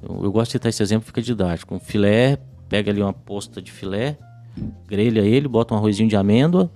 Eu, 0.03 0.25
eu, 0.25 0.33
gosto 0.33 0.49
de 0.49 0.53
citar 0.53 0.71
esse 0.71 0.83
exemplo, 0.83 1.07
fica 1.07 1.23
didático. 1.23 1.75
Um 1.75 1.81
filé, 1.81 2.39
pega 2.69 2.91
ali 2.91 3.03
uma 3.03 3.13
posta 3.13 3.61
de 3.61 3.71
filé, 3.71 4.19
grelha 4.87 5.21
ele, 5.21 5.49
bota 5.49 5.75
um 5.75 5.77
arrozinho 5.77 6.09
de 6.09 6.17
amêndoa, 6.17 6.71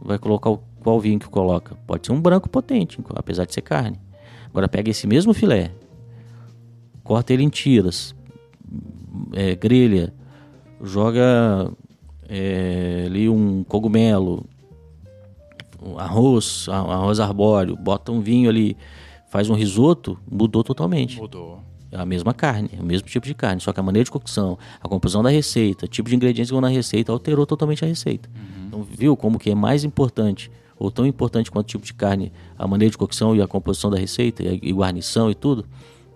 vai 0.00 0.18
colocar 0.18 0.50
o, 0.50 0.58
qual 0.84 1.00
vinho 1.00 1.18
que 1.18 1.28
coloca? 1.28 1.74
Pode 1.86 2.06
ser 2.06 2.12
um 2.12 2.20
branco 2.20 2.48
potente, 2.48 2.98
apesar 3.14 3.46
de 3.46 3.54
ser 3.54 3.62
carne. 3.62 3.98
Agora 4.48 4.68
pega 4.68 4.90
esse 4.90 5.06
mesmo 5.06 5.32
filé, 5.34 5.72
corta 7.04 7.32
ele 7.32 7.44
em 7.44 7.50
tiras, 7.50 8.14
é, 9.34 9.54
grelha, 9.54 10.12
joga 10.82 11.70
é, 12.28 13.04
ali 13.06 13.28
um 13.28 13.62
cogumelo, 13.62 14.44
um 15.82 15.98
arroz, 15.98 16.66
arroz 16.68 17.20
arbóreo, 17.20 17.76
bota 17.76 18.10
um 18.10 18.20
vinho 18.20 18.48
ali, 18.48 18.76
faz 19.28 19.50
um 19.50 19.54
risoto, 19.54 20.18
mudou 20.30 20.64
totalmente. 20.64 21.20
Mudou. 21.20 21.60
É 21.92 21.96
a 21.96 22.06
mesma 22.06 22.34
carne, 22.34 22.70
é 22.76 22.80
o 22.80 22.84
mesmo 22.84 23.06
tipo 23.06 23.24
de 23.24 23.34
carne, 23.34 23.60
só 23.60 23.72
que 23.72 23.78
a 23.78 23.82
maneira 23.82 24.04
de 24.04 24.10
cocção, 24.10 24.58
a 24.82 24.88
composição 24.88 25.22
da 25.22 25.30
receita, 25.30 25.84
o 25.84 25.88
tipo 25.88 26.08
de 26.08 26.16
ingredientes 26.16 26.50
que 26.50 26.54
vão 26.54 26.60
na 26.60 26.68
receita 26.68 27.12
alterou 27.12 27.46
totalmente 27.46 27.84
a 27.84 27.86
receita. 27.86 28.28
Uhum. 28.34 28.66
Então, 28.66 28.82
viu 28.82 29.16
como 29.16 29.38
que 29.38 29.50
é 29.50 29.54
mais 29.54 29.84
importante, 29.84 30.50
ou 30.76 30.90
tão 30.90 31.06
importante 31.06 31.52
quanto 31.52 31.66
o 31.66 31.68
tipo 31.68 31.84
de 31.84 31.94
carne, 31.94 32.32
a 32.58 32.66
maneira 32.66 32.90
de 32.90 32.98
cocção 32.98 33.36
e 33.36 33.40
a 33.40 33.46
composição 33.46 33.90
da 33.90 33.96
receita, 33.96 34.42
e 34.42 34.72
guarnição 34.72 35.30
e 35.30 35.36
tudo? 35.36 35.64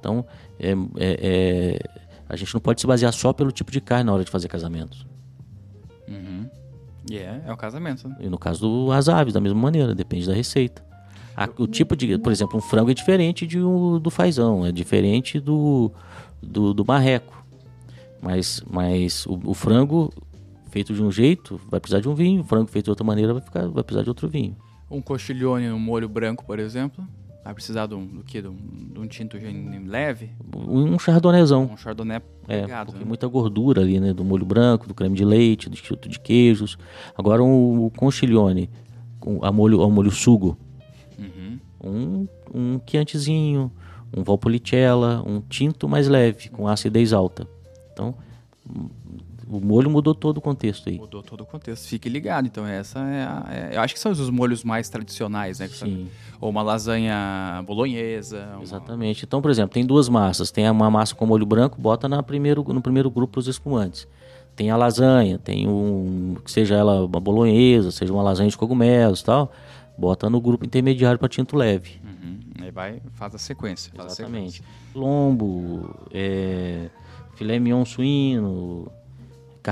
Então, 0.00 0.24
é, 0.58 0.72
é, 0.72 1.18
é, 1.22 1.78
a 2.28 2.36
gente 2.36 2.52
não 2.52 2.60
pode 2.60 2.80
se 2.80 2.86
basear 2.86 3.12
só 3.12 3.32
pelo 3.32 3.50
tipo 3.50 3.70
de 3.70 3.80
carne 3.80 4.04
na 4.04 4.12
hora 4.12 4.24
de 4.24 4.30
fazer 4.30 4.48
casamentos. 4.48 5.06
Uhum. 6.06 6.48
Yeah, 7.10 7.42
é 7.46 7.52
o 7.52 7.56
casamento. 7.56 8.08
Né? 8.08 8.16
E 8.20 8.28
no 8.28 8.38
caso 8.38 8.88
das 8.88 9.08
aves, 9.08 9.32
da 9.32 9.40
mesma 9.40 9.60
maneira, 9.60 9.94
depende 9.94 10.26
da 10.26 10.34
receita. 10.34 10.84
A, 11.36 11.48
o 11.56 11.66
tipo 11.66 11.96
de, 11.96 12.18
por 12.18 12.32
exemplo, 12.32 12.58
um 12.58 12.60
frango 12.60 12.90
é 12.90 12.94
diferente 12.94 13.46
de 13.46 13.60
um, 13.62 13.98
do 13.98 14.10
fazão, 14.10 14.66
é 14.66 14.72
diferente 14.72 15.38
do, 15.38 15.92
do, 16.42 16.74
do 16.74 16.84
marreco. 16.84 17.44
Mas, 18.20 18.62
mas 18.68 19.24
o, 19.26 19.40
o, 19.44 19.54
frango 19.54 20.12
feito 20.70 20.92
de 20.92 21.02
um 21.02 21.12
jeito 21.12 21.60
vai 21.70 21.78
precisar 21.78 22.00
de 22.00 22.08
um 22.08 22.14
vinho, 22.14 22.40
o 22.40 22.44
frango 22.44 22.66
feito 22.66 22.86
de 22.86 22.90
outra 22.90 23.04
maneira 23.04 23.32
vai, 23.32 23.42
ficar, 23.42 23.68
vai 23.68 23.84
precisar 23.84 24.02
de 24.02 24.08
outro 24.08 24.28
vinho. 24.28 24.56
Um 24.90 25.00
cochilhone 25.00 25.68
no 25.68 25.78
molho 25.78 26.08
branco, 26.08 26.44
por 26.44 26.58
exemplo, 26.58 27.06
Vai 27.48 27.54
precisar 27.54 27.86
do, 27.86 27.96
do 27.96 28.22
quê? 28.22 28.42
De 28.42 28.48
um, 28.48 28.58
um 28.98 29.06
tinto 29.06 29.38
leve? 29.86 30.32
Um 30.54 30.98
chardonnayzão. 30.98 31.70
Um 31.72 31.78
chardonnay 31.78 32.20
É, 32.46 32.60
pegado, 32.60 32.92
porque 32.92 33.02
né? 33.02 33.08
muita 33.08 33.26
gordura 33.26 33.80
ali, 33.80 33.98
né? 33.98 34.12
Do 34.12 34.22
molho 34.22 34.44
branco, 34.44 34.86
do 34.86 34.92
creme 34.92 35.16
de 35.16 35.24
leite, 35.24 35.70
do 35.70 35.74
tinto 35.74 36.10
de 36.10 36.20
queijos. 36.20 36.76
Agora 37.16 37.42
o, 37.42 37.86
o 37.86 37.90
conchiglione, 37.90 38.68
a 39.40 39.50
molho, 39.50 39.80
ao 39.80 39.90
molho 39.90 40.10
sugo. 40.10 40.58
Uhum. 41.18 41.58
Um, 41.82 42.28
um 42.54 42.80
chiantizinho, 42.86 43.72
um 44.14 44.22
valpolicella, 44.22 45.24
um 45.26 45.40
tinto 45.40 45.88
mais 45.88 46.06
leve, 46.06 46.50
com 46.50 46.68
acidez 46.68 47.14
alta. 47.14 47.48
Então, 47.94 48.14
o 49.50 49.60
molho 49.60 49.88
mudou 49.90 50.14
todo 50.14 50.38
o 50.38 50.40
contexto 50.40 50.88
aí. 50.88 50.96
Mudou 50.98 51.22
todo 51.22 51.40
o 51.42 51.46
contexto. 51.46 51.86
Fique 51.88 52.08
ligado. 52.08 52.46
Então, 52.46 52.66
essa 52.66 52.98
é, 53.00 53.22
a, 53.24 53.46
é- 53.50 53.76
Eu 53.76 53.80
acho 53.80 53.94
que 53.94 54.00
são 54.00 54.12
os 54.12 54.30
molhos 54.30 54.62
mais 54.64 54.88
tradicionais, 54.88 55.58
né? 55.58 55.68
que 55.68 55.74
são- 55.76 55.88
Sim. 55.88 56.08
Ou 56.40 56.50
uma 56.50 56.62
lasanha 56.62 57.62
bolonhesa. 57.66 58.48
uma- 58.54 58.62
Exatamente. 58.62 59.24
Então, 59.24 59.40
por 59.42 59.50
exemplo, 59.50 59.72
tem 59.74 59.84
duas 59.86 60.08
massas. 60.08 60.50
Tem 60.50 60.68
uma 60.70 60.90
massa 60.90 61.14
com 61.14 61.24
molho 61.26 61.46
branco, 61.46 61.80
bota 61.80 62.08
na 62.08 62.22
primeiro, 62.22 62.62
no 62.72 62.80
primeiro 62.82 63.10
grupo 63.10 63.40
os 63.40 63.46
espumantes. 63.48 64.06
Tem 64.54 64.70
a 64.70 64.76
lasanha, 64.76 65.38
tem 65.38 65.68
um. 65.68 66.36
que 66.44 66.50
seja 66.50 66.74
ela 66.74 67.04
uma 67.06 67.20
bolonhesa, 67.20 67.90
seja 67.92 68.12
uma 68.12 68.22
lasanha 68.22 68.50
de 68.50 68.56
cogumelos 68.58 69.20
e 69.20 69.24
tal. 69.24 69.52
Bota 69.96 70.28
no 70.28 70.40
grupo 70.40 70.64
intermediário 70.66 71.18
para 71.18 71.28
tinto 71.28 71.56
leve. 71.56 72.00
Uhum. 72.04 72.38
Aí 72.62 72.70
vai, 72.72 73.00
faz 73.12 73.34
a 73.34 73.38
sequência. 73.38 73.92
Faz 73.94 74.08
a 74.10 74.12
Exatamente. 74.22 74.56
sequência. 74.58 74.64
Lombo, 74.94 75.94
é, 76.12 76.88
filé 77.36 77.58
mignon 77.60 77.84
suíno, 77.84 78.90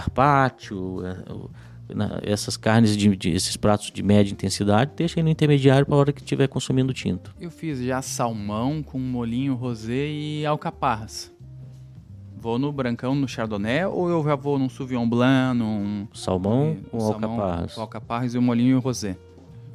carpaccio, 0.00 0.98
é, 1.06 2.30
essas 2.30 2.56
carnes, 2.56 2.96
de, 2.96 3.16
de- 3.16 3.30
esses 3.30 3.56
pratos 3.56 3.90
de 3.90 4.02
média 4.02 4.30
intensidade, 4.32 4.90
deixa 4.94 5.18
aí 5.18 5.22
no 5.22 5.30
intermediário 5.30 5.87
para 5.87 5.94
a 5.94 5.98
hora 5.98 6.12
que 6.12 6.20
estiver 6.20 6.46
consumindo 6.48 6.92
tinto. 6.92 7.35
Eu 7.40 7.50
fiz 7.50 7.78
já 7.80 8.02
salmão 8.02 8.82
com 8.82 8.98
molhinho 8.98 9.54
rosé 9.54 10.06
e 10.09 10.44
alcaparras. 10.44 11.32
Vou 12.38 12.59
no 12.59 12.70
brancão, 12.70 13.14
no 13.14 13.26
chardonnay, 13.26 13.87
ou 13.87 14.09
eu 14.11 14.22
já 14.22 14.37
vou 14.37 14.59
num 14.59 14.68
sauvignon 14.68 15.09
blanc, 15.09 15.59
num... 15.59 16.06
Salmão 16.12 16.76
um 16.92 17.00
salmão 17.00 17.30
alcaparras. 17.30 17.74
Com 17.74 17.80
alcaparras 17.80 18.35
e 18.35 18.38
o 18.38 18.42
molhinho 18.42 18.78
rosé. 18.78 19.16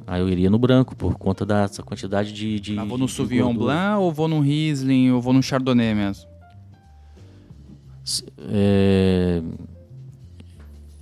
Aí 0.06 0.20
eu 0.20 0.28
iria 0.28 0.48
no 0.50 0.58
branco, 0.58 0.94
por 0.96 1.16
conta 1.16 1.44
dessa 1.46 1.82
quantidade 1.82 2.32
de. 2.32 2.58
de 2.58 2.72
Mas 2.72 2.88
vou 2.88 2.98
no 2.98 3.08
sauvignon 3.08 3.54
blanc, 3.54 4.00
ou 4.00 4.12
vou 4.12 4.26
num 4.26 4.40
riesling, 4.40 5.10
ou 5.10 5.20
vou 5.20 5.32
num 5.32 5.42
chardonnay 5.42 5.94
mesmo? 5.94 6.28
É, 8.48 9.40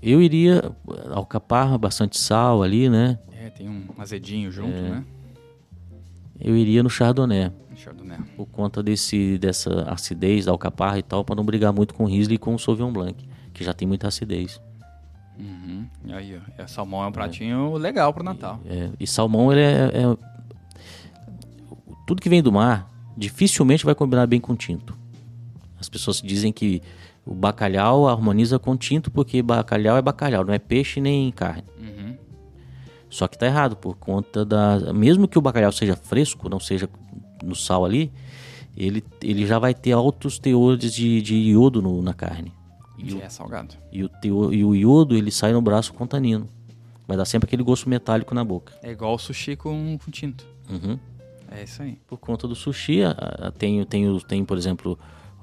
Eu 0.03 0.23
iria. 0.23 0.73
Alcaparra, 1.11 1.77
bastante 1.77 2.19
sal 2.19 2.63
ali, 2.63 2.89
né? 2.89 3.19
É, 3.33 3.51
tem 3.51 3.69
um 3.69 3.85
azedinho 3.99 4.51
junto, 4.51 4.69
É. 4.77 4.83
né? 4.91 5.05
Eu 6.43 6.57
iria 6.57 6.83
no 6.83 6.89
Chardonnay, 6.89 7.53
Chardonnay. 7.77 8.19
por 8.35 8.47
conta 8.47 8.83
desse, 8.83 9.37
dessa 9.37 9.83
acidez 9.83 10.47
da 10.47 10.53
alcaparra 10.53 10.99
e 10.99 11.03
tal, 11.03 11.23
para 11.23 11.35
não 11.35 11.45
brigar 11.45 11.71
muito 11.71 11.93
com 11.93 12.05
o 12.05 12.07
Riesling 12.07 12.37
e 12.37 12.39
com 12.39 12.55
o 12.55 12.59
Sauvignon 12.59 12.91
Blanc, 12.91 13.29
que 13.53 13.63
já 13.63 13.75
tem 13.75 13.87
muita 13.87 14.09
acidez. 14.09 14.59
Uhum. 15.39 15.87
E 16.07 16.13
aí, 16.15 16.39
ó. 16.59 16.63
E 16.65 16.67
salmão 16.69 17.05
é 17.05 17.07
um 17.09 17.13
pratinho 17.13 17.75
legal 17.77 18.15
pro 18.15 18.25
Natal. 18.25 18.59
É, 18.65 18.89
e 18.99 19.07
salmão, 19.07 19.53
ele 19.53 19.61
é, 19.61 19.91
é- 20.03 20.17
Tudo 22.07 22.23
que 22.23 22.29
vem 22.29 22.43
do 22.43 22.51
mar, 22.51 22.89
dificilmente 23.17 23.85
vai 23.85 23.95
combinar 23.95 24.27
bem 24.27 24.41
com 24.41 24.57
tinto. 24.57 24.97
As 25.79 25.89
pessoas 25.89 26.21
dizem 26.23 26.53
que 26.53 26.83
o 27.24 27.35
bacalhau 27.35 28.09
harmoniza 28.09 28.59
com 28.59 28.76
tinto 28.76 29.11
porque 29.11 29.42
bacalhau 29.42 29.96
é 29.96 30.02
bacalhau, 30.02 30.44
não 30.44 30.54
é 30.54 30.59
peixe 30.59 31.00
nem 31.00 31.30
carne. 31.30 31.64
Uhum. 31.78 32.16
Só 33.09 33.26
que 33.26 33.37
tá 33.38 33.46
errado, 33.46 33.76
por 33.76 33.96
conta 33.96 34.44
da. 34.44 34.92
Mesmo 34.92 35.26
que 35.26 35.38
o 35.38 35.42
bacalhau 35.42 35.72
seja 35.72 35.96
fresco, 35.96 36.48
não 36.48 36.61
seja 36.61 36.88
no 37.42 37.54
sal 37.56 37.85
ali, 37.85 38.12
ele, 38.76 39.02
ele 39.22 39.46
já 39.46 39.59
vai 39.59 39.74
ter 39.74 39.92
altos 39.92 40.38
teores 40.38 40.92
de, 40.92 41.20
de 41.20 41.35
iodo 41.35 41.83
no- 41.83 42.00
na 42.02 42.14
carne. 42.14 42.52
E 42.98 43.16
é 43.20 43.28
salgado. 43.28 43.74
E 43.90 44.04
o, 44.04 44.09
teo, 44.09 44.52
e 44.52 44.64
o 44.64 44.74
iodo 44.74 45.16
ele 45.16 45.30
sai 45.30 45.52
no 45.52 45.61
braço 45.62 45.92
com 45.94 46.06
tanino. 46.06 46.48
Vai 47.09 47.16
dar 47.16 47.24
sempre 47.24 47.46
aquele 47.48 47.62
gosto 47.62 47.88
metálico 47.88 48.35
na 48.35 48.44
boca. 48.44 48.74
É 48.83 48.90
igual 48.92 49.14
o 49.14 49.18
sushi 49.18 49.56
com, 49.56 49.98
com 50.04 50.11
tinto. 50.11 50.46
Uhum. 50.70 50.98
É 51.50 51.64
isso 51.64 51.83
aí. 51.83 51.98
Por 52.06 52.18
conta 52.18 52.46
do 52.46 52.54
sushi, 52.54 53.00
tem, 53.59 53.83
tem, 53.85 54.18
tem, 54.20 54.44
por 54.44 54.56
exemplo, 54.56 54.96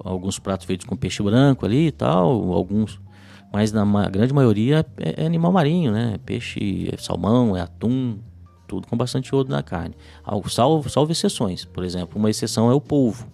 alguns 0.03 0.39
pratos 0.39 0.65
feitos 0.65 0.85
com 0.85 0.95
peixe 0.95 1.21
branco 1.23 1.65
ali 1.65 1.87
e 1.87 1.91
tal, 1.91 2.53
alguns. 2.53 2.99
Mas 3.51 3.71
na 3.71 3.85
ma- 3.85 4.09
grande 4.09 4.33
maioria 4.33 4.85
é, 4.97 5.23
é 5.23 5.25
animal 5.25 5.51
marinho, 5.51 5.91
né? 5.91 6.19
Peixe, 6.25 6.89
é 6.91 6.97
salmão, 6.97 7.55
é 7.55 7.61
atum, 7.61 8.17
tudo 8.67 8.87
com 8.87 8.97
bastante 8.97 9.29
iodo 9.33 9.49
na 9.49 9.63
carne. 9.63 9.95
Algo, 10.23 10.49
salvo, 10.49 10.89
salvo 10.89 11.11
exceções. 11.11 11.63
Por 11.65 11.83
exemplo, 11.83 12.19
uma 12.19 12.29
exceção 12.29 12.69
é 12.69 12.73
o 12.73 12.81
polvo. 12.81 13.27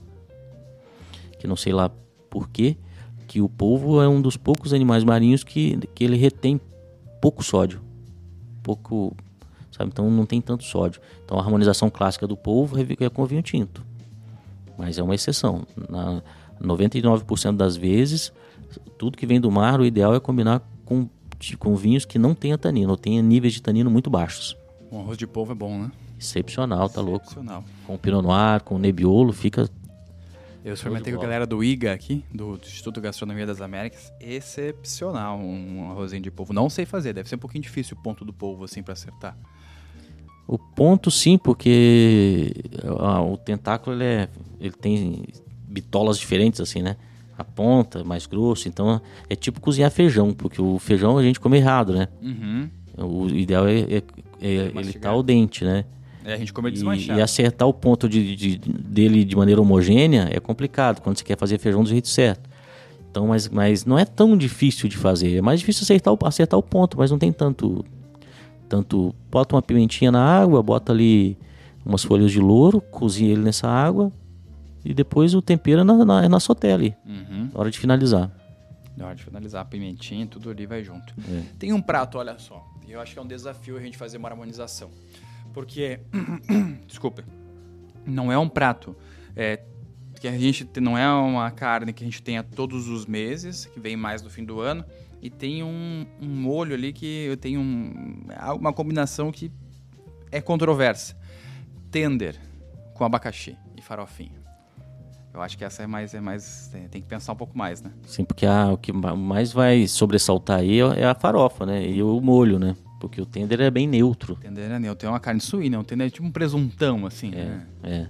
Que 1.39 1.47
não 1.47 1.55
sei 1.55 1.73
lá 1.73 1.91
por 2.29 2.49
quê, 2.49 2.77
que 3.27 3.41
o 3.41 3.49
polvo 3.49 4.01
é 4.01 4.07
um 4.07 4.21
dos 4.21 4.37
poucos 4.37 4.73
animais 4.73 5.03
marinhos 5.03 5.43
que, 5.43 5.77
que 5.95 6.03
ele 6.03 6.15
retém 6.15 6.61
pouco 7.19 7.43
sódio. 7.43 7.81
Pouco, 8.61 9.15
sabe? 9.71 9.89
Então 9.91 10.09
não 10.09 10.25
tem 10.25 10.39
tanto 10.39 10.63
sódio. 10.63 11.01
Então 11.25 11.37
a 11.37 11.41
harmonização 11.41 11.89
clássica 11.89 12.27
do 12.27 12.37
polvo 12.37 12.75
é 12.79 13.09
com 13.09 13.25
vinho 13.25 13.41
tinto. 13.41 13.83
Mas 14.77 14.97
é 14.97 15.03
uma 15.03 15.15
exceção. 15.15 15.63
Na 15.89 16.21
99% 16.61 17.55
das 17.55 17.75
vezes, 17.75 18.31
tudo 18.97 19.17
que 19.17 19.25
vem 19.25 19.39
do 19.39 19.51
mar, 19.51 19.79
o 19.79 19.85
ideal 19.85 20.13
é 20.15 20.19
combinar 20.19 20.61
com, 20.85 21.07
de- 21.39 21.57
com 21.57 21.75
vinhos 21.75 22.05
que 22.05 22.17
não 22.19 22.33
tenha 22.33 22.57
tanino, 22.57 22.91
ou 22.91 22.97
tenha 22.97 23.21
níveis 23.21 23.53
de 23.53 23.61
tanino 23.61 23.89
muito 23.89 24.09
baixos. 24.09 24.55
O 24.91 24.99
arroz 24.99 25.17
de 25.17 25.25
polvo 25.27 25.51
é 25.51 25.55
bom, 25.55 25.77
né? 25.79 25.91
Excepcional, 26.19 26.87
tá 26.89 27.01
louco. 27.01 27.25
Excepcional. 27.25 27.63
Com 27.85 27.97
Pinot 27.97 28.21
Noir, 28.23 28.63
com 28.63 28.77
Nebbiolo, 28.77 29.33
fica 29.33 29.69
Eu 30.63 30.73
experimentei 30.75 31.11
com 31.11 31.19
a 31.19 31.23
galera 31.23 31.45
do 31.45 31.61
IGA 31.63 31.91
aqui, 31.91 32.23
do 32.33 32.55
Instituto 32.63 33.01
Gastronomia 33.01 33.45
das 33.45 33.59
Américas. 33.59 34.13
Excepcional 34.21 35.37
um 35.37 35.91
arrozinho 35.91 36.21
de 36.21 36.31
polvo. 36.31 36.53
Não 36.53 36.69
sei 36.69 36.85
fazer, 36.85 37.11
deve 37.13 37.27
ser 37.27 37.35
um 37.35 37.39
pouquinho 37.39 37.61
difícil 37.61 37.97
o 37.99 38.01
ponto 38.03 38.23
do 38.23 38.31
polvo 38.31 38.63
assim 38.63 38.81
pra 38.81 38.93
acertar. 38.93 39.35
O 40.47 40.57
ponto 40.57 41.09
sim, 41.11 41.37
porque 41.37 42.53
ah, 42.99 43.21
o 43.21 43.35
tentáculo 43.37 43.95
ele, 43.95 44.03
é, 44.05 44.29
ele 44.59 44.73
tem 44.73 45.23
bitolas 45.73 46.17
diferentes 46.19 46.61
assim, 46.61 46.81
né? 46.81 46.95
A 47.37 47.43
ponta 47.43 48.03
mais 48.03 48.27
grosso, 48.27 48.67
então 48.67 49.01
é 49.27 49.35
tipo 49.35 49.59
cozinhar 49.59 49.89
feijão, 49.89 50.33
porque 50.33 50.61
o 50.61 50.77
feijão 50.77 51.17
a 51.17 51.23
gente 51.23 51.39
come 51.39 51.57
errado, 51.57 51.93
né? 51.93 52.07
Uhum. 52.21 52.69
O 52.97 53.27
ideal 53.27 53.67
é, 53.67 53.79
é- 53.81 54.03
é 54.39 54.47
ele 54.47 54.73
mastigar. 54.73 55.01
tá 55.01 55.09
ao 55.09 55.23
dente, 55.23 55.65
né? 55.65 55.83
É, 56.23 56.35
a 56.35 56.37
gente 56.37 56.53
come 56.53 56.69
E, 56.69 56.71
desmanchado. 56.71 57.19
e 57.19 57.21
acertar 57.21 57.67
o 57.67 57.73
ponto 57.73 58.07
de, 58.07 58.35
de- 58.35 58.57
dele 58.59 59.25
de 59.25 59.35
maneira 59.35 59.59
homogênea 59.59 60.29
é 60.31 60.39
complicado 60.39 61.01
quando 61.01 61.17
você 61.17 61.23
quer 61.23 61.37
fazer 61.37 61.57
feijão 61.57 61.83
do 61.83 61.89
jeito 61.89 62.07
certo. 62.07 62.47
Então, 63.09 63.27
mas, 63.27 63.49
mas 63.49 63.83
não 63.83 63.97
é 63.97 64.05
tão 64.05 64.37
difícil 64.37 64.87
de 64.87 64.95
fazer. 64.95 65.35
É 65.37 65.41
mais 65.41 65.59
difícil 65.59 65.83
acertar 65.83 66.13
o, 66.13 66.17
acertar 66.25 66.57
o 66.59 66.63
ponto, 66.63 66.97
mas 66.97 67.09
não 67.11 67.17
tem 67.17 67.31
tanto. 67.33 67.83
Tanto. 68.69 69.13
Bota 69.31 69.55
uma 69.55 69.61
pimentinha 69.61 70.11
na 70.11 70.23
água, 70.23 70.61
bota 70.63 70.91
ali 70.91 71.37
umas 71.85 72.03
folhas 72.03 72.31
de 72.31 72.39
louro, 72.39 72.79
cozinha 72.79 73.31
ele 73.31 73.41
nessa 73.41 73.67
água 73.67 74.11
e 74.85 74.93
depois 74.93 75.33
o 75.33 75.41
tempero 75.41 75.83
na, 75.83 76.03
na, 76.05 76.29
na 76.29 76.39
soté 76.39 76.73
ali, 76.73 76.95
Uhum. 77.05 77.49
na 77.53 77.59
hora 77.59 77.71
de 77.71 77.79
finalizar. 77.79 78.29
Na 78.97 79.05
hora 79.07 79.15
de 79.15 79.23
finalizar, 79.23 79.61
a 79.61 79.65
pimentinha, 79.65 80.25
tudo 80.27 80.49
ali 80.49 80.65
vai 80.65 80.83
junto. 80.83 81.13
É. 81.27 81.43
Tem 81.57 81.73
um 81.73 81.81
prato, 81.81 82.17
olha 82.17 82.37
só. 82.37 82.63
Eu 82.87 82.99
acho 83.01 83.13
que 83.13 83.19
é 83.19 83.21
um 83.21 83.27
desafio 83.27 83.75
a 83.77 83.79
gente 83.81 83.97
fazer 83.97 84.17
uma 84.17 84.29
harmonização. 84.29 84.91
Porque, 85.53 85.99
desculpa, 86.87 87.23
não 88.05 88.31
é 88.31 88.37
um 88.37 88.47
prato 88.49 88.95
é, 89.35 89.61
que 90.19 90.27
a 90.27 90.37
gente 90.37 90.63
te- 90.65 90.79
não 90.79 90.95
é 90.97 91.07
uma 91.11 91.49
carne 91.49 91.91
que 91.93 92.03
a 92.03 92.07
gente 92.07 92.21
tenha 92.21 92.43
todos 92.43 92.87
os 92.87 93.05
meses, 93.05 93.65
que 93.65 93.79
vem 93.79 93.95
mais 93.95 94.21
no 94.21 94.29
fim 94.29 94.43
do 94.43 94.59
ano, 94.59 94.85
e 95.21 95.29
tem 95.29 95.63
um, 95.63 96.05
um 96.21 96.27
molho 96.27 96.75
ali 96.75 96.91
que 96.93 97.05
eu 97.25 97.37
tenho 97.37 97.61
um, 97.61 98.25
uma 98.59 98.73
combinação 98.73 99.31
que 99.31 99.51
é 100.31 100.39
controversa. 100.41 101.15
Tender 101.89 102.35
com 102.93 103.03
abacaxi 103.05 103.55
e 103.77 103.81
farofinha. 103.81 104.42
Eu 105.33 105.41
acho 105.41 105.57
que 105.57 105.63
essa 105.65 105.81
é 105.81 105.87
mais, 105.87 106.13
é 106.13 106.21
mais, 106.21 106.69
é, 106.75 106.87
tem 106.89 107.01
que 107.01 107.07
pensar 107.07 107.33
um 107.33 107.35
pouco 107.35 107.57
mais, 107.57 107.81
né? 107.81 107.91
Sim, 108.05 108.23
porque 108.23 108.45
a- 108.45 108.71
o 108.71 108.77
que 108.77 108.93
ma- 108.93 109.15
mais 109.15 109.51
vai 109.51 109.87
sobressaltar 109.87 110.59
aí 110.59 110.79
é 110.79 111.05
a 111.05 111.15
farofa, 111.15 111.65
né? 111.65 111.83
E 111.89 112.03
o 112.03 112.21
molho, 112.21 112.59
né? 112.59 112.75
Porque 112.99 113.19
o 113.19 113.25
tender 113.25 113.59
é 113.59 113.71
bem 113.71 113.87
neutro. 113.87 114.35
Tender 114.35 114.69
é 114.71 114.77
neutro. 114.79 114.99
Tem 115.01 115.09
uma 115.09 115.19
carne 115.19 115.41
suína, 115.41 115.79
um 115.79 115.83
tender 115.83 116.07
é 116.07 116.09
tipo 116.09 116.25
um 116.27 116.31
presuntão, 116.31 117.05
assim. 117.07 117.31
né? 117.31 117.65
É. 117.81 118.07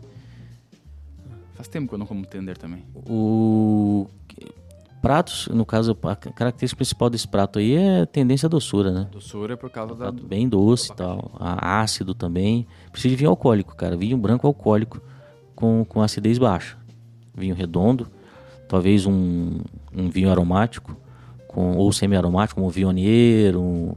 Faz 1.56 1.68
tempo 1.68 1.88
que 1.88 1.94
eu 1.94 1.98
não 2.00 2.06
como 2.06 2.26
tender 2.26 2.58
também. 2.58 2.84
O 2.94 4.08
pratos, 5.02 5.48
no 5.50 5.66
caso, 5.66 5.98
a 6.04 6.16
característica 6.16 6.78
principal 6.78 7.10
desse 7.10 7.28
prato 7.28 7.60
aí 7.60 7.74
é 7.76 8.06
tendência 8.06 8.48
à 8.48 8.50
doçura, 8.50 8.92
né? 8.92 9.08
Doçura 9.12 9.54
é 9.54 9.58
por 9.58 9.70
causa 9.70 9.94
da... 9.96 10.12
Prato 10.12 10.26
bem 10.26 10.48
doce 10.48 10.92
e 10.92 10.96
tal. 10.96 11.32
Ácido 11.40 12.14
também. 12.14 12.66
Precisa 12.92 13.10
de 13.12 13.16
vinho 13.18 13.30
alcoólico, 13.30 13.76
cara. 13.76 13.96
Vinho 13.98 14.18
branco 14.18 14.48
alcoólico 14.48 15.02
com, 15.56 15.84
com 15.86 16.02
acidez 16.02 16.38
baixa. 16.38 16.78
Vinho 17.36 17.56
redondo. 17.56 18.08
Talvez 18.68 19.06
um, 19.06 19.60
um 19.96 20.10
vinho 20.10 20.30
aromático. 20.30 20.96
Com, 21.48 21.78
ou 21.78 21.94
semi-aromático, 21.94 22.56
como 22.56 22.68
um 22.68 22.72
Viognier, 22.72 23.56
um, 23.56 23.94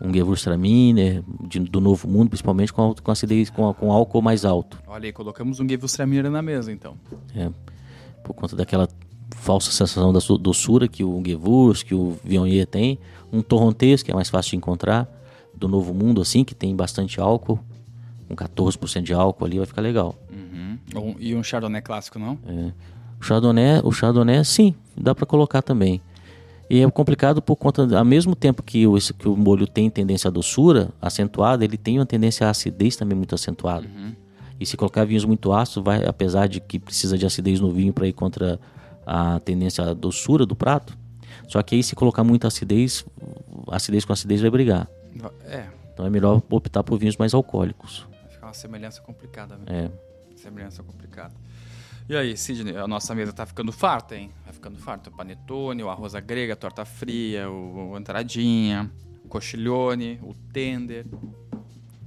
um 0.00 0.12
Gewürztraminer 0.12 1.24
de, 1.48 1.58
do 1.58 1.80
Novo 1.80 2.06
Mundo, 2.06 2.28
principalmente 2.28 2.72
com, 2.72 2.94
com 2.94 3.10
acidez, 3.10 3.50
com, 3.50 3.74
com 3.74 3.90
álcool 3.90 4.22
mais 4.22 4.44
alto. 4.44 4.80
Olha 4.86 5.06
aí, 5.06 5.12
colocamos 5.12 5.58
um 5.58 5.68
Gewürztraminer 5.68 6.30
na 6.30 6.40
mesa, 6.40 6.70
então. 6.70 6.94
É, 7.34 7.50
por 8.22 8.32
conta 8.32 8.54
daquela 8.54 8.88
falsa 9.36 9.70
sensação 9.70 10.12
da 10.12 10.20
doçura 10.40 10.86
que 10.86 11.02
o 11.02 11.20
Gewürz, 11.24 11.82
que 11.82 11.94
o 11.94 12.16
Viognier 12.22 12.66
tem. 12.66 12.98
Um 13.32 13.42
Torrontés, 13.42 14.02
que 14.02 14.10
é 14.10 14.14
mais 14.14 14.28
fácil 14.28 14.50
de 14.50 14.56
encontrar, 14.56 15.08
do 15.54 15.68
Novo 15.68 15.92
Mundo, 15.92 16.20
assim, 16.20 16.44
que 16.44 16.54
tem 16.54 16.74
bastante 16.74 17.20
álcool. 17.20 17.58
Com 18.30 18.36
14% 18.36 19.02
de 19.02 19.12
álcool 19.12 19.44
ali 19.44 19.58
vai 19.58 19.66
ficar 19.66 19.82
legal. 19.82 20.14
Uhum. 20.30 21.16
E 21.18 21.34
um 21.34 21.42
Chardonnay 21.42 21.82
clássico, 21.82 22.18
não? 22.18 22.38
É. 22.46 22.72
O 23.20 23.24
Chardonnay, 23.24 23.80
o 23.82 23.90
Chardonnay, 23.90 24.44
sim, 24.44 24.74
dá 24.96 25.14
para 25.14 25.26
colocar 25.26 25.62
também. 25.62 26.00
E 26.70 26.80
é 26.80 26.88
complicado 26.88 27.42
por 27.42 27.56
conta, 27.56 27.98
ao 27.98 28.04
mesmo 28.04 28.36
tempo 28.36 28.62
que 28.62 28.86
o, 28.86 28.96
que 28.96 29.28
o 29.28 29.36
molho 29.36 29.66
tem 29.66 29.90
tendência 29.90 30.28
à 30.28 30.30
doçura 30.30 30.90
acentuada, 31.02 31.64
ele 31.64 31.76
tem 31.76 31.98
uma 31.98 32.06
tendência 32.06 32.46
à 32.46 32.50
acidez 32.50 32.94
também 32.94 33.18
muito 33.18 33.34
acentuada. 33.34 33.88
Uhum. 33.88 34.14
E 34.58 34.64
se 34.64 34.76
colocar 34.76 35.04
vinhos 35.04 35.24
muito 35.24 35.52
ácidos, 35.52 35.82
vai, 35.82 36.04
apesar 36.06 36.46
de 36.46 36.60
que 36.60 36.78
precisa 36.78 37.18
de 37.18 37.26
acidez 37.26 37.58
no 37.58 37.72
vinho 37.72 37.92
para 37.92 38.06
ir 38.06 38.12
contra 38.12 38.60
a 39.04 39.40
tendência 39.40 39.82
à 39.82 39.92
doçura 39.92 40.46
do 40.46 40.54
prato, 40.54 40.96
só 41.48 41.60
que 41.62 41.74
aí 41.74 41.82
se 41.82 41.96
colocar 41.96 42.22
muita 42.22 42.46
acidez, 42.46 43.04
acidez 43.68 44.04
com 44.04 44.12
acidez 44.12 44.40
vai 44.40 44.50
brigar. 44.50 44.88
É. 45.46 45.64
Então 45.92 46.06
é 46.06 46.10
melhor 46.10 46.40
optar 46.48 46.84
por 46.84 46.96
vinhos 46.98 47.16
mais 47.16 47.34
alcoólicos. 47.34 48.06
Uma 48.50 48.54
semelhança 48.54 49.00
complicada, 49.00 49.56
né? 49.56 49.64
É. 49.68 50.36
Semelhança 50.36 50.82
complicada. 50.82 51.32
E 52.08 52.16
aí, 52.16 52.36
Sidney, 52.36 52.76
a 52.76 52.88
nossa 52.88 53.14
mesa 53.14 53.32
tá 53.32 53.46
ficando 53.46 53.70
farta, 53.70 54.16
hein? 54.16 54.32
Vai 54.44 54.52
ficando 54.52 54.76
farta. 54.76 55.08
O 55.08 55.12
panetone, 55.12 55.84
o 55.84 55.88
arroz 55.88 56.16
à 56.16 56.20
grega, 56.20 56.54
a 56.54 56.56
torta 56.56 56.84
fria, 56.84 57.48
o, 57.48 57.92
o 57.92 57.96
entradinha, 57.96 58.90
o 59.24 59.28
cochilhone, 59.28 60.18
o 60.20 60.34
tender. 60.52 61.06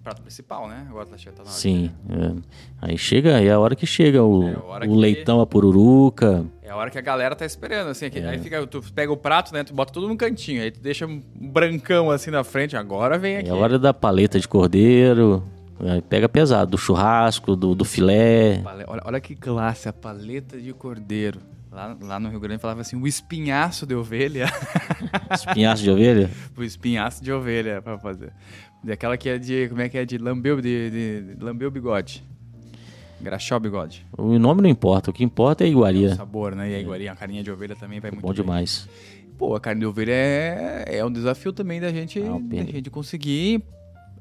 Prato 0.03 0.21
principal, 0.21 0.67
né? 0.67 0.85
Agora 0.89 1.05
tá 1.05 1.17
chegando. 1.17 1.45
Tá 1.45 1.45
Sim. 1.45 1.89
É. 2.09 2.41
Aí 2.81 2.97
chega, 2.97 3.37
aí 3.37 3.47
é 3.47 3.53
a 3.53 3.59
hora 3.59 3.73
que 3.73 3.85
chega 3.85 4.21
o, 4.21 4.49
é 4.49 4.57
o 4.57 4.79
que... 4.81 4.87
leitão, 4.89 5.39
a 5.39 5.47
pururuca. 5.47 6.45
É 6.61 6.71
a 6.71 6.75
hora 6.75 6.89
que 6.89 6.97
a 6.97 7.01
galera 7.01 7.37
tá 7.37 7.45
esperando, 7.45 7.87
assim. 7.87 8.07
É. 8.13 8.27
Aí 8.27 8.39
fica, 8.39 8.67
tu 8.67 8.83
pega 8.93 9.13
o 9.13 9.15
prato, 9.15 9.53
né? 9.53 9.63
Tu 9.63 9.73
bota 9.73 9.93
tudo 9.93 10.09
num 10.09 10.17
cantinho. 10.17 10.61
Aí 10.61 10.71
tu 10.71 10.81
deixa 10.81 11.07
um 11.07 11.21
brancão 11.33 12.11
assim 12.11 12.29
na 12.29 12.43
frente. 12.43 12.75
Agora 12.75 13.17
vem 13.17 13.37
aqui. 13.37 13.47
É 13.47 13.53
a 13.53 13.55
hora 13.55 13.79
da 13.79 13.93
paleta 13.93 14.37
de 14.37 14.49
cordeiro. 14.49 15.41
Aí 15.85 16.01
pega 16.01 16.29
pesado, 16.29 16.71
do 16.71 16.77
churrasco, 16.77 17.55
do, 17.55 17.75
do 17.75 17.83
filé. 17.83 18.61
Olha, 18.65 19.01
olha 19.05 19.19
que 19.19 19.35
classe, 19.35 19.89
a 19.89 19.93
paleta 19.93 20.59
de 20.59 20.71
cordeiro. 20.73 21.39
Lá, 21.71 21.97
lá 21.99 22.19
no 22.19 22.29
Rio 22.29 22.39
Grande 22.39 22.61
falava 22.61 22.81
assim, 22.81 22.95
o 22.95 23.07
espinhaço 23.07 23.85
de 23.85 23.95
ovelha. 23.95 24.45
Espinhaço 25.33 25.81
de 25.81 25.89
ovelha? 25.89 26.29
o 26.55 26.63
espinhaço 26.63 27.23
de 27.23 27.31
ovelha 27.31 27.81
para 27.81 27.97
fazer. 27.97 28.31
Daquela 28.83 29.17
que 29.17 29.27
é 29.27 29.37
de, 29.39 29.67
como 29.69 29.81
é 29.81 29.89
que 29.89 29.97
é, 29.97 30.05
de 30.05 30.17
lamber, 30.17 30.61
de, 30.61 30.89
de, 30.89 31.35
de 31.35 31.43
lamber 31.43 31.67
o 31.67 31.71
bigode. 31.71 32.23
O 33.19 33.59
bigode. 33.59 34.05
O 34.17 34.37
nome 34.37 34.61
não 34.61 34.69
importa, 34.69 35.09
o 35.09 35.13
que 35.13 35.23
importa 35.23 35.63
é 35.63 35.67
a 35.67 35.69
iguaria. 35.69 36.09
É 36.09 36.13
o 36.13 36.15
sabor, 36.15 36.55
né? 36.55 36.69
E 36.69 36.75
a 36.75 36.79
iguaria, 36.79 37.11
a 37.11 37.15
carinha 37.15 37.41
de 37.41 37.49
ovelha 37.49 37.75
também 37.75 37.99
vai 37.99 38.11
muito 38.11 38.21
Bom 38.21 38.27
bem. 38.27 38.35
demais. 38.35 38.87
Pô, 39.37 39.55
a 39.55 39.59
carne 39.59 39.79
de 39.79 39.85
ovelha 39.85 40.11
é, 40.11 40.97
é 40.97 41.05
um 41.05 41.11
desafio 41.11 41.51
também 41.53 41.79
da 41.79 41.89
gente, 41.91 42.21
ah, 42.21 42.37
da 42.39 42.71
gente 42.71 42.89
conseguir 42.89 43.63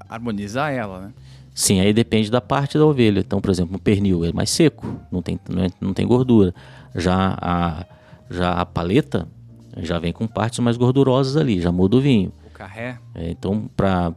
harmonizar 0.08 0.72
ela, 0.72 1.00
né? 1.00 1.12
Sim, 1.54 1.80
aí 1.80 1.92
depende 1.92 2.30
da 2.30 2.40
parte 2.40 2.78
da 2.78 2.86
ovelha. 2.86 3.20
Então, 3.20 3.40
por 3.40 3.50
exemplo, 3.50 3.76
o 3.76 3.78
pernil 3.78 4.24
é 4.24 4.32
mais 4.32 4.50
seco, 4.50 5.00
não 5.10 5.20
tem, 5.20 5.38
não, 5.48 5.62
é, 5.62 5.68
não 5.80 5.92
tem 5.92 6.06
gordura. 6.06 6.54
Já 6.94 7.36
a, 7.40 7.86
já 8.30 8.52
a 8.52 8.64
paleta 8.64 9.28
já 9.76 9.98
vem 9.98 10.12
com 10.12 10.26
partes 10.26 10.58
mais 10.60 10.76
gordurosas 10.76 11.36
ali, 11.36 11.60
já 11.60 11.70
muda 11.70 11.96
o 11.96 12.00
vinho. 12.00 12.32
O 12.46 12.50
carré? 12.50 12.98
É, 13.14 13.30
então, 13.30 13.70
para 13.76 14.12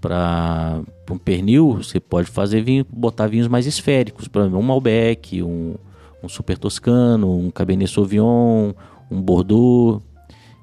para 0.00 0.80
um 1.10 1.18
pernil, 1.18 1.74
você 1.74 2.00
pode 2.00 2.30
fazer 2.30 2.62
vinho, 2.62 2.86
botar 2.90 3.26
vinhos 3.26 3.48
mais 3.48 3.66
esféricos, 3.66 4.28
para 4.28 4.44
um 4.44 4.62
Malbec, 4.62 5.42
um, 5.42 5.74
um 6.22 6.28
Super 6.28 6.56
Toscano, 6.56 7.30
um 7.36 7.50
Cabernet 7.50 7.92
Sauvignon, 7.92 8.72
um 9.10 9.20
Bordeaux 9.20 10.02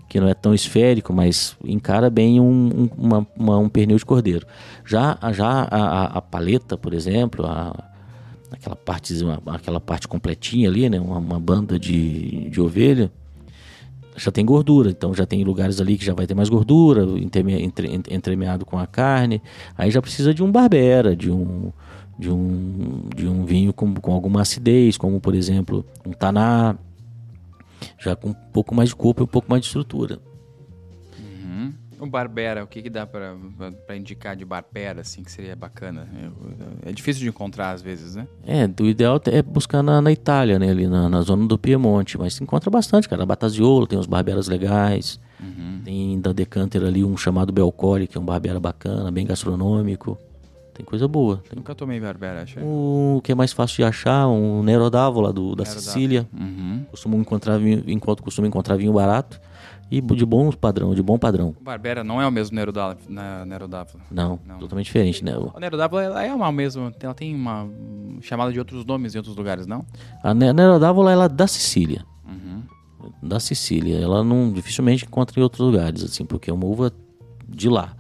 que 0.08 0.20
não 0.20 0.28
é 0.28 0.34
tão 0.34 0.54
esférico, 0.54 1.12
mas 1.14 1.56
encara 1.64 2.10
bem 2.10 2.40
um, 2.40 2.90
uma, 2.98 3.28
uma, 3.36 3.58
um 3.58 3.70
pernil 3.70 3.98
de 3.98 4.06
cordeiro. 4.06 4.46
Já, 4.86 5.18
já 5.34 5.68
a, 5.70 6.18
a 6.18 6.22
paleta, 6.22 6.78
por 6.78 6.94
exemplo, 6.94 7.46
a, 7.46 7.76
aquela, 8.52 8.76
parte, 8.76 9.14
aquela 9.48 9.80
parte 9.80 10.08
completinha 10.08 10.70
ali, 10.70 10.90
né, 10.90 11.00
uma, 11.00 11.18
uma 11.18 11.40
banda 11.40 11.78
de, 11.78 12.50
de 12.50 12.62
ovelha, 12.62 13.12
já 14.16 14.32
tem 14.32 14.44
gordura, 14.44 14.90
então 14.90 15.14
já 15.14 15.26
tem 15.26 15.44
lugares 15.44 15.80
ali 15.80 15.98
que 15.98 16.04
já 16.04 16.14
vai 16.14 16.26
ter 16.26 16.34
mais 16.34 16.50
gordura, 16.50 17.04
entreme, 17.20 17.62
entre, 17.62 18.02
entremeado 18.10 18.66
com 18.66 18.80
a 18.80 18.88
carne. 18.88 19.42
Aí 19.78 19.92
já 19.92 20.02
precisa 20.02 20.34
de 20.34 20.42
um 20.42 20.52
barbera, 20.52 21.16
de 21.16 21.30
um, 21.30 21.72
de 22.18 22.32
um, 22.32 23.04
de 23.16 23.28
um 23.28 23.46
vinho 23.46 23.72
com, 23.72 23.94
com 23.94 24.12
alguma 24.12 24.42
acidez, 24.42 24.98
como 24.98 25.22
por 25.22 25.36
exemplo 25.36 25.86
um 26.04 26.12
taná, 26.12 26.76
já 28.00 28.16
com 28.16 28.30
um 28.30 28.34
pouco 28.34 28.74
mais 28.74 28.90
de 28.90 28.96
corpo 28.96 29.22
e 29.22 29.26
um 29.26 29.28
pouco 29.28 29.50
mais 29.50 29.62
de 29.62 29.68
estrutura. 29.68 30.20
Uhum. 31.20 31.74
O 32.00 32.06
Barbera, 32.06 32.64
o 32.64 32.68
que, 32.68 32.82
que 32.82 32.90
dá 32.90 33.08
para 33.08 33.36
indicar 33.96 34.36
de 34.36 34.46
Barbera, 34.46 35.02
assim, 35.02 35.24
que 35.24 35.32
seria 35.32 35.56
bacana? 35.56 36.08
É, 36.84 36.90
é, 36.90 36.92
difícil 36.92 37.24
de 37.24 37.30
encontrar 37.30 37.72
às 37.72 37.82
vezes, 37.82 38.16
né? 38.16 38.28
É, 38.46 38.70
o 38.82 38.86
ideal 38.86 39.20
é 39.26 39.42
buscar 39.42 39.82
na, 39.82 40.02
na 40.02 40.12
Itália, 40.12 40.60
né, 40.60 40.70
ali 40.70 40.88
na, 40.88 41.10
na, 41.10 41.22
zona 41.22 41.48
do 41.48 41.58
Piemonte, 41.58 42.18
mas 42.18 42.36
se 42.36 42.44
encontra 42.44 42.70
bastante, 42.70 43.10
cara. 43.10 43.26
Bataziolo 43.26 43.88
tem 43.88 43.98
uns 43.98 44.06
Barberas 44.06 44.48
legais, 44.48 45.20
uhum. 45.40 45.82
tem 45.84 46.22
da 46.22 46.32
Decanter 46.32 46.84
ali 46.84 47.04
um 47.04 47.18
chamado 47.18 47.52
Belcore, 47.52 48.08
que 48.08 48.18
é 48.18 48.22
um 48.22 48.26
Barbera 48.26 48.60
bacana, 48.60 49.12
bem 49.12 49.26
gastronômico. 49.26 50.18
Tem 50.78 50.86
coisa 50.86 51.08
boa. 51.08 51.38
Tem... 51.38 51.56
Nunca 51.56 51.74
tomei 51.74 52.00
Barbera, 52.00 52.44
achei. 52.44 52.62
O 52.64 53.20
que 53.24 53.32
é 53.32 53.36
mais 53.36 53.52
fácil 53.52 53.78
de 53.78 53.84
achar, 53.84 54.28
um 54.28 54.62
Nerodávola 54.62 55.34
do, 55.34 55.56
da 55.56 55.66
Sicília. 55.66 56.30
Uhum. 56.32 56.86
Costumo 56.92 57.18
encontrar 57.18 57.58
vinho, 57.58 57.84
enquanto 57.88 58.22
costumo 58.22 58.46
encontrar 58.46 58.76
vinho 58.76 58.94
barato 58.94 59.42
e 59.90 60.00
de 60.00 60.24
bom 60.24 60.52
padrão, 60.52 60.94
de 60.94 61.02
bom 61.02 61.18
padrão. 61.18 61.56
O 61.60 61.64
Barbera 61.64 62.04
não 62.04 62.22
é 62.22 62.28
o 62.28 62.32
mesmo 62.32 62.56
Nerodávola? 62.56 64.04
Não, 64.12 64.40
não, 64.46 64.60
totalmente 64.60 64.86
diferente, 64.86 65.26
né? 65.26 65.36
O 65.36 65.60
Nerodávola 65.60 66.04
ela 66.04 66.24
é 66.24 66.32
uma 66.32 66.52
mesmo, 66.52 66.94
ela 67.00 67.14
tem 67.16 67.34
uma 67.34 67.68
chamada 68.22 68.54
de 68.54 68.60
outros 68.60 68.86
nomes 68.86 69.16
em 69.16 69.18
outros 69.18 69.36
lugares, 69.36 69.66
não? 69.66 69.84
A 70.22 70.32
Nerodávola 70.32 71.12
ela 71.12 71.26
é 71.26 71.30
da 71.30 71.48
Sicília. 71.48 72.06
Uhum. 72.24 72.62
Da 73.24 73.40
Sicília, 73.40 73.98
ela 73.98 74.24
não 74.24 74.54
dificilmente 74.54 75.06
encontra 75.06 75.40
em 75.40 75.44
outros 75.44 75.62
lugares 75.66 76.04
assim, 76.04 76.24
porque 76.24 76.52
é 76.52 76.54
uma 76.54 76.66
uva 76.68 76.94
de 77.50 77.68
lá. 77.68 77.97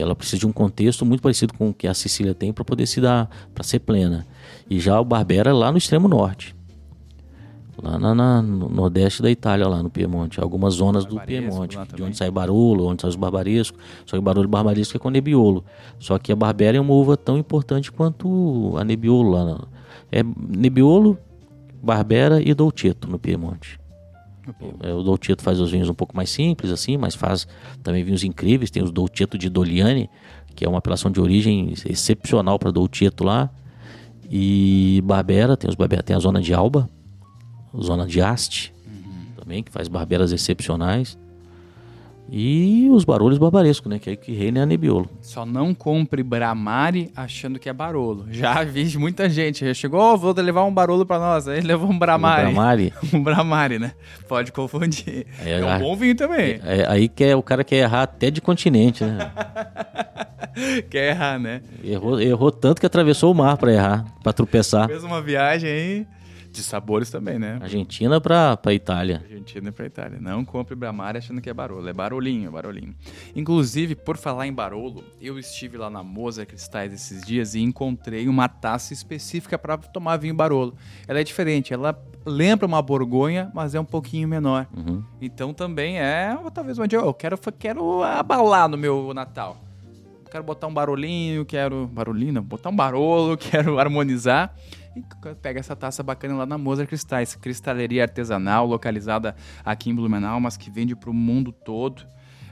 Ela 0.00 0.14
precisa 0.14 0.38
de 0.38 0.46
um 0.46 0.52
contexto 0.52 1.04
muito 1.04 1.20
parecido 1.20 1.52
com 1.54 1.70
o 1.70 1.74
que 1.74 1.88
a 1.88 1.94
Sicília 1.94 2.34
tem 2.34 2.52
para 2.52 2.64
poder 2.64 2.86
se 2.86 3.00
dar, 3.00 3.28
para 3.54 3.64
ser 3.64 3.80
plena. 3.80 4.26
E 4.70 4.78
já 4.78 5.00
o 5.00 5.04
Barbera 5.04 5.50
é 5.50 5.52
lá 5.52 5.72
no 5.72 5.78
extremo 5.78 6.06
norte. 6.06 6.54
Lá 7.80 7.98
na, 7.98 8.14
na, 8.14 8.42
no 8.42 8.68
nordeste 8.68 9.22
da 9.22 9.30
Itália, 9.30 9.68
lá 9.68 9.82
no 9.82 9.90
Piemonte. 9.90 10.40
Algumas 10.40 10.74
zonas 10.74 11.04
do 11.04 11.20
Piemonte, 11.20 11.78
de 11.94 12.02
onde 12.02 12.16
sai 12.16 12.30
Barolo, 12.30 12.86
onde 12.86 13.02
sai 13.02 13.10
os 13.10 13.16
barbarescos. 13.16 13.80
Só 14.04 14.16
que 14.16 14.22
Barolo 14.22 14.48
Barbaresco 14.48 14.96
é 14.96 15.00
com 15.00 15.10
Nebbiolo. 15.10 15.64
Só 15.98 16.18
que 16.18 16.32
a 16.32 16.36
Barbera 16.36 16.76
é 16.76 16.80
uma 16.80 16.94
uva 16.94 17.16
tão 17.16 17.38
importante 17.38 17.92
quanto 17.92 18.76
a 18.76 18.84
Nebbiolo 18.84 19.30
lá. 19.30 19.60
É 20.10 20.22
Nebbiolo, 20.22 21.18
Barbera 21.82 22.42
e 22.42 22.52
Dolcetto 22.52 23.08
no 23.08 23.18
Piemonte. 23.18 23.78
É, 24.80 24.92
o 24.92 25.02
Dolcetto 25.02 25.42
faz 25.42 25.60
os 25.60 25.70
vinhos 25.70 25.88
um 25.88 25.94
pouco 25.94 26.16
mais 26.16 26.30
simples, 26.30 26.70
assim, 26.70 26.96
mas 26.96 27.14
faz 27.14 27.46
também 27.82 28.04
vinhos 28.04 28.24
incríveis. 28.24 28.70
Tem 28.70 28.82
os 28.82 28.90
Dolcetto 28.90 29.36
de 29.36 29.48
Doliane, 29.48 30.08
que 30.54 30.64
é 30.64 30.68
uma 30.68 30.78
apelação 30.78 31.10
de 31.10 31.20
origem 31.20 31.72
excepcional 31.86 32.58
para 32.58 32.70
Dolcetto 32.70 33.24
lá. 33.24 33.50
E 34.30 35.02
Barbera, 35.04 35.56
tem, 35.56 35.68
os 35.68 35.76
Barbera, 35.76 36.02
tem 36.02 36.14
a 36.14 36.18
zona 36.18 36.40
de 36.40 36.52
Alba, 36.52 36.88
zona 37.80 38.06
de 38.06 38.20
Asti, 38.20 38.74
uhum. 38.86 39.40
também, 39.40 39.62
que 39.62 39.70
faz 39.70 39.88
barberas 39.88 40.32
excepcionais. 40.32 41.18
E 42.30 42.88
os 42.90 43.04
barulhos 43.04 43.38
barbarescos, 43.38 43.90
né? 43.90 43.98
Que 43.98 44.10
é 44.10 44.16
que 44.16 44.32
reina 44.32 44.60
é 44.60 44.62
a 44.62 44.66
Nebbiolo. 44.66 45.08
Só 45.22 45.46
não 45.46 45.74
compre 45.74 46.22
Bramari 46.22 47.10
achando 47.16 47.58
que 47.58 47.68
é 47.68 47.72
barolo. 47.72 48.26
Já 48.30 48.62
vi 48.64 48.96
muita 48.98 49.30
gente. 49.30 49.64
Já 49.66 49.72
chegou, 49.72 50.00
oh, 50.00 50.16
vou 50.16 50.34
levar 50.34 50.64
um 50.64 50.72
barolo 50.72 51.06
para 51.06 51.18
nós. 51.18 51.48
Aí 51.48 51.60
levou 51.60 51.90
um 51.90 51.98
Bramari. 51.98 52.48
Um 52.48 52.52
Bramari? 52.52 52.94
um 53.14 53.22
Bramari, 53.22 53.78
né? 53.78 53.92
Pode 54.28 54.52
confundir. 54.52 55.26
É, 55.44 55.60
é 55.60 55.64
um 55.64 55.78
bom 55.78 55.96
vinho 55.96 56.14
também. 56.14 56.60
É, 56.64 56.86
aí 56.88 57.08
que 57.08 57.24
é, 57.24 57.34
o 57.34 57.42
cara 57.42 57.64
quer 57.64 57.76
errar 57.76 58.02
até 58.02 58.30
de 58.30 58.40
continente, 58.40 59.04
né? 59.04 59.32
quer 60.90 61.10
errar, 61.10 61.38
né? 61.38 61.62
Errou, 61.82 62.20
errou 62.20 62.50
tanto 62.50 62.80
que 62.80 62.86
atravessou 62.86 63.32
o 63.32 63.34
mar 63.34 63.56
para 63.56 63.72
errar, 63.72 64.04
para 64.22 64.32
tropeçar. 64.32 64.86
Fez 64.86 65.02
uma 65.02 65.22
viagem 65.22 65.70
aí 65.70 66.06
De 66.58 66.64
sabores 66.64 67.08
também, 67.08 67.38
né? 67.38 67.56
Argentina 67.62 68.20
pra, 68.20 68.56
pra 68.56 68.74
Itália. 68.74 69.22
Argentina 69.22 69.70
pra 69.70 69.86
Itália. 69.86 70.18
Não 70.20 70.44
compre 70.44 70.74
Bramar 70.74 71.16
achando 71.16 71.40
que 71.40 71.48
é 71.48 71.54
Barolo. 71.54 71.88
É 71.88 71.92
Barolinho, 71.92 72.50
Barolinho. 72.50 72.96
Inclusive, 73.36 73.94
por 73.94 74.16
falar 74.16 74.48
em 74.48 74.52
Barolo, 74.52 75.04
eu 75.20 75.38
estive 75.38 75.76
lá 75.76 75.88
na 75.88 76.02
Moza 76.02 76.44
Cristais 76.44 76.92
esses 76.92 77.24
dias 77.24 77.54
e 77.54 77.60
encontrei 77.60 78.26
uma 78.26 78.48
taça 78.48 78.92
específica 78.92 79.56
para 79.56 79.78
tomar 79.78 80.16
vinho 80.16 80.34
Barolo. 80.34 80.74
Ela 81.06 81.20
é 81.20 81.24
diferente, 81.24 81.72
ela 81.72 81.96
lembra 82.26 82.66
uma 82.66 82.82
borgonha, 82.82 83.52
mas 83.54 83.76
é 83.76 83.78
um 83.80 83.84
pouquinho 83.84 84.26
menor. 84.26 84.66
Uhum. 84.76 85.04
Então 85.20 85.54
também 85.54 86.00
é, 86.00 86.36
talvez 86.52 86.76
onde 86.76 86.96
eu 86.96 87.14
quero, 87.14 87.38
quero 87.56 88.02
abalar 88.02 88.68
no 88.68 88.76
meu 88.76 89.14
Natal. 89.14 89.62
Quero 90.28 90.42
botar 90.42 90.66
um 90.66 90.74
barolinho, 90.74 91.44
quero. 91.44 91.86
Barolinho, 91.86 92.34
não, 92.34 92.42
botar 92.42 92.68
um 92.68 92.76
barolo, 92.76 93.36
quero 93.38 93.78
harmonizar. 93.78 94.52
E 94.96 95.04
pega 95.36 95.60
essa 95.60 95.76
taça 95.76 96.02
bacana 96.02 96.34
lá 96.36 96.46
na 96.46 96.58
Mozart 96.58 96.88
Cristais, 96.88 97.34
cristaleria 97.34 98.02
artesanal, 98.02 98.66
localizada 98.66 99.34
aqui 99.64 99.90
em 99.90 99.94
Blumenau, 99.94 100.40
mas 100.40 100.56
que 100.56 100.70
vende 100.70 100.96
para 100.96 101.10
o 101.10 101.14
mundo 101.14 101.52
todo. 101.52 102.06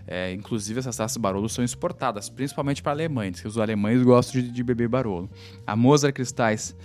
É, 0.07 0.33
inclusive, 0.33 0.79
essas 0.79 0.96
taças 0.96 1.16
Barolo 1.16 1.49
são 1.49 1.64
exportadas, 1.64 2.29
principalmente 2.29 2.81
para 2.81 2.92
alemães, 2.92 3.40
que 3.40 3.49
os 3.49 3.59
alemães 3.59 4.01
gostam 4.03 4.40
de, 4.40 4.51
de 4.53 4.62
beber 4.62 4.88
Barolo. 4.88 5.29
A 5.66 5.75
Mozart 5.75 6.14
Cristais 6.14 6.77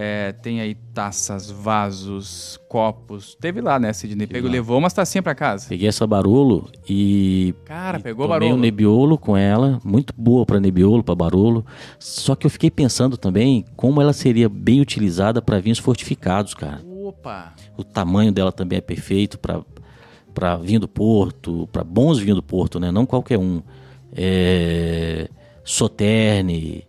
é, 0.00 0.30
tem 0.30 0.60
aí 0.60 0.76
taças, 0.94 1.50
vasos, 1.50 2.56
copos. 2.68 3.34
Teve 3.34 3.60
lá, 3.60 3.80
né, 3.80 3.92
Sidney? 3.92 4.28
Pegou, 4.28 4.48
levou 4.48 4.78
umas 4.78 4.92
tacinhas 4.92 5.24
para 5.24 5.34
casa. 5.34 5.68
Peguei 5.68 5.88
essa 5.88 6.06
Barolo 6.06 6.70
e. 6.88 7.52
Cara, 7.64 7.98
e 7.98 8.02
pegou 8.02 8.26
tomei 8.26 8.38
Barolo. 8.38 8.56
um 8.56 8.60
Nebbiolo 8.60 9.18
com 9.18 9.36
ela, 9.36 9.80
muito 9.84 10.14
boa 10.16 10.46
para 10.46 10.60
Nebbiolo, 10.60 11.02
para 11.02 11.16
Barolo. 11.16 11.66
Só 11.98 12.36
que 12.36 12.46
eu 12.46 12.50
fiquei 12.50 12.70
pensando 12.70 13.16
também 13.16 13.64
como 13.74 14.00
ela 14.00 14.12
seria 14.12 14.48
bem 14.48 14.80
utilizada 14.80 15.42
para 15.42 15.58
vinhos 15.58 15.80
fortificados, 15.80 16.54
cara. 16.54 16.80
Opa! 16.86 17.54
O 17.76 17.82
tamanho 17.82 18.30
dela 18.30 18.52
também 18.52 18.78
é 18.78 18.80
perfeito 18.80 19.36
para 19.36 19.62
para 20.32 20.56
vinho 20.58 20.78
do 20.78 20.86
Porto, 20.86 21.68
para 21.72 21.82
bons 21.82 22.20
vinhos 22.20 22.36
do 22.36 22.42
Porto, 22.44 22.78
né? 22.78 22.92
Não 22.92 23.04
qualquer 23.04 23.36
um. 23.36 23.60
É... 24.12 25.28
Soterne, 25.64 26.86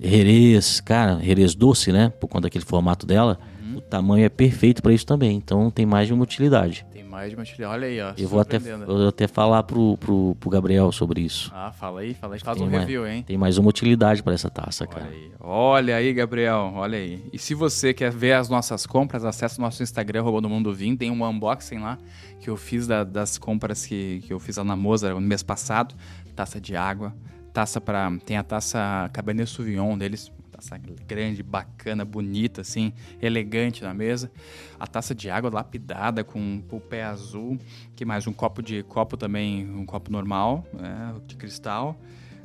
Jerez, 0.00 0.80
cara, 0.80 1.18
Jerez 1.22 1.54
doce, 1.54 1.92
né? 1.92 2.10
Por 2.20 2.28
conta 2.28 2.42
daquele 2.42 2.64
formato 2.64 3.06
dela, 3.06 3.38
o 3.74 3.80
tamanho 3.80 4.24
é 4.24 4.28
perfeito 4.28 4.82
para 4.82 4.92
isso 4.92 5.04
também. 5.06 5.36
Então 5.36 5.70
tem 5.70 5.84
mais 5.86 6.06
de 6.06 6.14
uma 6.14 6.22
utilidade. 6.22 6.86
Tem 6.92 7.02
mais 7.04 7.30
de 7.30 7.36
uma 7.36 7.44
trilha. 7.44 7.68
Olha 7.70 7.86
aí, 7.88 8.00
ó. 8.00 8.12
Eu 8.16 8.28
vou 8.28 8.38
até, 8.40 8.56
eu 8.58 8.86
vou 8.86 9.08
até 9.08 9.26
falar 9.26 9.62
pro, 9.64 9.96
pro, 9.98 10.36
pro 10.38 10.50
Gabriel 10.50 10.92
sobre 10.92 11.20
isso. 11.22 11.50
Ah, 11.54 11.72
fala 11.72 12.00
aí, 12.00 12.14
fala 12.14 12.34
aí. 12.34 12.40
Faz 12.40 12.58
Tem 12.58 12.66
um 12.66 12.70
mais- 12.70 12.80
review, 12.82 13.06
hein? 13.06 13.22
Tem 13.26 13.36
mais 13.38 13.58
uma 13.58 13.68
utilidade 13.68 14.22
para 14.22 14.34
essa 14.34 14.48
taça, 14.50 14.84
Olha 14.84 14.92
cara. 14.94 15.10
aí. 15.10 15.30
olha 15.40 15.96
aí, 15.96 16.12
Gabriel, 16.12 16.72
olha 16.76 16.98
aí. 16.98 17.24
E 17.32 17.38
se 17.38 17.54
você 17.54 17.92
quer 17.94 18.10
ver 18.12 18.32
as 18.34 18.48
nossas 18.48 18.86
compras, 18.86 19.24
acesse 19.24 19.58
o 19.58 19.62
nosso 19.62 19.82
Instagram, 19.82 20.22
Robô 20.22 20.40
do 20.40 20.48
Mundo 20.48 20.72
Vinho. 20.72 20.96
Tem 20.96 21.10
um 21.10 21.24
unboxing 21.26 21.78
lá 21.78 21.98
que 22.40 22.48
eu 22.50 22.56
fiz 22.56 22.86
da- 22.86 23.04
das 23.04 23.36
compras 23.38 23.84
que, 23.86 24.22
que 24.26 24.32
eu 24.32 24.38
fiz 24.38 24.56
lá 24.56 24.64
na 24.64 24.76
Moza 24.76 25.12
no 25.12 25.20
mês 25.20 25.42
passado. 25.42 25.94
Taça 26.36 26.60
de 26.60 26.76
água, 26.76 27.12
taça 27.52 27.80
para 27.80 28.10
Tem 28.24 28.36
a 28.36 28.42
taça 28.42 29.10
Cabernet 29.12 29.50
Sauvignon 29.50 29.96
deles. 29.96 30.30
Taça 30.50 30.76
grande, 31.06 31.40
bacana, 31.40 32.04
bonita, 32.04 32.62
assim, 32.62 32.92
elegante 33.22 33.84
na 33.84 33.94
mesa. 33.94 34.30
A 34.78 34.88
taça 34.88 35.14
de 35.14 35.30
água 35.30 35.50
lapidada 35.50 36.24
com 36.24 36.62
o 36.70 36.80
pé 36.80 37.04
azul. 37.04 37.58
Que 37.94 38.04
mais? 38.04 38.26
Um 38.26 38.32
copo 38.32 38.60
de 38.60 38.82
copo 38.82 39.16
também, 39.16 39.70
um 39.70 39.86
copo 39.86 40.10
normal, 40.10 40.66
né, 40.72 41.14
de 41.28 41.36
cristal. 41.36 41.96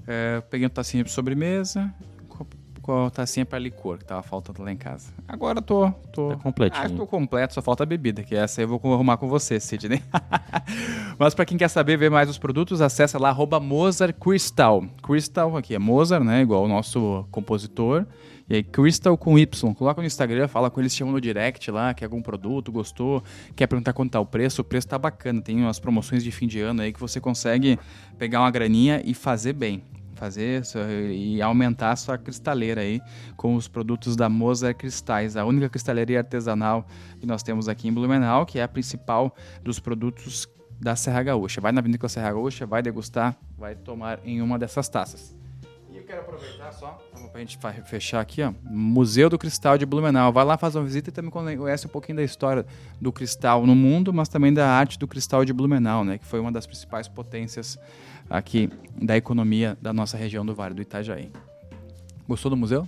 É, 0.06 0.42
peguei 0.42 0.66
uma 0.66 0.70
tacinha 0.70 1.04
de 1.04 1.10
sobremesa, 1.10 1.92
com 2.84 3.06
a 3.06 3.10
tacinha 3.10 3.46
para 3.46 3.58
licor, 3.58 3.98
que 3.98 4.06
tava 4.06 4.22
faltando 4.22 4.62
lá 4.62 4.72
em 4.72 4.78
casa. 4.78 5.12
Agora 5.26 5.60
eu 5.60 5.62
tô. 5.62 5.90
tô 6.12 6.30
Tá 6.30 6.36
completinho. 6.36 6.86
Ah, 6.86 6.90
tô 6.90 7.08
completo, 7.08 7.54
só 7.54 7.62
falta 7.62 7.84
a 7.84 7.86
bebida, 7.86 8.22
que 8.24 8.36
essa 8.36 8.62
eu 8.62 8.68
vou 8.68 8.80
arrumar 8.94 9.18
com 9.18 9.28
você, 9.28 9.60
Sidney. 9.60 10.04
Mas 11.18 11.34
para 11.34 11.46
quem 11.46 11.58
quer 11.58 11.70
saber 11.70 11.98
ver 11.98 12.12
mais 12.12 12.30
os 12.30 12.38
produtos, 12.38 12.82
acessa 12.82 13.18
lá 13.18 13.30
arroba 13.30 13.60
Mozart 13.60 14.14
Crystal. 14.20 14.84
Crystal 15.02 15.56
aqui 15.56 15.74
é 15.74 15.80
Mozart, 15.80 16.24
né? 16.24 16.42
Igual 16.42 16.66
o 16.66 16.68
nosso 16.68 17.26
compositor. 17.32 18.06
E 18.50 18.56
aí, 18.56 18.64
Crystal 18.64 19.18
com 19.18 19.40
Y. 19.40 19.74
Coloca 19.74 20.02
no 20.02 20.06
Instagram, 20.06 20.50
fala 20.50 20.70
com 20.70 20.82
eles, 20.82 20.94
chamam 20.94 21.14
no 21.14 21.22
direct 21.22 21.72
lá, 21.72 21.94
quer 21.94 22.06
algum 22.06 22.22
produto, 22.22 22.72
gostou, 22.72 23.24
quer 23.56 23.66
perguntar 23.68 23.94
quanto 23.94 24.12
tá 24.12 24.20
o 24.20 24.26
preço. 24.26 24.62
O 24.62 24.66
preço 24.66 24.90
tá 24.90 25.00
bacana. 25.00 25.42
Tem 25.42 25.58
umas 25.62 25.80
promoções 25.80 26.22
de 26.22 26.32
fim 26.32 26.48
de 26.48 26.60
ano 26.60 26.82
aí 26.82 26.92
que 26.92 27.00
você 27.00 27.22
consegue 27.22 27.80
pegar 28.18 28.42
uma 28.42 28.52
graninha 28.52 29.02
e 29.06 29.14
fazer 29.14 29.54
bem. 29.54 29.82
Fazer 30.24 30.64
e 31.12 31.42
aumentar 31.42 31.92
a 31.92 31.96
sua 31.98 32.18
cristaleira 32.18 32.80
aí 32.80 33.02
com 33.36 33.56
os 33.56 33.68
produtos 33.68 34.16
da 34.16 34.30
Mozart 34.30 34.78
Cristais, 34.78 35.36
a 35.36 35.44
única 35.44 35.68
cristaleria 35.68 36.20
artesanal 36.20 36.88
que 37.20 37.26
nós 37.26 37.44
temos 37.44 37.68
aqui 37.68 37.90
em 37.90 37.94
Blumenau, 37.94 38.46
que 38.46 38.58
é 38.58 38.64
a 38.64 38.68
principal 38.70 39.36
dos 39.62 39.82
produtos 39.82 40.48
da 40.80 40.96
Serra 40.96 41.24
Gaúcha. 41.24 41.60
Vai 41.60 41.74
na 41.74 41.82
Vinícola 41.82 42.08
Serra 42.08 42.32
Gaúcha, 42.32 42.66
vai 42.66 42.82
degustar, 42.82 43.38
vai 43.58 43.76
tomar 43.76 44.22
em 44.24 44.42
uma 44.42 44.58
dessas 44.58 44.88
taças. 44.88 45.36
E 46.04 46.06
eu 46.06 46.08
quero 46.08 46.20
aproveitar 46.20 46.70
só, 46.74 47.02
para 47.32 47.40
a 47.40 47.40
gente 47.40 47.58
fechar 47.86 48.20
aqui, 48.20 48.42
ó, 48.42 48.52
Museu 48.62 49.30
do 49.30 49.38
Cristal 49.38 49.78
de 49.78 49.86
Blumenau. 49.86 50.34
Vai 50.34 50.44
lá 50.44 50.58
fazer 50.58 50.78
uma 50.78 50.84
visita 50.84 51.10
e 51.10 51.14
também 51.14 51.32
conhece 51.32 51.88
um 51.88 51.90
pouquinho 51.90 52.18
da 52.18 52.24
história 52.24 52.66
do 53.00 53.10
cristal 53.10 53.66
no 53.66 53.74
mundo, 53.74 54.12
mas 54.12 54.28
também 54.28 54.54
da 54.54 54.68
arte 54.68 55.00
do 55.00 55.08
cristal 55.08 55.46
de 55.46 55.54
Blumenau, 55.54 56.04
né, 56.04 56.18
que 56.18 56.26
foi 56.26 56.42
uma 56.42 56.52
das 56.52 56.68
principais 56.68 57.08
potências 57.08 57.80
aqui 58.30 58.70
da 59.02 59.16
economia 59.16 59.78
da 59.82 59.94
nossa 59.94 60.18
região 60.18 60.46
do 60.46 60.54
Vale 60.54 60.74
do 60.74 60.82
Itajaí. 60.82 61.32
Gostou 62.28 62.50
do 62.50 62.58
museu? 62.58 62.86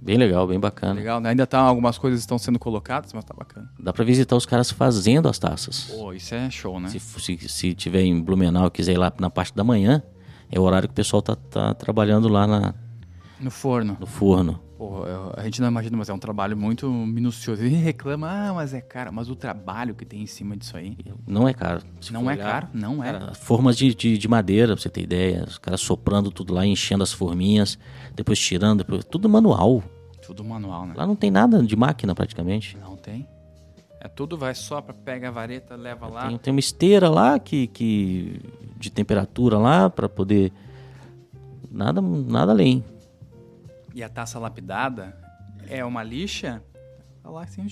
Bem 0.00 0.16
legal, 0.16 0.44
bem 0.44 0.58
bacana. 0.58 0.94
Legal, 0.94 1.20
né? 1.20 1.30
Ainda 1.30 1.46
tá, 1.46 1.60
algumas 1.60 1.96
coisas 1.96 2.18
estão 2.18 2.38
sendo 2.38 2.58
colocadas, 2.58 3.12
mas 3.12 3.24
tá 3.24 3.34
bacana. 3.34 3.70
Dá 3.78 3.92
para 3.92 4.04
visitar 4.04 4.34
os 4.34 4.46
caras 4.46 4.68
fazendo 4.68 5.28
as 5.28 5.38
taças. 5.38 5.84
Pô, 5.84 6.12
isso 6.12 6.34
é 6.34 6.50
show, 6.50 6.80
né? 6.80 6.88
Se, 6.88 6.98
se, 6.98 7.48
se 7.48 7.74
tiver 7.74 8.02
em 8.02 8.20
Blumenau 8.20 8.66
e 8.66 8.70
quiser 8.70 8.94
ir 8.94 8.98
lá 8.98 9.12
na 9.20 9.30
parte 9.30 9.54
da 9.54 9.62
manhã, 9.62 10.02
é 10.50 10.58
o 10.58 10.62
horário 10.62 10.88
que 10.88 10.92
o 10.92 10.94
pessoal 10.96 11.20
tá, 11.22 11.34
tá 11.36 11.74
trabalhando 11.74 12.28
lá 12.28 12.46
na, 12.46 12.74
No 13.40 13.50
forno. 13.50 13.96
no 14.00 14.06
forno. 14.06 14.60
Eu- 14.80 15.32
a 15.36 15.42
gente 15.42 15.60
não 15.60 15.66
imagina, 15.68 15.96
mas 15.96 16.08
é 16.08 16.12
um 16.12 16.18
trabalho 16.20 16.56
muito 16.56 16.88
minucioso. 16.88 17.64
E 17.64 17.68
reclama, 17.68 18.28
ah, 18.30 18.54
mas 18.54 18.72
é 18.72 18.80
caro. 18.80 19.12
Mas 19.12 19.28
o 19.28 19.34
trabalho 19.34 19.92
que 19.92 20.04
tem 20.04 20.22
em 20.22 20.26
cima 20.26 20.56
disso 20.56 20.76
aí. 20.76 20.96
Não 21.26 21.48
é 21.48 21.52
caro. 21.52 21.82
Se 22.00 22.12
não 22.12 22.30
é 22.30 22.34
olhar, 22.34 22.44
caro? 22.62 22.68
Não 22.72 23.02
é. 23.02 23.12
Cara, 23.12 23.34
formas 23.34 23.76
de, 23.76 23.92
de, 23.92 24.16
de 24.16 24.28
madeira, 24.28 24.74
pra 24.74 24.80
você 24.82 24.88
ter 24.88 25.02
ideia. 25.02 25.44
Os 25.48 25.58
caras 25.58 25.80
soprando 25.80 26.30
tudo 26.30 26.54
lá, 26.54 26.64
enchendo 26.64 27.02
as 27.02 27.12
forminhas, 27.12 27.76
depois 28.14 28.38
tirando, 28.38 28.78
depois, 28.84 29.04
tudo 29.04 29.28
manual. 29.28 29.82
Tudo 30.24 30.44
manual, 30.44 30.86
né? 30.86 30.94
Lá 30.96 31.04
não 31.06 31.16
tem 31.16 31.30
nada 31.30 31.60
de 31.60 31.74
máquina 31.74 32.14
praticamente. 32.14 32.76
Não 32.80 32.96
tem. 32.96 33.26
É 34.00 34.06
tudo, 34.08 34.38
vai 34.38 34.54
só 34.54 34.80
pra 34.80 34.94
pega 34.94 35.28
a 35.28 35.30
vareta, 35.30 35.74
leva 35.74 36.06
lá. 36.06 36.28
Tem, 36.28 36.38
tem 36.38 36.50
uma 36.52 36.60
esteira 36.60 37.08
lá 37.08 37.38
que, 37.38 37.66
que 37.66 38.40
de 38.76 38.90
temperatura 38.90 39.58
lá 39.58 39.90
para 39.90 40.08
poder 40.08 40.52
nada 41.70 42.00
nada 42.00 42.52
além. 42.52 42.84
E 43.94 44.02
a 44.02 44.08
taça 44.08 44.38
lapidada 44.38 45.16
é 45.68 45.84
uma 45.84 46.02
lixa. 46.02 46.62
Tá 47.22 47.30
lá 47.30 47.42
assim. 47.42 47.66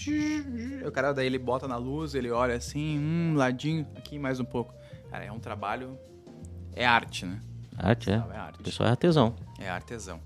O 0.85 0.91
cara 0.91 1.12
daí 1.12 1.27
ele 1.27 1.39
bota 1.39 1.69
na 1.69 1.77
luz, 1.77 2.15
ele 2.15 2.31
olha 2.31 2.57
assim, 2.57 2.99
hum, 2.99 3.35
ladinho, 3.37 3.87
aqui 3.97 4.19
mais 4.19 4.41
um 4.41 4.45
pouco. 4.45 4.75
Cara, 5.11 5.25
é 5.25 5.31
um 5.33 5.39
trabalho. 5.39 5.97
É 6.73 6.85
arte, 6.85 7.25
né? 7.25 7.41
Arte 7.79 8.11
é. 8.11 8.15
É 8.15 8.19
O 8.19 8.33
arte. 8.33 8.62
pessoal 8.62 8.89
é 8.89 8.91
artesão. 8.91 9.35
É 9.59 9.71
artesão. 9.71 10.21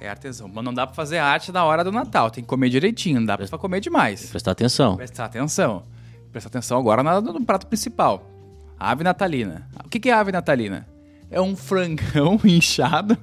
É 0.00 0.08
artesão. 0.08 0.48
Mas 0.52 0.64
não 0.64 0.74
dá 0.74 0.86
pra 0.86 0.94
fazer 0.94 1.18
arte 1.18 1.52
na 1.52 1.64
hora 1.64 1.84
do 1.84 1.92
Natal. 1.92 2.30
Tem 2.30 2.42
que 2.42 2.48
comer 2.48 2.68
direitinho, 2.68 3.20
não 3.20 3.26
dá 3.26 3.38
pra 3.38 3.58
comer 3.58 3.80
demais. 3.80 4.30
Prestar 4.30 4.50
atenção. 4.52 4.96
Prestar 4.96 5.24
atenção. 5.24 5.84
Prestar 6.32 6.48
atenção 6.48 6.78
agora 6.78 7.02
no 7.02 7.44
prato 7.44 7.66
principal. 7.66 8.28
Ave 8.78 9.04
natalina. 9.04 9.68
O 9.84 9.88
que 9.88 10.00
que 10.00 10.10
é 10.10 10.12
ave 10.12 10.32
natalina? 10.32 10.86
É 11.30 11.40
um 11.40 11.56
frangão 11.56 12.38
inchado 12.44 13.16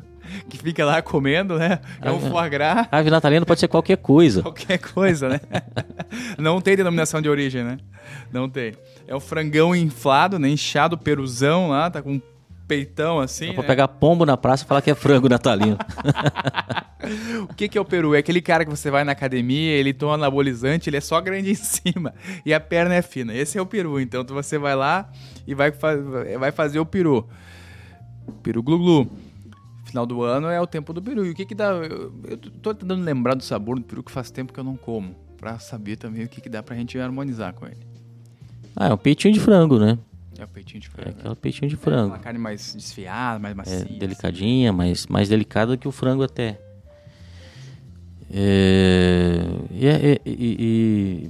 que 0.50 0.58
fica 0.58 0.86
lá 0.86 1.02
comendo, 1.02 1.58
né? 1.58 1.80
É 2.02 2.12
um 2.12 2.20
foie 2.20 2.50
gras. 2.50 2.88
Ave 2.92 3.10
natalina 3.10 3.46
pode 3.46 3.60
ser 3.60 3.68
qualquer 3.68 3.98
coisa. 3.98 4.42
Qualquer 4.44 4.78
coisa, 4.78 5.28
né? 5.30 5.40
Não 6.38 6.62
tem 6.62 6.76
denominação 6.76 7.22
de 7.22 7.30
origem, 7.30 7.64
né? 7.64 7.78
Não 8.32 8.50
tem. 8.50 8.74
É 9.08 9.16
um 9.16 9.20
frangão 9.20 9.76
inflado, 9.76 10.40
né? 10.40 10.50
Inchado, 10.50 10.98
peruzão 10.98 11.70
lá, 11.70 11.90
tá 11.90 12.02
com 12.02 12.22
peitão 12.72 13.20
assim. 13.20 13.48
Dá 13.48 13.54
pra 13.56 13.64
né? 13.64 13.68
pegar 13.68 13.88
pombo 13.90 14.26
na 14.26 14.38
praça 14.38 14.64
e 14.64 14.68
falar 14.68 14.82
que 14.82 14.90
é 14.90 14.96
frango 14.96 15.28
natalino. 15.28 15.78
O 17.50 17.56
que, 17.56 17.68
que 17.68 17.78
é 17.78 17.82
o 17.82 17.84
peru? 17.84 18.14
É 18.14 18.20
aquele 18.20 18.42
cara 18.42 18.64
que 18.64 18.70
você 18.70 18.92
vai 18.92 19.04
na 19.04 19.12
academia, 19.12 19.72
ele 19.72 19.92
toma 19.92 20.14
anabolizante, 20.14 20.88
ele 20.88 20.98
é 20.98 21.02
só 21.02 21.20
grande 21.20 21.50
em 21.50 21.56
cima 21.58 22.14
e 22.46 22.54
a 22.54 22.60
perna 22.60 22.94
é 22.94 23.02
fina. 23.02 23.34
Esse 23.34 23.58
é 23.58 23.62
o 23.62 23.66
peru. 23.66 24.00
Então 24.00 24.24
você 24.24 24.58
vai 24.58 24.76
lá 24.76 25.10
e 25.48 25.56
vai, 25.56 25.72
vai 25.72 26.52
fazer 26.52 26.80
o 26.80 26.86
peru. 26.86 27.28
Peru 28.44 28.62
glu-glu. 28.62 29.10
Final 29.86 30.06
do 30.06 30.22
ano 30.22 30.48
é 30.48 30.62
o 30.62 30.68
tempo 30.68 30.94
do 30.94 31.02
peru. 31.02 31.26
E 31.26 31.32
o 31.32 31.34
que 31.34 31.44
que 31.44 31.56
dá? 31.56 31.72
Eu, 31.72 32.14
eu 32.24 32.38
tô 32.38 32.72
tentando 32.74 33.04
lembrar 33.04 33.34
do 33.34 33.44
sabor 33.44 33.78
do 33.78 33.84
peru 33.84 34.04
que 34.04 34.12
faz 34.12 34.30
tempo 34.30 34.54
que 34.54 34.60
eu 34.60 34.64
não 34.64 34.78
como. 34.78 35.16
Pra 35.38 35.58
saber 35.58 35.98
também 35.98 36.24
o 36.24 36.30
que, 36.30 36.40
que 36.40 36.50
dá 36.50 36.62
pra 36.62 36.76
gente 36.76 37.00
harmonizar 37.00 37.52
com 37.54 37.66
ele. 37.66 37.86
Ah, 38.76 38.90
é 38.90 38.94
um 38.94 38.98
peitinho 38.98 39.34
de 39.34 39.40
frango, 39.40 39.80
né? 39.80 39.98
É 40.42 40.46
o 40.46 40.48
peitinho 40.48 40.82
de 40.82 40.88
É 40.88 40.90
frango. 40.90 41.20
aquele 41.20 41.36
peitinho 41.36 41.70
de 41.70 41.76
Uma 41.76 41.82
frango. 41.82 42.20
carne 42.20 42.40
mais 42.40 42.74
desfiada, 42.74 43.38
mais 43.38 43.54
É 43.56 43.58
macia. 43.80 44.00
delicadinha, 44.00 44.74
mas 44.74 45.06
mais 45.06 45.30
delicada 45.30 45.78
que 45.78 45.88
o 45.88 45.92
frango 45.92 46.24
até. 46.24 46.60
É, 48.34 49.44
e, 49.70 49.88
é, 49.88 50.20
e- 50.26 50.32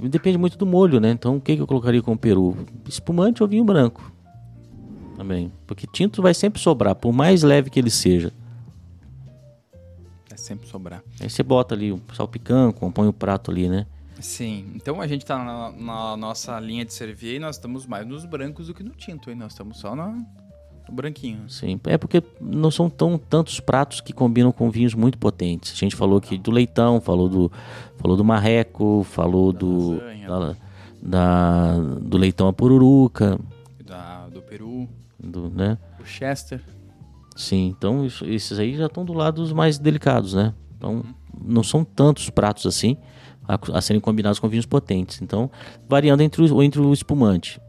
e 0.04 0.08
depende 0.08 0.38
muito 0.38 0.56
do 0.56 0.64
molho, 0.64 1.00
né? 1.00 1.10
Então, 1.10 1.36
o 1.36 1.40
que, 1.40 1.56
que 1.56 1.60
eu 1.62 1.66
colocaria 1.66 2.00
com 2.00 2.16
peru? 2.16 2.56
Espumante 2.88 3.42
ou 3.42 3.48
vinho 3.48 3.64
branco? 3.64 4.10
Também. 5.16 5.52
Porque 5.66 5.86
tinto 5.86 6.22
vai 6.22 6.32
sempre 6.32 6.60
sobrar, 6.60 6.94
por 6.94 7.12
mais 7.12 7.42
leve 7.42 7.68
que 7.70 7.78
ele 7.78 7.90
seja. 7.90 8.32
É 10.32 10.36
sempre 10.36 10.66
sobrar. 10.68 11.02
Aí 11.20 11.28
você 11.28 11.42
bota 11.42 11.74
ali 11.74 11.92
o 11.92 12.00
salpicão, 12.14 12.72
compõe 12.72 13.08
o 13.08 13.12
prato 13.12 13.50
ali, 13.50 13.68
né? 13.68 13.84
Sim, 14.22 14.66
então 14.76 15.00
a 15.00 15.06
gente 15.06 15.24
tá 15.26 15.36
na, 15.42 15.72
na 15.72 16.16
nossa 16.16 16.58
linha 16.60 16.84
de 16.84 16.92
servir 16.94 17.36
e 17.36 17.38
nós 17.38 17.56
estamos 17.56 17.86
mais 17.86 18.06
nos 18.06 18.24
brancos 18.24 18.68
do 18.68 18.74
que 18.74 18.82
no 18.82 18.90
tinto, 18.90 19.28
hein? 19.30 19.36
Nós 19.36 19.52
estamos 19.52 19.78
só 19.78 19.96
na- 19.96 20.12
no 20.88 20.94
branquinho. 20.94 21.48
Sim, 21.50 21.78
é 21.84 21.98
porque 21.98 22.22
não 22.40 22.70
são 22.70 22.88
tão 22.88 23.18
tantos 23.18 23.58
pratos 23.60 24.00
que 24.00 24.12
combinam 24.12 24.52
com 24.52 24.70
vinhos 24.70 24.94
muito 24.94 25.18
potentes. 25.18 25.72
A 25.72 25.76
gente 25.76 25.96
falou 25.96 26.18
aqui 26.18 26.38
do 26.38 26.50
leitão, 26.52 27.00
falou 27.00 27.28
do, 27.28 27.52
falou 27.98 28.16
do 28.16 28.24
marreco, 28.24 29.04
falou 29.04 29.52
do, 29.52 29.92
lasanha. 29.96 30.28
da- 30.28 30.56
da- 31.02 31.78
do 32.00 32.16
leitão 32.16 32.46
a 32.46 32.52
pururuca, 32.52 33.38
Da, 33.84 34.28
do 34.28 34.40
Peru, 34.40 34.88
do, 35.18 35.50
né? 35.50 35.76
o 36.00 36.04
Chester. 36.04 36.60
Sim, 37.34 37.74
então 37.76 38.06
isso- 38.06 38.24
esses 38.24 38.58
aí 38.58 38.76
já 38.76 38.86
estão 38.86 39.04
do 39.04 39.12
lado 39.12 39.42
dos 39.42 39.52
mais 39.52 39.78
delicados, 39.78 40.32
né? 40.34 40.54
Então 40.76 41.02
não 41.44 41.62
são 41.64 41.84
tantos 41.84 42.30
pratos 42.30 42.66
assim 42.66 42.96
a, 43.46 43.58
a 43.78 43.80
serem 43.80 44.00
combinados 44.00 44.38
com 44.38 44.48
vinhos 44.48 44.66
potentes. 44.66 45.20
Então, 45.22 45.50
variando 45.88 46.22
entre 46.22 46.42
o, 46.42 46.62
entre 46.62 46.80
o 46.80 46.92
espumante, 46.92 47.60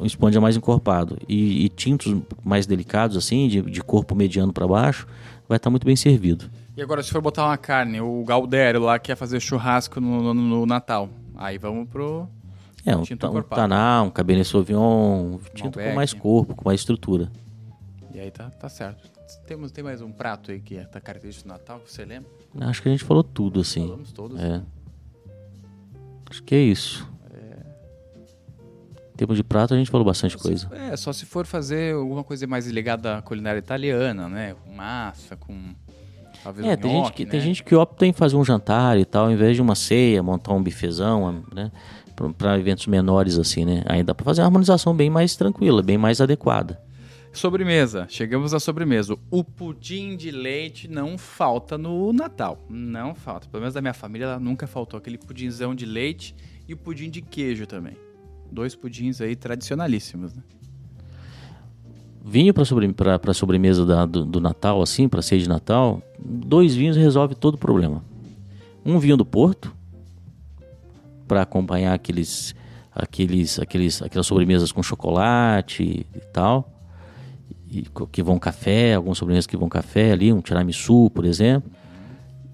o 0.00 0.06
espumante 0.06 0.36
é 0.36 0.40
mais 0.40 0.56
encorpado 0.56 1.18
e, 1.28 1.64
e 1.64 1.68
tintos 1.68 2.14
mais 2.44 2.66
delicados 2.66 3.16
assim, 3.16 3.48
de, 3.48 3.60
de 3.62 3.80
corpo 3.82 4.14
mediano 4.14 4.52
para 4.52 4.66
baixo, 4.66 5.06
vai 5.48 5.56
estar 5.56 5.68
muito 5.70 5.84
bem 5.84 5.96
servido. 5.96 6.48
E 6.76 6.82
agora, 6.82 7.02
se 7.02 7.10
for 7.10 7.20
botar 7.20 7.44
uma 7.46 7.56
carne, 7.58 8.00
o 8.00 8.22
Galdério 8.24 8.80
lá 8.80 8.98
quer 9.00 9.16
fazer 9.16 9.40
churrasco 9.40 10.00
no, 10.00 10.32
no- 10.32 10.34
no 10.34 10.64
Natal. 10.66 11.08
Aí 11.36 11.58
vamos 11.58 11.88
pro. 11.88 12.28
É, 12.86 12.96
um, 12.96 13.02
Tinto 13.02 13.20
ta- 13.20 13.30
um 13.30 13.42
taná, 13.42 14.02
um 14.02 14.10
cabernet 14.10 14.46
sauvignon, 14.48 15.34
um 15.34 15.38
tinto 15.54 15.76
Malbec. 15.76 15.88
com 15.90 15.96
mais 15.96 16.12
corpo, 16.12 16.54
com 16.54 16.68
mais 16.68 16.80
estrutura. 16.80 17.30
E 18.14 18.20
aí 18.20 18.30
tá, 18.30 18.48
tá 18.50 18.68
certo. 18.68 19.10
Temos, 19.46 19.72
tem 19.72 19.82
mais 19.82 20.00
um 20.00 20.10
prato 20.12 20.52
aí 20.52 20.60
que 20.60 20.76
é 20.76 20.84
tá 20.84 21.00
característico 21.00 21.48
do 21.48 21.52
Natal, 21.52 21.80
que 21.80 21.92
você 21.92 22.04
lembra? 22.04 22.30
Acho 22.60 22.80
que 22.80 22.88
a 22.88 22.92
gente 22.92 23.04
falou 23.04 23.22
tudo 23.24 23.60
assim. 23.60 23.82
Falamos 23.86 24.12
todos. 24.12 24.40
É. 24.40 24.62
Acho 26.30 26.42
que 26.42 26.54
é 26.54 26.60
isso. 26.60 27.08
Em 29.12 29.16
termos 29.18 29.36
de 29.36 29.42
prato, 29.42 29.74
a 29.74 29.76
gente 29.76 29.90
falou 29.90 30.04
bastante 30.04 30.36
coisa. 30.36 30.68
É, 30.72 30.96
só 30.96 31.12
se 31.12 31.26
for 31.26 31.44
fazer 31.44 31.94
alguma 31.94 32.22
coisa 32.22 32.46
mais 32.46 32.68
ligada 32.68 33.16
à 33.18 33.22
culinária 33.22 33.58
italiana, 33.58 34.28
né? 34.28 34.54
Com 34.64 34.72
massa, 34.72 35.34
com. 35.36 35.74
Talvez 36.44 36.64
É, 36.64 36.74
um 36.74 36.76
tem 36.76 36.90
gente, 36.92 37.02
nhoque, 37.02 37.12
que, 37.16 37.24
né? 37.24 37.30
tem 37.32 37.40
gente 37.40 37.64
que 37.64 37.74
opta 37.74 38.06
em 38.06 38.12
fazer 38.12 38.36
um 38.36 38.44
jantar 38.44 38.96
e 38.96 39.04
tal, 39.04 39.24
ao 39.24 39.32
invés 39.32 39.56
de 39.56 39.62
uma 39.62 39.74
ceia, 39.74 40.22
montar 40.22 40.52
um 40.52 40.62
bifezão, 40.62 41.42
né? 41.52 41.72
Para 42.36 42.56
eventos 42.58 42.86
menores 42.86 43.36
assim, 43.38 43.64
né? 43.64 43.82
Aí 43.86 44.04
dá 44.04 44.14
para 44.14 44.24
fazer 44.24 44.40
uma 44.42 44.46
harmonização 44.46 44.94
bem 44.94 45.10
mais 45.10 45.34
tranquila, 45.34 45.82
bem 45.82 45.98
mais 45.98 46.20
adequada. 46.20 46.80
Sobremesa. 47.38 48.06
Chegamos 48.08 48.52
à 48.52 48.60
sobremesa. 48.60 49.16
O 49.30 49.42
pudim 49.44 50.16
de 50.16 50.30
leite 50.30 50.88
não 50.88 51.16
falta 51.16 51.78
no 51.78 52.12
Natal. 52.12 52.64
Não 52.68 53.14
falta. 53.14 53.48
Pelo 53.48 53.60
menos 53.60 53.74
da 53.74 53.80
minha 53.80 53.94
família, 53.94 54.24
ela 54.26 54.40
nunca 54.40 54.66
faltou. 54.66 54.98
Aquele 54.98 55.16
pudinzão 55.18 55.74
de 55.74 55.86
leite 55.86 56.34
e 56.66 56.74
o 56.74 56.76
pudim 56.76 57.08
de 57.08 57.22
queijo 57.22 57.66
também. 57.66 57.96
Dois 58.50 58.74
pudins 58.74 59.20
aí 59.20 59.36
tradicionalíssimos, 59.36 60.34
né? 60.34 60.42
Vinho 62.24 62.52
para 62.52 62.64
sobre, 62.64 62.92
pra- 62.92 63.32
sobremesa 63.32 63.86
da- 63.86 64.04
do, 64.04 64.24
do 64.24 64.40
Natal, 64.40 64.82
assim, 64.82 65.08
para 65.08 65.22
ceia 65.22 65.40
de 65.40 65.48
Natal, 65.48 66.02
dois 66.18 66.74
vinhos 66.74 66.96
resolve 66.96 67.34
todo 67.34 67.54
o 67.54 67.58
problema. 67.58 68.02
Um 68.84 68.98
vinho 68.98 69.16
do 69.16 69.24
Porto, 69.24 69.74
para 71.26 71.42
acompanhar 71.42 71.94
aqueles, 71.94 72.54
aqueles, 72.94 73.58
aqueles, 73.58 74.02
aquelas 74.02 74.26
sobremesas 74.26 74.72
com 74.72 74.82
chocolate 74.82 76.06
e 76.14 76.20
tal, 76.32 76.70
que 78.10 78.22
vão 78.22 78.38
café, 78.38 78.94
algumas 78.94 79.18
sobremesas 79.18 79.46
que 79.46 79.56
vão 79.56 79.68
café 79.68 80.12
ali, 80.12 80.32
um 80.32 80.40
tiramisu, 80.40 81.10
por 81.10 81.24
exemplo, 81.24 81.70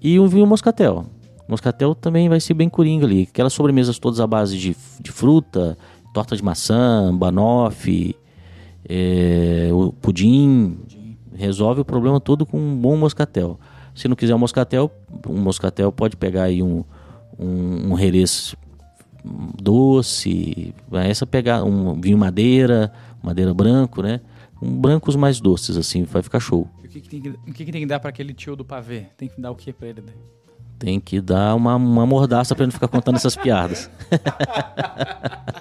e 0.01 0.19
um 0.19 0.27
vinho 0.27 0.45
moscatel. 0.45 1.05
Moscatel 1.47 1.93
também 1.93 2.27
vai 2.27 2.39
ser 2.39 2.53
bem 2.53 2.67
coringa 2.67 3.05
ali, 3.05 3.27
aquelas 3.29 3.53
sobremesas 3.53 3.99
todas 3.99 4.19
à 4.19 4.27
base 4.27 4.57
de, 4.57 4.75
de 4.99 5.11
fruta, 5.11 5.77
torta 6.13 6.35
de 6.35 6.43
maçã, 6.43 7.15
banoffee, 7.15 8.15
é, 8.87 9.69
o 9.71 9.91
pudim, 9.91 10.77
resolve 11.33 11.81
o 11.81 11.85
problema 11.85 12.19
todo 12.19 12.45
com 12.45 12.57
um 12.57 12.75
bom 12.75 12.95
moscatel. 12.97 13.59
Se 13.93 14.07
não 14.07 14.15
quiser 14.15 14.35
um 14.35 14.39
moscatel, 14.39 14.91
um 15.27 15.39
moscatel 15.39 15.91
pode 15.91 16.17
pegar 16.17 16.43
aí 16.43 16.61
um, 16.61 16.83
um, 17.39 17.91
um 17.91 17.99
herês 17.99 18.55
doce, 19.61 20.73
essa 20.91 21.25
pegar 21.25 21.63
um 21.63 21.99
vinho 21.99 22.17
madeira, 22.17 22.91
madeira 23.23 23.53
branco, 23.53 24.01
né? 24.01 24.19
Um 24.61 24.71
brancos 24.79 25.15
mais 25.15 25.39
doces 25.39 25.77
assim, 25.77 26.03
vai 26.03 26.21
ficar 26.21 26.39
show. 26.39 26.69
E 26.83 26.87
o 26.87 26.89
que, 26.89 27.01
que 27.01 27.09
tem 27.09 27.21
que, 27.21 27.29
o 27.29 27.53
que, 27.53 27.65
que 27.65 27.71
tem 27.71 27.81
que 27.81 27.87
dar 27.87 27.99
pra 27.99 28.09
aquele 28.09 28.33
tio 28.33 28.55
do 28.55 28.63
pavê? 28.63 29.07
Tem 29.17 29.27
que 29.27 29.39
dar 29.39 29.51
o 29.51 29.55
que 29.55 29.73
pra 29.73 29.87
ele? 29.87 30.03
Tem 30.77 30.99
que 30.99 31.21
dar 31.21 31.55
uma, 31.55 31.75
uma 31.75 32.05
mordaça 32.05 32.53
pra 32.53 32.63
ele 32.63 32.67
não 32.67 32.73
ficar 32.73 32.87
contando 32.87 33.15
essas 33.15 33.35
piadas. 33.35 33.89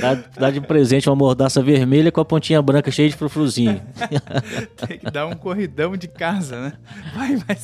dá, 0.00 0.14
dá 0.38 0.50
de 0.50 0.60
presente 0.60 1.08
uma 1.08 1.16
mordaça 1.16 1.62
vermelha 1.62 2.12
com 2.12 2.20
a 2.20 2.24
pontinha 2.24 2.60
branca 2.60 2.90
cheia 2.90 3.08
de 3.08 3.16
frufruzinho. 3.16 3.80
Tem 4.86 4.98
que 4.98 5.10
dar 5.10 5.26
um 5.26 5.34
corridão 5.34 5.96
de 5.96 6.08
casa, 6.08 6.60
né? 6.60 6.72
Vai, 7.14 7.36
vai, 7.36 7.56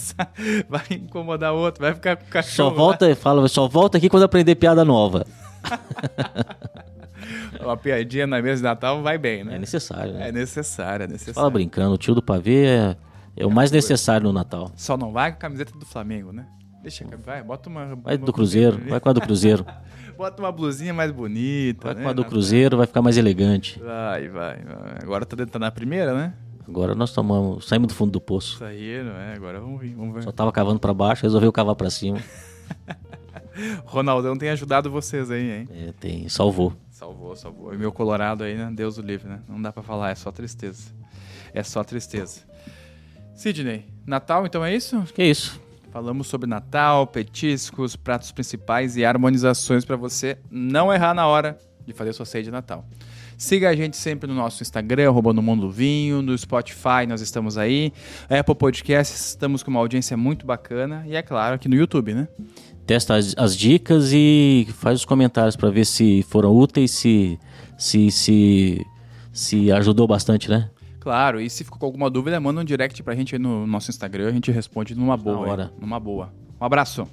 vai 0.68 0.84
incomodar 0.92 1.52
outro, 1.52 1.82
vai 1.82 1.94
ficar 1.94 2.16
com 2.16 2.22
o 2.22 2.26
Só 2.26 2.32
cachorro. 2.32 2.74
volta, 2.76 3.14
fala, 3.16 3.48
só 3.48 3.68
volta 3.68 3.98
aqui 3.98 4.08
quando 4.08 4.22
aprender 4.22 4.54
piada 4.54 4.84
nova. 4.84 5.26
Uma 7.60 7.76
piadinha 7.76 8.26
na 8.26 8.40
mesa 8.40 8.56
de 8.56 8.62
Natal 8.62 9.02
vai 9.02 9.18
bem, 9.18 9.40
É 9.40 9.44
né? 9.44 9.58
necessário, 9.58 10.14
né? 10.14 10.28
É 10.28 10.32
necessário, 10.32 11.04
é 11.04 11.06
necessário. 11.06 11.34
Fala 11.34 11.50
brincando, 11.50 11.94
o 11.94 11.98
tio 11.98 12.14
do 12.14 12.22
pavê 12.22 12.66
é, 12.66 12.96
é 13.36 13.46
o 13.46 13.50
mais 13.50 13.70
necessário 13.70 14.26
no 14.26 14.32
Natal. 14.32 14.70
Só 14.76 14.96
não 14.96 15.12
vai 15.12 15.30
com 15.30 15.36
a 15.36 15.40
camiseta 15.40 15.72
do 15.78 15.86
Flamengo, 15.86 16.32
né? 16.32 16.46
Deixa, 16.82 17.04
vai, 17.24 17.42
bota 17.42 17.68
uma. 17.68 17.96
Vai 17.96 18.16
uma 18.16 18.26
do 18.26 18.32
Cruzeiro, 18.32 18.72
blusinha 18.72 18.90
vai 18.90 19.00
com 19.00 19.08
a 19.10 19.12
do 19.12 19.20
Cruzeiro. 19.20 19.66
Bota 20.16 20.42
uma 20.42 20.52
blusinha 20.52 20.92
mais 20.92 21.10
bonita. 21.10 21.86
Vai 21.86 21.94
né? 21.94 22.02
com 22.02 22.08
a 22.10 22.12
do 22.12 22.26
Cruzeiro, 22.26 22.76
vai 22.76 22.86
ficar 22.86 23.00
mais 23.00 23.16
elegante. 23.16 23.80
Vai, 23.80 24.28
vai, 24.28 24.62
vai. 24.62 24.98
Agora 25.02 25.24
tá, 25.24 25.46
tá 25.46 25.58
na 25.58 25.70
primeira, 25.70 26.12
né? 26.12 26.34
Agora 26.68 26.94
nós 26.94 27.10
tomamos, 27.12 27.66
saímos 27.66 27.88
do 27.88 27.94
fundo 27.94 28.12
do 28.12 28.20
poço. 28.20 28.58
Não 28.60 28.68
é? 28.68 29.32
Agora 29.34 29.58
vamos 29.58 29.80
ver. 29.80 29.94
Vamos 29.94 30.14
ver. 30.14 30.22
Só 30.22 30.30
tava 30.30 30.52
cavando 30.52 30.78
pra 30.78 30.92
baixo, 30.92 31.22
resolveu 31.22 31.50
cavar 31.50 31.74
pra 31.74 31.88
cima. 31.88 32.18
Ronaldão 33.84 34.36
tem 34.36 34.50
ajudado 34.50 34.90
vocês 34.90 35.30
aí, 35.30 35.50
hein? 35.50 35.68
É, 35.70 35.92
tem, 35.98 36.28
salvou. 36.28 36.74
Salvou, 37.00 37.34
salvou. 37.34 37.72
E 37.72 37.78
meu 37.78 37.90
Colorado 37.90 38.44
aí, 38.44 38.54
né? 38.54 38.70
Deus 38.74 38.98
o 38.98 39.00
livre, 39.00 39.26
né? 39.26 39.40
Não 39.48 39.60
dá 39.62 39.72
pra 39.72 39.82
falar, 39.82 40.10
é 40.10 40.14
só 40.14 40.30
tristeza. 40.30 40.92
É 41.54 41.62
só 41.62 41.82
tristeza. 41.82 42.42
Sidney, 43.34 43.86
Natal 44.04 44.44
então 44.44 44.62
é 44.62 44.76
isso? 44.76 45.02
Que 45.14 45.24
isso? 45.24 45.58
Falamos 45.90 46.26
sobre 46.26 46.46
Natal, 46.46 47.06
petiscos, 47.06 47.96
pratos 47.96 48.30
principais 48.32 48.98
e 48.98 49.04
harmonizações 49.06 49.82
para 49.82 49.96
você 49.96 50.36
não 50.50 50.92
errar 50.92 51.14
na 51.14 51.26
hora 51.26 51.58
de 51.86 51.94
fazer 51.94 52.12
sua 52.12 52.26
ceia 52.26 52.44
de 52.44 52.50
Natal. 52.50 52.84
Siga 53.38 53.70
a 53.70 53.74
gente 53.74 53.96
sempre 53.96 54.28
no 54.28 54.34
nosso 54.34 54.62
Instagram, 54.62 55.08
arroba 55.08 55.32
no 55.32 55.40
Mundo 55.40 55.62
do 55.62 55.70
Vinho, 55.70 56.20
no 56.20 56.36
Spotify 56.36 57.06
nós 57.08 57.22
estamos 57.22 57.56
aí, 57.56 57.90
Apple 58.28 58.54
Podcasts, 58.54 59.28
estamos 59.28 59.62
com 59.62 59.70
uma 59.70 59.80
audiência 59.80 60.14
muito 60.18 60.44
bacana 60.44 61.02
e 61.06 61.16
é 61.16 61.22
claro 61.22 61.54
aqui 61.54 61.66
no 61.66 61.74
YouTube, 61.74 62.12
né? 62.12 62.28
Testa 62.90 63.14
as, 63.14 63.36
as 63.38 63.56
dicas 63.56 64.10
e 64.12 64.66
faz 64.74 64.98
os 64.98 65.04
comentários 65.04 65.54
pra 65.54 65.70
ver 65.70 65.86
se 65.86 66.24
foram 66.28 66.52
úteis, 66.52 66.90
se, 66.90 67.38
se, 67.78 68.10
se, 68.10 68.84
se 69.32 69.70
ajudou 69.70 70.08
bastante, 70.08 70.50
né? 70.50 70.68
Claro, 70.98 71.40
e 71.40 71.48
se 71.48 71.62
ficou 71.62 71.78
com 71.78 71.86
alguma 71.86 72.10
dúvida, 72.10 72.40
manda 72.40 72.60
um 72.60 72.64
direct 72.64 73.00
pra 73.04 73.14
gente 73.14 73.36
aí 73.36 73.38
no 73.38 73.64
nosso 73.64 73.92
Instagram, 73.92 74.26
a 74.26 74.32
gente 74.32 74.50
responde 74.50 74.96
numa 74.96 75.16
boa. 75.16 75.38
hora. 75.38 75.70
aí, 75.72 75.80
Numa 75.80 76.00
boa. 76.00 76.32
Um 76.60 76.64
abraço. 76.64 77.06